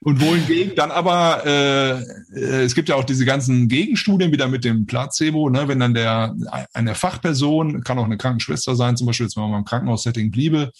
Und 0.00 0.20
wohingegen 0.20 0.74
dann 0.76 0.90
aber, 0.90 1.44
äh, 1.44 1.90
äh, 2.00 2.64
es 2.64 2.74
gibt 2.74 2.88
ja 2.88 2.94
auch 2.94 3.04
diese 3.04 3.24
ganzen 3.24 3.68
Gegenstudien 3.68 4.32
wieder 4.32 4.46
mit 4.48 4.64
dem 4.64 4.86
Placebo, 4.86 5.50
ne, 5.50 5.68
wenn 5.68 5.80
dann 5.80 5.94
der 5.94 6.34
eine 6.72 6.94
Fachperson, 6.94 7.82
kann 7.82 7.98
auch 7.98 8.04
eine 8.04 8.16
Krankenschwester 8.16 8.76
sein, 8.76 8.96
zum 8.96 9.08
Beispiel 9.08 9.26
jetzt 9.26 9.36
wenn 9.36 9.42
man 9.42 9.50
mal 9.50 9.58
im 9.58 9.64
Krankenhaussetting 9.64 10.30
bliebe, 10.30 10.70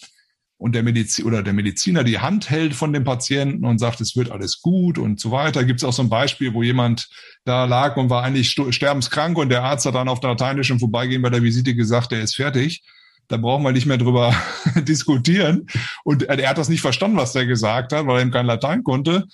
und 0.59 0.75
der 0.75 0.83
Medizin 0.83 1.27
oder 1.27 1.43
der 1.43 1.53
Mediziner 1.53 2.03
die 2.03 2.19
Hand 2.19 2.49
hält 2.49 2.75
von 2.75 2.93
dem 2.93 3.05
Patienten 3.05 3.65
und 3.67 3.79
sagt, 3.79 4.01
es 4.01 4.17
wird 4.17 4.31
alles 4.31 4.63
gut 4.63 4.97
und 4.97 5.21
so 5.21 5.31
weiter. 5.31 5.65
Gibt 5.65 5.81
es 5.81 5.85
auch 5.85 5.93
so 5.93 6.03
ein 6.03 6.09
Beispiel, 6.09 6.55
wo 6.55 6.63
jemand 6.63 7.09
da 7.45 7.67
lag 7.67 7.97
und 7.97 8.09
war 8.09 8.23
eigentlich 8.23 8.51
sterbenskrank 8.71 9.37
und 9.37 9.51
der 9.51 9.65
Arzt 9.65 9.85
hat 9.85 9.95
dann 9.95 10.09
auf 10.09 10.21
der 10.21 10.31
lateinischen 10.31 10.79
Vorbeigehen 10.79 11.21
bei 11.21 11.31
der 11.31 11.43
Visite 11.43 11.75
gesagt, 11.75 12.13
er 12.13 12.23
ist 12.23 12.37
fertig. 12.37 12.83
Da 13.29 13.37
brauchen 13.37 13.65
wir 13.65 13.73
nicht 13.73 13.87
mehr 13.87 13.99
drüber 13.99 14.35
diskutieren. 14.77 15.67
Und 16.05 16.23
er 16.23 16.49
hat 16.49 16.59
das 16.59 16.69
nicht 16.69 16.81
verstanden, 16.81 17.19
was 17.19 17.33
der 17.33 17.45
gesagt 17.45 17.93
hat, 17.93 18.07
weil 18.07 18.17
er 18.17 18.23
eben 18.23 18.31
kein 18.31 18.47
Latein 18.47 18.83
konnte. 18.83 19.27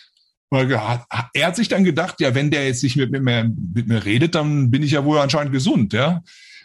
Er 0.50 1.46
hat 1.46 1.56
sich 1.56 1.68
dann 1.68 1.84
gedacht, 1.84 2.20
ja, 2.20 2.34
wenn 2.34 2.50
der 2.50 2.66
jetzt 2.66 2.82
nicht 2.82 2.96
mit, 2.96 3.10
mit, 3.10 3.22
mir, 3.22 3.50
mit 3.74 3.86
mir 3.86 4.04
redet, 4.04 4.34
dann 4.34 4.70
bin 4.70 4.82
ich 4.82 4.90
ja 4.90 5.04
wohl 5.04 5.18
anscheinend 5.18 5.52
gesund, 5.52 5.92
ja. 5.92 6.22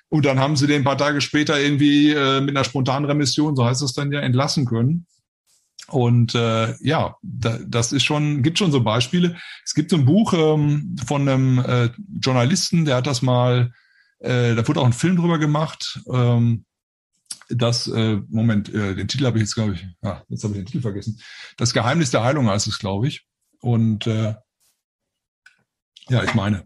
Und 0.10 0.26
dann 0.26 0.40
haben 0.40 0.56
sie 0.56 0.68
den 0.68 0.82
ein 0.82 0.86
paar 0.86 0.98
Tage 0.98 1.20
später 1.22 1.60
irgendwie 1.60 2.12
äh, 2.12 2.40
mit 2.40 2.56
einer 2.56 2.64
spontanen 2.64 3.10
Remission, 3.10 3.56
so 3.56 3.66
heißt 3.66 3.82
es 3.82 3.94
dann 3.94 4.12
ja, 4.12 4.22
entlassen 4.22 4.66
können. 4.66 5.06
Und 5.90 6.36
äh, 6.36 6.76
ja, 6.82 7.16
da, 7.22 7.60
das 7.66 7.94
ist 7.94 8.04
schon, 8.04 8.44
gibt 8.44 8.58
schon 8.58 8.72
so 8.72 8.82
Beispiele. 8.82 9.38
Es 9.64 9.74
gibt 9.74 9.92
so 9.92 9.98
ein 9.98 10.06
Buch 10.06 10.34
ähm, 10.34 10.96
von 11.06 11.28
einem 11.28 11.60
äh, 11.60 11.90
Journalisten, 12.22 12.86
der 12.86 12.98
hat 12.98 13.08
das 13.08 13.22
mal, 13.22 13.72
äh, 14.20 14.56
da 14.56 14.68
wurde 14.68 14.82
auch 14.82 14.86
ein 14.86 14.94
Film 14.94 15.16
drüber 15.16 15.40
gemacht. 15.40 16.02
Ähm, 16.12 16.66
das, 17.50 17.88
äh, 17.88 18.20
Moment, 18.28 18.74
äh, 18.74 18.96
den 18.96 19.08
Titel 19.08 19.26
habe 19.26 19.38
ich 19.38 19.44
jetzt, 19.44 19.56
glaube 19.56 19.74
ich, 19.74 19.86
ah, 20.02 20.22
jetzt 20.28 20.44
habe 20.44 20.54
ich 20.54 20.60
den 20.60 20.66
Titel 20.66 20.82
vergessen. 20.82 21.22
Das 21.56 21.74
Geheimnis 21.74 22.12
der 22.12 22.24
Heilung 22.24 22.50
heißt 22.50 22.68
es, 22.68 22.80
glaube 22.80 23.08
ich. 23.08 23.26
Und 23.62 24.08
äh, 24.08 24.36
ja, 26.10 26.24
ich 26.24 26.34
meine, 26.34 26.64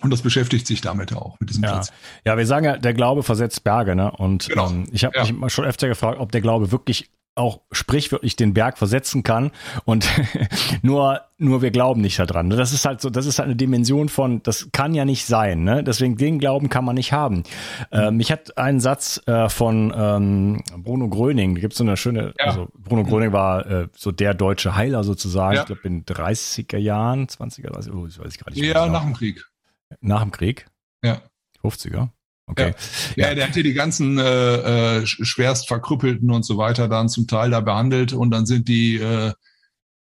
und 0.00 0.10
das 0.10 0.22
beschäftigt 0.22 0.66
sich 0.66 0.80
damit 0.80 1.14
auch, 1.14 1.38
mit 1.38 1.50
diesem 1.50 1.64
ja. 1.64 1.72
Platz. 1.72 1.92
Ja, 2.24 2.36
wir 2.36 2.46
sagen 2.46 2.64
ja, 2.64 2.76
der 2.78 2.94
Glaube 2.94 3.22
versetzt 3.22 3.62
Berge, 3.62 3.94
ne? 3.94 4.10
Und 4.10 4.48
genau. 4.48 4.70
ähm, 4.70 4.88
ich 4.90 5.04
habe 5.04 5.16
ja. 5.16 5.30
mich 5.30 5.52
schon 5.52 5.64
öfter 5.64 5.88
gefragt, 5.88 6.18
ob 6.18 6.32
der 6.32 6.40
Glaube 6.40 6.72
wirklich 6.72 7.10
auch 7.34 7.60
sprichwörtlich 7.72 8.36
den 8.36 8.52
Berg 8.52 8.76
versetzen 8.76 9.22
kann 9.22 9.52
und 9.86 10.06
nur 10.82 11.22
nur 11.38 11.62
wir 11.62 11.70
glauben 11.70 12.02
nicht 12.02 12.18
daran. 12.18 12.50
Das 12.50 12.72
ist 12.72 12.84
halt 12.84 13.00
so, 13.00 13.08
das 13.10 13.26
ist 13.26 13.38
halt 13.38 13.46
eine 13.46 13.56
Dimension 13.56 14.08
von, 14.10 14.42
das 14.42 14.68
kann 14.72 14.94
ja 14.94 15.04
nicht 15.04 15.24
sein. 15.24 15.64
Ne? 15.64 15.82
Deswegen 15.82 16.16
den 16.16 16.38
Glauben 16.38 16.68
kann 16.68 16.84
man 16.84 16.94
nicht 16.94 17.12
haben. 17.12 17.42
Äh, 17.90 18.10
mich 18.10 18.30
hat 18.30 18.58
ein 18.58 18.80
Satz 18.80 19.20
äh, 19.26 19.48
von 19.48 19.92
ähm, 19.96 20.62
Bruno 20.76 21.08
Gröning, 21.08 21.54
da 21.54 21.60
gibt 21.62 21.72
es 21.72 21.78
so 21.78 21.84
eine 21.84 21.96
schöne, 21.96 22.34
ja. 22.38 22.46
also 22.46 22.68
Bruno 22.78 23.02
Gröning 23.02 23.32
war 23.32 23.66
äh, 23.66 23.88
so 23.96 24.12
der 24.12 24.34
deutsche 24.34 24.76
Heiler 24.76 25.02
sozusagen, 25.02 25.54
ja. 25.54 25.62
ich 25.62 25.66
glaube 25.66 25.82
in 25.84 26.04
30er 26.04 26.78
Jahren, 26.78 27.26
20er, 27.26 27.70
30, 27.70 27.92
oh, 27.92 28.04
weiß 28.04 28.14
ich 28.28 28.38
gerade 28.38 28.54
nicht. 28.54 28.64
Ja, 28.64 28.84
genau. 28.84 28.92
nach 28.92 29.04
dem 29.04 29.14
Krieg. 29.14 29.42
Nach 30.00 30.22
dem 30.22 30.30
Krieg? 30.30 30.66
Ja. 31.02 31.22
50er? 31.62 32.08
Okay. 32.46 32.74
Ja, 33.16 33.28
ja 33.28 33.34
der 33.34 33.46
hat 33.46 33.54
hier 33.54 33.62
die 33.62 33.72
ganzen 33.72 34.18
äh, 34.18 34.98
äh, 34.98 35.06
schwerst 35.06 35.68
verkrüppelten 35.68 36.30
und 36.30 36.44
so 36.44 36.58
weiter 36.58 36.88
dann 36.88 37.08
zum 37.08 37.26
Teil 37.26 37.50
da 37.50 37.60
behandelt 37.60 38.12
und 38.12 38.30
dann 38.30 38.46
sind 38.46 38.68
die 38.68 38.96
äh, 38.96 39.32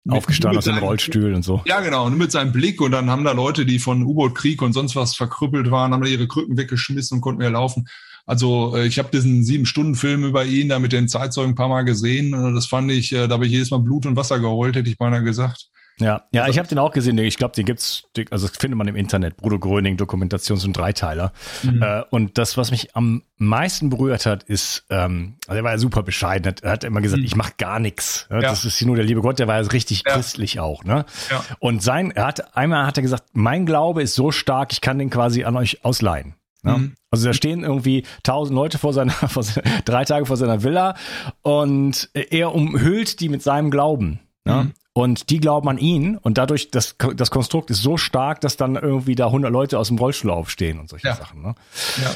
aufgestanden 0.07 0.57
aus 0.57 0.65
dem 0.65 0.77
Rollstuhl 0.77 1.33
und 1.33 1.43
so. 1.43 1.61
Ja, 1.65 1.81
genau. 1.81 2.05
Und 2.05 2.17
mit 2.17 2.31
seinem 2.31 2.51
Blick 2.51 2.81
und 2.81 2.91
dann 2.91 3.09
haben 3.09 3.23
da 3.23 3.33
Leute, 3.33 3.65
die 3.65 3.79
von 3.79 4.03
U-Boot-Krieg 4.03 4.61
und 4.61 4.73
sonst 4.73 4.95
was 4.95 5.15
verkrüppelt 5.15 5.69
waren, 5.69 5.93
haben 5.93 6.01
da 6.01 6.07
ihre 6.07 6.27
Krücken 6.27 6.57
weggeschmissen 6.57 7.17
und 7.17 7.21
konnten 7.21 7.39
mehr 7.39 7.51
laufen. 7.51 7.87
Also 8.25 8.75
äh, 8.75 8.87
ich 8.87 8.99
habe 8.99 9.09
diesen 9.11 9.43
sieben 9.43 9.65
Stunden 9.65 9.95
Film 9.95 10.23
über 10.23 10.45
ihn 10.45 10.69
da 10.69 10.79
mit 10.79 10.93
den 10.93 11.07
Zeitzeugen 11.07 11.51
ein 11.51 11.55
paar 11.55 11.69
Mal 11.69 11.83
gesehen. 11.83 12.31
Das 12.55 12.67
fand 12.67 12.91
ich, 12.91 13.11
äh, 13.11 13.27
da 13.27 13.35
habe 13.35 13.45
ich 13.45 13.51
jedes 13.51 13.71
Mal 13.71 13.79
Blut 13.79 14.05
und 14.05 14.15
Wasser 14.15 14.39
geholt, 14.39 14.75
hätte 14.75 14.89
ich 14.89 14.97
beinahe 14.97 15.23
gesagt. 15.23 15.69
Ja, 15.99 16.23
ja, 16.31 16.47
ich 16.47 16.57
habe 16.57 16.67
den 16.67 16.79
auch 16.79 16.91
gesehen. 16.91 17.17
Ich 17.17 17.37
glaube, 17.37 17.55
den 17.55 17.65
gibt's, 17.65 18.03
also 18.31 18.47
das 18.47 18.57
findet 18.57 18.77
man 18.77 18.87
im 18.87 18.95
Internet. 18.95 19.37
Bruder 19.37 19.59
Gröning, 19.59 19.97
Dokumentations- 19.97 20.65
und 20.65 20.77
Dreiteiler. 20.77 21.33
Mhm. 21.63 21.81
Äh, 21.81 22.03
und 22.09 22.37
das, 22.37 22.57
was 22.57 22.71
mich 22.71 22.95
am 22.95 23.23
meisten 23.37 23.89
berührt 23.89 24.25
hat, 24.25 24.43
ist, 24.43 24.85
ähm, 24.89 25.35
also 25.47 25.57
er 25.57 25.63
war 25.63 25.71
ja 25.71 25.77
super 25.77 26.03
bescheiden. 26.03 26.55
Er 26.61 26.71
hat 26.71 26.83
immer 26.83 27.01
gesagt, 27.01 27.19
mhm. 27.19 27.25
ich 27.25 27.35
mache 27.35 27.53
gar 27.57 27.79
nichts. 27.79 28.27
Ja. 28.29 28.39
Das 28.39 28.63
ist 28.63 28.81
nur 28.85 28.95
der 28.95 29.05
liebe 29.05 29.21
Gott. 29.21 29.39
Der 29.39 29.47
war 29.47 29.61
ja 29.61 29.67
richtig 29.67 30.03
ja. 30.05 30.13
christlich 30.13 30.59
auch. 30.59 30.83
Ne? 30.83 31.05
Ja. 31.29 31.43
Und 31.59 31.83
sein, 31.83 32.11
er 32.11 32.27
hat 32.27 32.55
einmal 32.55 32.85
hat 32.85 32.97
er 32.97 33.03
gesagt, 33.03 33.23
mein 33.33 33.65
Glaube 33.65 34.01
ist 34.01 34.15
so 34.15 34.31
stark, 34.31 34.71
ich 34.71 34.81
kann 34.81 34.99
den 34.99 35.09
quasi 35.09 35.43
an 35.43 35.57
euch 35.57 35.83
ausleihen. 35.83 36.35
Ja? 36.63 36.77
Mhm. 36.77 36.95
Also 37.11 37.27
da 37.27 37.33
stehen 37.33 37.63
irgendwie 37.63 38.05
tausend 38.23 38.55
Leute 38.55 38.77
vor 38.77 38.93
seiner, 38.93 39.11
vor 39.27 39.43
seiner, 39.43 39.81
drei 39.83 40.05
Tage 40.05 40.25
vor 40.25 40.37
seiner 40.37 40.63
Villa 40.63 40.95
und 41.41 42.09
er 42.13 42.53
umhüllt 42.53 43.19
die 43.19 43.29
mit 43.29 43.43
seinem 43.43 43.71
Glauben. 43.71 44.19
Ja? 44.49 44.63
Mhm. 44.63 44.73
Und 44.93 45.29
die 45.29 45.39
glauben 45.39 45.69
an 45.69 45.77
ihn 45.77 46.17
und 46.17 46.37
dadurch, 46.37 46.71
das, 46.71 46.95
das 47.15 47.31
Konstrukt 47.31 47.69
ist 47.69 47.81
so 47.81 47.95
stark, 47.95 48.41
dass 48.41 48.57
dann 48.57 48.75
irgendwie 48.75 49.15
da 49.15 49.27
100 49.27 49.51
Leute 49.51 49.79
aus 49.79 49.87
dem 49.87 49.97
Rollstuhl 49.97 50.31
aufstehen 50.31 50.79
und 50.79 50.89
solche 50.89 51.07
ja. 51.07 51.15
Sachen. 51.15 51.41
Ne? 51.41 51.55
Ja. 52.01 52.11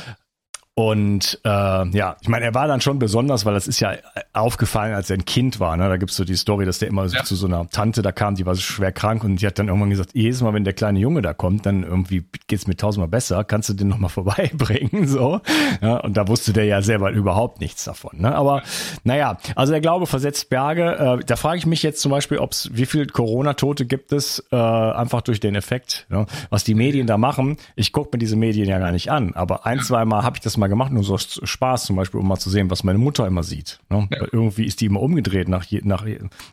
Und 0.75 1.39
äh, 1.43 1.49
ja, 1.49 2.15
ich 2.19 2.27
meine, 2.27 2.45
er 2.45 2.55
war 2.55 2.67
dann 2.67 2.81
schon 2.81 2.97
besonders, 2.97 3.45
weil 3.45 3.53
das 3.53 3.67
ist 3.67 3.79
ja 3.79 3.93
aufgefallen, 4.33 4.95
als 4.95 5.12
er 5.12 5.17
ein 5.17 5.25
Kind 5.25 5.59
war. 5.59 5.77
Ne? 5.77 5.88
Da 5.88 5.97
gibt's 5.97 6.15
so 6.15 6.25
die 6.25 6.36
Story, 6.36 6.65
dass 6.65 6.79
der 6.79 6.88
immer 6.88 7.05
ja. 7.05 7.23
zu 7.23 7.36
so 7.36 7.45
einer 7.45 7.69
Tante 7.69 8.01
da 8.01 8.12
kam, 8.12 8.33
die 8.33 8.47
war 8.47 8.55
so 8.55 8.62
schwer 8.62 8.91
krank 8.91 9.23
und 9.23 9.39
die 9.39 9.45
hat 9.45 9.59
dann 9.59 9.67
irgendwann 9.67 9.91
gesagt, 9.91 10.12
jedes 10.13 10.41
Mal, 10.41 10.53
wenn 10.55 10.63
der 10.63 10.73
kleine 10.73 10.97
Junge 10.97 11.21
da 11.21 11.36
kommt, 11.36 11.67
dann 11.67 11.83
irgendwie 11.83 12.25
geht's 12.47 12.65
mir 12.65 12.75
tausendmal 12.75 13.07
besser, 13.07 13.43
kannst 13.43 13.69
du 13.69 13.73
den 13.73 13.88
nochmal 13.88 14.09
vorbeibringen. 14.09 15.07
so. 15.07 15.41
Ja, 15.81 15.97
und 15.97 16.17
da 16.17 16.27
wusste 16.27 16.53
der 16.53 16.65
ja 16.65 16.81
selber 16.81 17.12
überhaupt 17.12 17.62
nichts 17.62 17.83
davon. 17.83 18.21
Ne? 18.21 18.33
Aber 18.33 18.63
naja, 19.03 19.38
also 19.55 19.73
der 19.73 19.81
Glaube 19.81 20.07
versetzt 20.07 20.49
Berge. 20.49 21.19
Äh, 21.19 21.23
da 21.23 21.36
frage 21.36 21.59
ich 21.59 21.67
mich 21.67 21.83
jetzt 21.83 22.01
zum 22.01 22.12
Beispiel, 22.12 22.39
ob's, 22.39 22.71
wie 22.73 22.88
viel 22.88 23.05
Corona-Tote 23.05 23.86
gibt 23.86 24.12
es, 24.12 24.43
äh, 24.51 24.55
einfach 24.55 25.21
durch 25.21 25.39
den 25.39 25.53
Effekt, 25.53 26.07
ne? 26.09 26.25
was 26.49 26.63
die 26.63 26.73
Medien 26.73 27.05
da 27.05 27.19
machen. 27.19 27.57
Ich 27.75 27.91
gucke 27.91 28.09
mir 28.13 28.19
diese 28.19 28.36
Medien 28.36 28.67
ja 28.67 28.79
gar 28.79 28.91
nicht 28.91 29.12
an, 29.12 29.33
aber 29.36 29.67
ein, 29.67 29.79
zwei 29.79 30.03
Mal 30.05 30.23
habe 30.23 30.38
ich 30.38 30.41
das 30.41 30.57
mal 30.57 30.62
mal 30.63 30.69
gemacht, 30.69 30.93
nur 30.93 31.04
so 31.04 31.17
Spaß 31.17 31.86
zum 31.86 31.97
Beispiel, 31.97 32.19
um 32.19 32.28
mal 32.28 32.38
zu 32.38 32.49
sehen, 32.49 32.69
was 32.69 32.84
meine 32.84 32.97
Mutter 32.97 33.28
immer 33.28 33.43
sieht. 33.43 33.80
Ne? 33.89 34.08
Ja. 34.12 34.28
Irgendwie 34.32 34.65
ist 34.65 34.80
die 34.80 34.86
immer 34.86 35.02
umgedreht 35.02 35.49
nach, 35.49 35.65
je, 35.65 35.82
nach, 35.84 36.06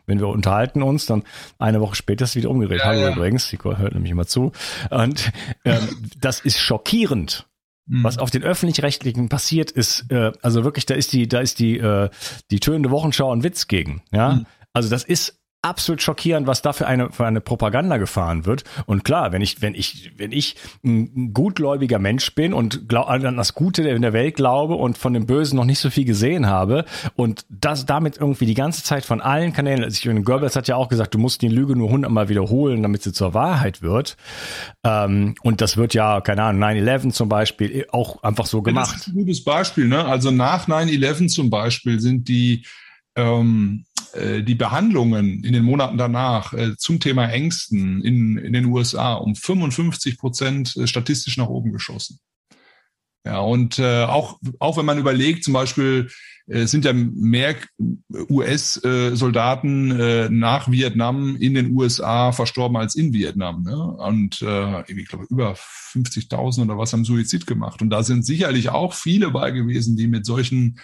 wenn 0.05 0.19
wir 0.19 0.27
unterhalten 0.27 0.83
uns, 0.83 1.05
dann 1.05 1.23
eine 1.59 1.79
Woche 1.79 1.95
später 1.95 2.25
ist 2.25 2.33
sie 2.33 2.39
wieder 2.39 2.49
umgedreht. 2.49 2.79
Ja, 2.79 2.85
Hallo 2.87 3.01
ja. 3.01 3.11
übrigens, 3.11 3.49
die 3.49 3.57
hört 3.57 3.93
nämlich 3.93 4.11
immer 4.11 4.27
zu. 4.27 4.51
Und 4.89 5.31
ähm, 5.63 5.87
das 6.19 6.41
ist 6.41 6.59
schockierend. 6.59 7.47
Mhm. 7.87 8.03
Was 8.03 8.17
auf 8.17 8.29
den 8.29 8.43
öffentlich-rechtlichen 8.43 9.29
passiert, 9.29 9.71
ist 9.71 10.11
äh, 10.11 10.31
also 10.41 10.63
wirklich, 10.63 10.85
da 10.85 10.93
ist 10.95 11.13
die, 11.13 11.27
da 11.27 11.39
ist 11.39 11.59
die 11.59 11.77
äh, 11.77 12.09
die 12.51 12.59
tönende 12.59 12.91
Wochenschau 12.91 13.33
ein 13.33 13.43
Witz 13.43 13.67
gegen. 13.67 14.03
Ja, 14.11 14.33
mhm. 14.33 14.45
also 14.73 14.89
das 14.89 15.03
ist 15.03 15.40
absolut 15.61 16.01
schockierend, 16.01 16.47
was 16.47 16.61
da 16.61 16.73
für 16.73 16.87
eine, 16.87 17.11
für 17.11 17.25
eine 17.25 17.39
Propaganda 17.39 17.97
gefahren 17.97 18.45
wird. 18.45 18.63
Und 18.87 19.03
klar, 19.03 19.31
wenn 19.31 19.41
ich, 19.41 19.61
wenn 19.61 19.75
ich, 19.75 20.11
wenn 20.17 20.31
ich 20.31 20.55
ein 20.83 21.33
gutgläubiger 21.33 21.99
Mensch 21.99 22.33
bin 22.33 22.53
und 22.53 22.89
glaub, 22.89 23.07
an 23.07 23.37
das 23.37 23.53
Gute 23.53 23.83
in 23.83 24.01
der 24.01 24.13
Welt 24.13 24.35
glaube 24.35 24.75
und 24.75 24.97
von 24.97 25.13
dem 25.13 25.27
Bösen 25.27 25.57
noch 25.57 25.65
nicht 25.65 25.79
so 25.79 25.89
viel 25.89 26.05
gesehen 26.05 26.47
habe 26.47 26.85
und 27.15 27.45
das 27.49 27.85
damit 27.85 28.17
irgendwie 28.17 28.45
die 28.45 28.55
ganze 28.55 28.83
Zeit 28.83 29.05
von 29.05 29.21
allen 29.21 29.53
Kanälen, 29.53 29.83
also 29.83 30.09
ich, 30.09 30.25
Goebbels 30.25 30.55
hat 30.55 30.67
ja 30.67 30.75
auch 30.75 30.89
gesagt, 30.89 31.13
du 31.13 31.19
musst 31.19 31.41
die 31.41 31.47
Lüge 31.47 31.75
nur 31.75 31.89
hundertmal 31.89 32.29
wiederholen, 32.29 32.81
damit 32.81 33.03
sie 33.03 33.13
zur 33.13 33.33
Wahrheit 33.33 33.81
wird. 33.81 34.17
Ähm, 34.83 35.35
und 35.43 35.61
das 35.61 35.77
wird 35.77 35.93
ja, 35.93 36.21
keine 36.21 36.43
Ahnung, 36.43 36.63
9-11 36.63 37.11
zum 37.11 37.29
Beispiel 37.29 37.85
auch 37.91 38.23
einfach 38.23 38.47
so 38.47 38.61
gemacht. 38.61 38.95
das 38.95 39.01
ist 39.01 39.07
ein 39.07 39.13
gutes 39.13 39.43
Beispiel, 39.43 39.87
ne? 39.87 40.03
Also 40.05 40.31
nach 40.31 40.67
9-11 40.67 41.27
zum 41.27 41.49
Beispiel 41.49 41.99
sind 41.99 42.27
die, 42.27 42.63
ähm, 43.15 43.85
äh, 44.13 44.43
die 44.43 44.55
Behandlungen 44.55 45.43
in 45.43 45.53
den 45.53 45.63
Monaten 45.63 45.97
danach 45.97 46.53
äh, 46.53 46.75
zum 46.77 46.99
Thema 46.99 47.27
Ängsten 47.27 48.01
in, 48.03 48.37
in 48.37 48.53
den 48.53 48.65
USA 48.65 49.13
um 49.13 49.35
55 49.35 50.17
Prozent 50.17 50.75
äh, 50.77 50.87
statistisch 50.87 51.37
nach 51.37 51.47
oben 51.47 51.71
geschossen. 51.71 52.19
Ja, 53.23 53.39
und 53.39 53.77
äh, 53.77 54.03
auch, 54.05 54.39
auch 54.59 54.77
wenn 54.77 54.85
man 54.85 54.97
überlegt, 54.97 55.43
zum 55.43 55.53
Beispiel 55.53 56.09
äh, 56.47 56.65
sind 56.65 56.85
ja 56.85 56.93
mehr 56.93 57.55
US-Soldaten 58.29 59.91
äh, 59.91 60.29
nach 60.29 60.71
Vietnam 60.71 61.35
in 61.35 61.53
den 61.53 61.75
USA 61.75 62.31
verstorben 62.31 62.77
als 62.77 62.95
in 62.95 63.13
Vietnam. 63.13 63.61
Ne? 63.61 63.77
Und 63.77 64.41
äh, 64.41 64.91
ich 64.91 65.07
glaube, 65.07 65.27
über 65.29 65.53
50.000 65.53 66.63
oder 66.63 66.79
was 66.79 66.93
haben 66.93 67.05
Suizid 67.05 67.45
gemacht. 67.45 67.83
Und 67.83 67.91
da 67.91 68.01
sind 68.01 68.25
sicherlich 68.25 68.69
auch 68.69 68.95
viele 68.95 69.29
bei 69.29 69.51
gewesen, 69.51 69.95
die 69.95 70.07
mit 70.07 70.25
solchen 70.25 70.79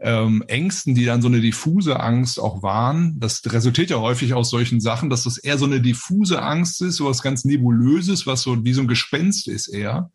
ähm, 0.00 0.42
Ängsten, 0.48 0.94
die 0.94 1.04
dann 1.04 1.22
so 1.22 1.28
eine 1.28 1.40
diffuse 1.40 2.00
Angst 2.00 2.40
auch 2.40 2.62
waren. 2.62 3.18
Das 3.18 3.42
resultiert 3.46 3.90
ja 3.90 4.00
häufig 4.00 4.34
aus 4.34 4.50
solchen 4.50 4.80
Sachen, 4.80 5.10
dass 5.10 5.24
das 5.24 5.38
eher 5.38 5.58
so 5.58 5.66
eine 5.66 5.80
diffuse 5.80 6.42
Angst 6.42 6.82
ist, 6.82 6.96
so 6.96 7.06
was 7.06 7.22
ganz 7.22 7.44
Nebulöses, 7.44 8.26
was 8.26 8.42
so 8.42 8.64
wie 8.64 8.72
so 8.72 8.82
ein 8.82 8.88
Gespenst 8.88 9.48
ist 9.48 9.68
eher. 9.68 10.10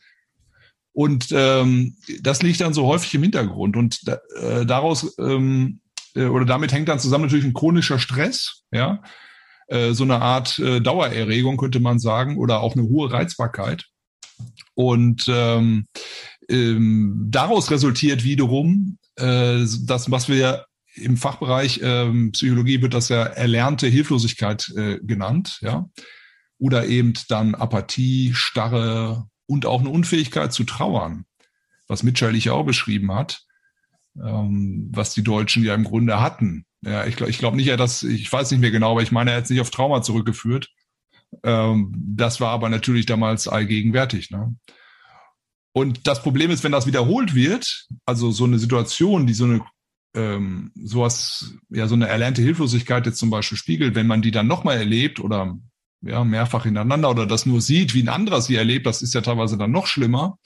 Und 0.92 1.28
ähm, 1.32 1.96
das 2.22 2.42
liegt 2.42 2.62
dann 2.62 2.74
so 2.74 2.86
häufig 2.86 3.14
im 3.16 3.24
Hintergrund. 3.24 3.78
Und 3.78 4.02
äh, 4.08 4.66
daraus 4.66 5.16
ähm, 5.18 5.80
äh, 6.16 6.26
oder 6.26 6.46
damit 6.46 6.72
hängt 6.72 6.90
dann 6.90 7.00
zusammen 7.00 7.26
natürlich 7.26 7.46
ein 7.46 7.54
chronischer 7.54 8.00
Stress, 8.00 8.64
ja, 8.72 9.02
äh, 9.68 9.94
so 9.94 10.04
eine 10.04 10.22
Art 10.22 10.60
äh, 10.60 10.82
Dauererregung 10.82 11.58
könnte 11.58 11.80
man 11.80 12.00
sagen, 12.00 12.38
oder 12.38 12.62
auch 12.62 12.76
eine 12.76 12.84
hohe 12.84 13.12
Reizbarkeit. 13.12 13.86
Und 14.74 15.26
ähm, 15.28 15.86
ähm, 16.50 17.28
daraus 17.30 17.70
resultiert 17.70 18.24
wiederum 18.24 18.98
äh, 19.20 19.66
das, 19.86 20.12
was 20.12 20.30
wir 20.30 20.66
im 20.96 21.18
Fachbereich 21.18 21.80
ähm, 21.84 22.32
Psychologie 22.32 22.82
wird 22.82 22.94
das 22.94 23.10
ja 23.10 23.24
erlernte 23.24 23.88
Hilflosigkeit 23.88 24.72
äh, 24.76 25.00
genannt, 25.02 25.60
ja. 25.62 25.90
Oder 26.58 26.88
eben 26.88 27.14
dann 27.30 27.56
Apathie, 27.56 28.34
Starre 28.34 29.28
und 29.46 29.66
auch 29.66 29.80
eine 29.80 29.90
Unfähigkeit 29.90 30.52
zu 30.52 30.66
trauern, 30.66 31.26
was 31.88 32.04
Mitchell 32.04 32.38
auch 32.50 32.66
beschrieben 32.66 33.14
hat, 33.14 33.42
ähm, 34.22 34.90
was 34.92 35.14
die 35.14 35.24
Deutschen 35.24 35.64
ja 35.64 35.74
im 35.74 35.86
Grunde 35.86 36.20
hatten. 36.20 36.66
Ja, 36.82 37.06
ich 37.06 37.16
glaube 37.16 37.32
ich 37.32 37.40
glaub 37.40 37.56
nicht, 37.56 37.68
er 37.68 37.78
das, 37.78 38.04
ich 38.04 38.32
weiß 38.32 38.52
nicht 38.52 38.60
mehr 38.60 38.72
genau, 38.72 38.92
aber 38.92 39.02
ich 39.02 39.12
meine, 39.12 39.32
er 39.32 39.38
hat 39.38 39.46
es 39.46 39.50
nicht 39.50 39.62
auf 39.62 39.72
Trauma 39.72 40.02
zurückgeführt. 40.02 40.70
Ähm, 41.44 41.94
das 41.96 42.42
war 42.42 42.52
aber 42.52 42.70
natürlich 42.70 43.06
damals 43.06 43.48
allgegenwärtig. 43.48 44.32
Ne? 44.32 44.56
Und 45.72 46.08
das 46.08 46.22
Problem 46.24 46.52
ist, 46.52 46.64
wenn 46.64 46.72
das 46.72 46.88
wiederholt 46.88 47.36
wird, 47.36 47.88
also 48.06 48.32
so 48.32 48.46
eine 48.46 48.60
Situation, 48.60 49.28
die 49.28 49.34
so 49.34 49.46
eine 49.46 49.62
ähm, 50.16 50.72
sowas, 50.76 51.54
ja, 51.70 51.88
so 51.88 51.96
eine 51.96 52.08
erlernte 52.08 52.42
Hilflosigkeit 52.42 53.06
jetzt 53.06 53.20
zum 53.20 53.30
Beispiel 53.30 53.58
spiegelt, 53.58 53.96
wenn 53.96 54.08
man 54.08 54.22
die 54.22 54.32
dann 54.32 54.48
nochmal 54.48 54.78
erlebt 54.78 55.20
oder 55.20 55.56
ja, 56.02 56.24
mehrfach 56.24 56.64
hintereinander 56.64 57.10
oder 57.10 57.26
das 57.26 57.46
nur 57.46 57.62
sieht, 57.62 57.94
wie 57.94 58.02
ein 58.02 58.10
anderer 58.10 58.42
sie 58.42 58.56
erlebt, 58.56 58.86
das 58.86 59.02
ist 59.02 59.14
ja 59.14 59.22
teilweise 59.22 59.58
dann 59.58 59.72
noch 59.72 59.88
schlimmer. 59.88 60.38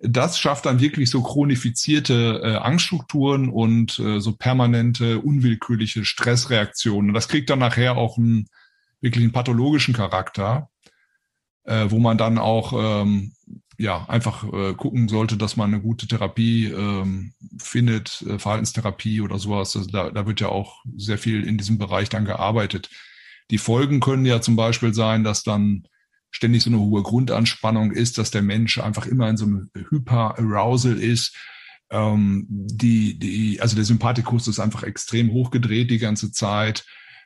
Das 0.00 0.38
schafft 0.38 0.66
dann 0.66 0.80
wirklich 0.80 1.08
so 1.08 1.22
chronifizierte 1.22 2.40
äh, 2.42 2.56
Angststrukturen 2.56 3.48
und 3.48 3.98
äh, 4.00 4.20
so 4.20 4.32
permanente, 4.32 5.20
unwillkürliche 5.20 6.04
Stressreaktionen. 6.04 7.10
Und 7.10 7.14
das 7.14 7.28
kriegt 7.28 7.48
dann 7.48 7.60
nachher 7.60 7.96
auch 7.96 8.18
einen 8.18 8.46
wirklich 9.00 9.22
einen 9.22 9.32
pathologischen 9.32 9.94
Charakter, 9.94 10.68
äh, 11.62 11.86
wo 11.88 11.98
man 12.00 12.18
dann 12.18 12.38
auch 12.38 13.02
ähm, 13.02 13.32
ja, 13.78 14.04
einfach 14.08 14.44
äh, 14.52 14.74
gucken 14.74 15.08
sollte, 15.08 15.36
dass 15.36 15.56
man 15.56 15.72
eine 15.72 15.82
gute 15.82 16.06
Therapie 16.06 16.66
ähm, 16.66 17.32
findet, 17.58 18.22
äh, 18.22 18.38
Verhaltenstherapie 18.38 19.20
oder 19.20 19.38
sowas. 19.38 19.76
Also 19.76 19.90
da, 19.90 20.10
da 20.10 20.26
wird 20.26 20.40
ja 20.40 20.48
auch 20.48 20.84
sehr 20.96 21.18
viel 21.18 21.46
in 21.46 21.58
diesem 21.58 21.78
Bereich 21.78 22.08
dann 22.08 22.24
gearbeitet. 22.24 22.90
Die 23.50 23.58
Folgen 23.58 24.00
können 24.00 24.26
ja 24.26 24.40
zum 24.40 24.56
Beispiel 24.56 24.94
sein, 24.94 25.24
dass 25.24 25.42
dann 25.42 25.84
ständig 26.30 26.62
so 26.62 26.70
eine 26.70 26.78
hohe 26.78 27.02
Grundanspannung 27.02 27.92
ist, 27.92 28.18
dass 28.18 28.30
der 28.30 28.42
Mensch 28.42 28.78
einfach 28.78 29.06
immer 29.06 29.28
in 29.28 29.36
so 29.36 29.46
einem 29.46 29.70
Hyperarousal 29.90 30.98
ist, 30.98 31.36
Ähm, 31.90 32.46
die, 32.48 33.18
die, 33.18 33.60
also 33.60 33.76
der 33.76 33.84
Sympathikus 33.84 34.48
ist 34.48 34.58
einfach 34.58 34.82
extrem 34.84 35.30
hochgedreht 35.32 35.90
die 35.90 35.98
ganze 35.98 36.32
Zeit. 36.32 36.84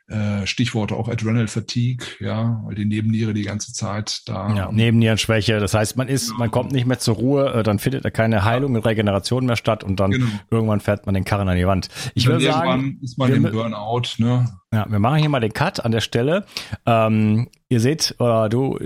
Äh, 0.09 0.47
Stichworte 0.47 0.95
auch 0.95 1.07
Adrenal 1.07 1.47
Fatigue, 1.47 2.03
ja, 2.19 2.63
weil 2.65 2.73
die 2.73 2.85
Nebenniere 2.85 3.35
die 3.35 3.43
ganze 3.43 3.73
Zeit 3.73 4.23
da. 4.25 4.55
Ja, 4.55 4.71
Nebennierenschwäche. 4.71 5.59
Das 5.59 5.75
heißt, 5.75 5.97
man 5.97 6.07
ist, 6.07 6.35
man 6.35 6.49
kommt 6.49 6.71
nicht 6.71 6.87
mehr 6.87 6.97
zur 6.97 7.15
Ruhe, 7.15 7.53
äh, 7.53 7.63
dann 7.63 7.77
findet 7.77 8.05
da 8.05 8.09
keine 8.09 8.43
Heilung 8.43 8.73
und 8.73 8.83
Regeneration 8.83 9.45
mehr 9.45 9.55
statt 9.55 9.83
und 9.83 9.99
dann 9.99 10.09
genau. 10.09 10.25
irgendwann 10.49 10.79
fährt 10.79 11.05
man 11.05 11.13
den 11.13 11.25
Karren 11.25 11.47
an 11.47 11.57
die 11.57 11.67
Wand. 11.67 11.89
Ich 12.15 12.25
würde 12.25 12.43
sagen, 12.43 12.97
ist 13.03 13.19
man 13.19 13.31
im 13.31 13.43
Burnout, 13.43 14.15
ne? 14.17 14.58
Ja, 14.71 14.85
wir 14.87 14.99
machen 14.99 15.17
hier 15.17 15.29
mal 15.29 15.39
den 15.39 15.51
Cut 15.51 15.83
an 15.83 15.91
der 15.91 15.99
Stelle. 16.01 16.45
Ähm, 16.85 17.49
ihr 17.69 17.79
seht, 17.79 18.13
oder 18.19 18.49
du, 18.49 18.77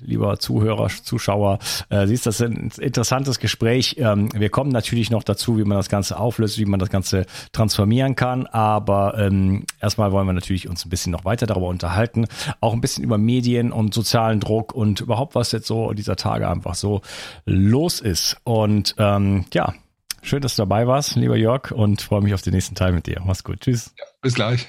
lieber 0.00 0.38
Zuhörer, 0.38 0.86
Zuschauer, 0.88 1.58
äh, 1.88 2.06
siehst, 2.06 2.26
das 2.26 2.40
ist 2.40 2.46
ein 2.46 2.70
interessantes 2.78 3.40
Gespräch. 3.40 3.96
Ähm, 3.98 4.28
wir 4.32 4.48
kommen 4.48 4.70
natürlich 4.70 5.10
noch 5.10 5.24
dazu, 5.24 5.58
wie 5.58 5.64
man 5.64 5.76
das 5.76 5.88
Ganze 5.88 6.20
auflöst, 6.20 6.58
wie 6.58 6.66
man 6.66 6.78
das 6.78 6.88
Ganze 6.88 7.26
transformieren 7.50 8.14
kann. 8.14 8.46
Aber 8.46 9.18
ähm, 9.18 9.64
erstmal 9.80 10.12
wollen 10.12 10.28
wir 10.28 10.34
natürlich 10.34 10.68
uns 10.68 10.86
ein 10.86 10.90
bisschen 10.90 11.10
noch 11.10 11.24
weiter 11.24 11.46
darüber 11.46 11.66
unterhalten. 11.66 12.26
Auch 12.60 12.72
ein 12.72 12.80
bisschen 12.80 13.02
über 13.02 13.18
Medien 13.18 13.72
und 13.72 13.92
sozialen 13.92 14.38
Druck 14.38 14.72
und 14.72 15.00
überhaupt, 15.00 15.34
was 15.34 15.50
jetzt 15.50 15.66
so 15.66 15.92
dieser 15.94 16.14
Tage 16.14 16.48
einfach 16.48 16.76
so 16.76 17.00
los 17.44 18.00
ist. 18.00 18.36
Und 18.44 18.94
ähm, 18.98 19.46
ja, 19.52 19.74
schön, 20.22 20.42
dass 20.42 20.54
du 20.54 20.62
dabei 20.62 20.86
warst, 20.86 21.16
lieber 21.16 21.36
Jörg, 21.36 21.72
und 21.72 22.02
freue 22.02 22.22
mich 22.22 22.34
auf 22.34 22.42
den 22.42 22.54
nächsten 22.54 22.76
Teil 22.76 22.92
mit 22.92 23.08
dir. 23.08 23.20
Mach's 23.24 23.42
gut. 23.42 23.62
Tschüss. 23.62 23.92
Ja, 23.98 24.04
bis 24.22 24.34
gleich. 24.34 24.68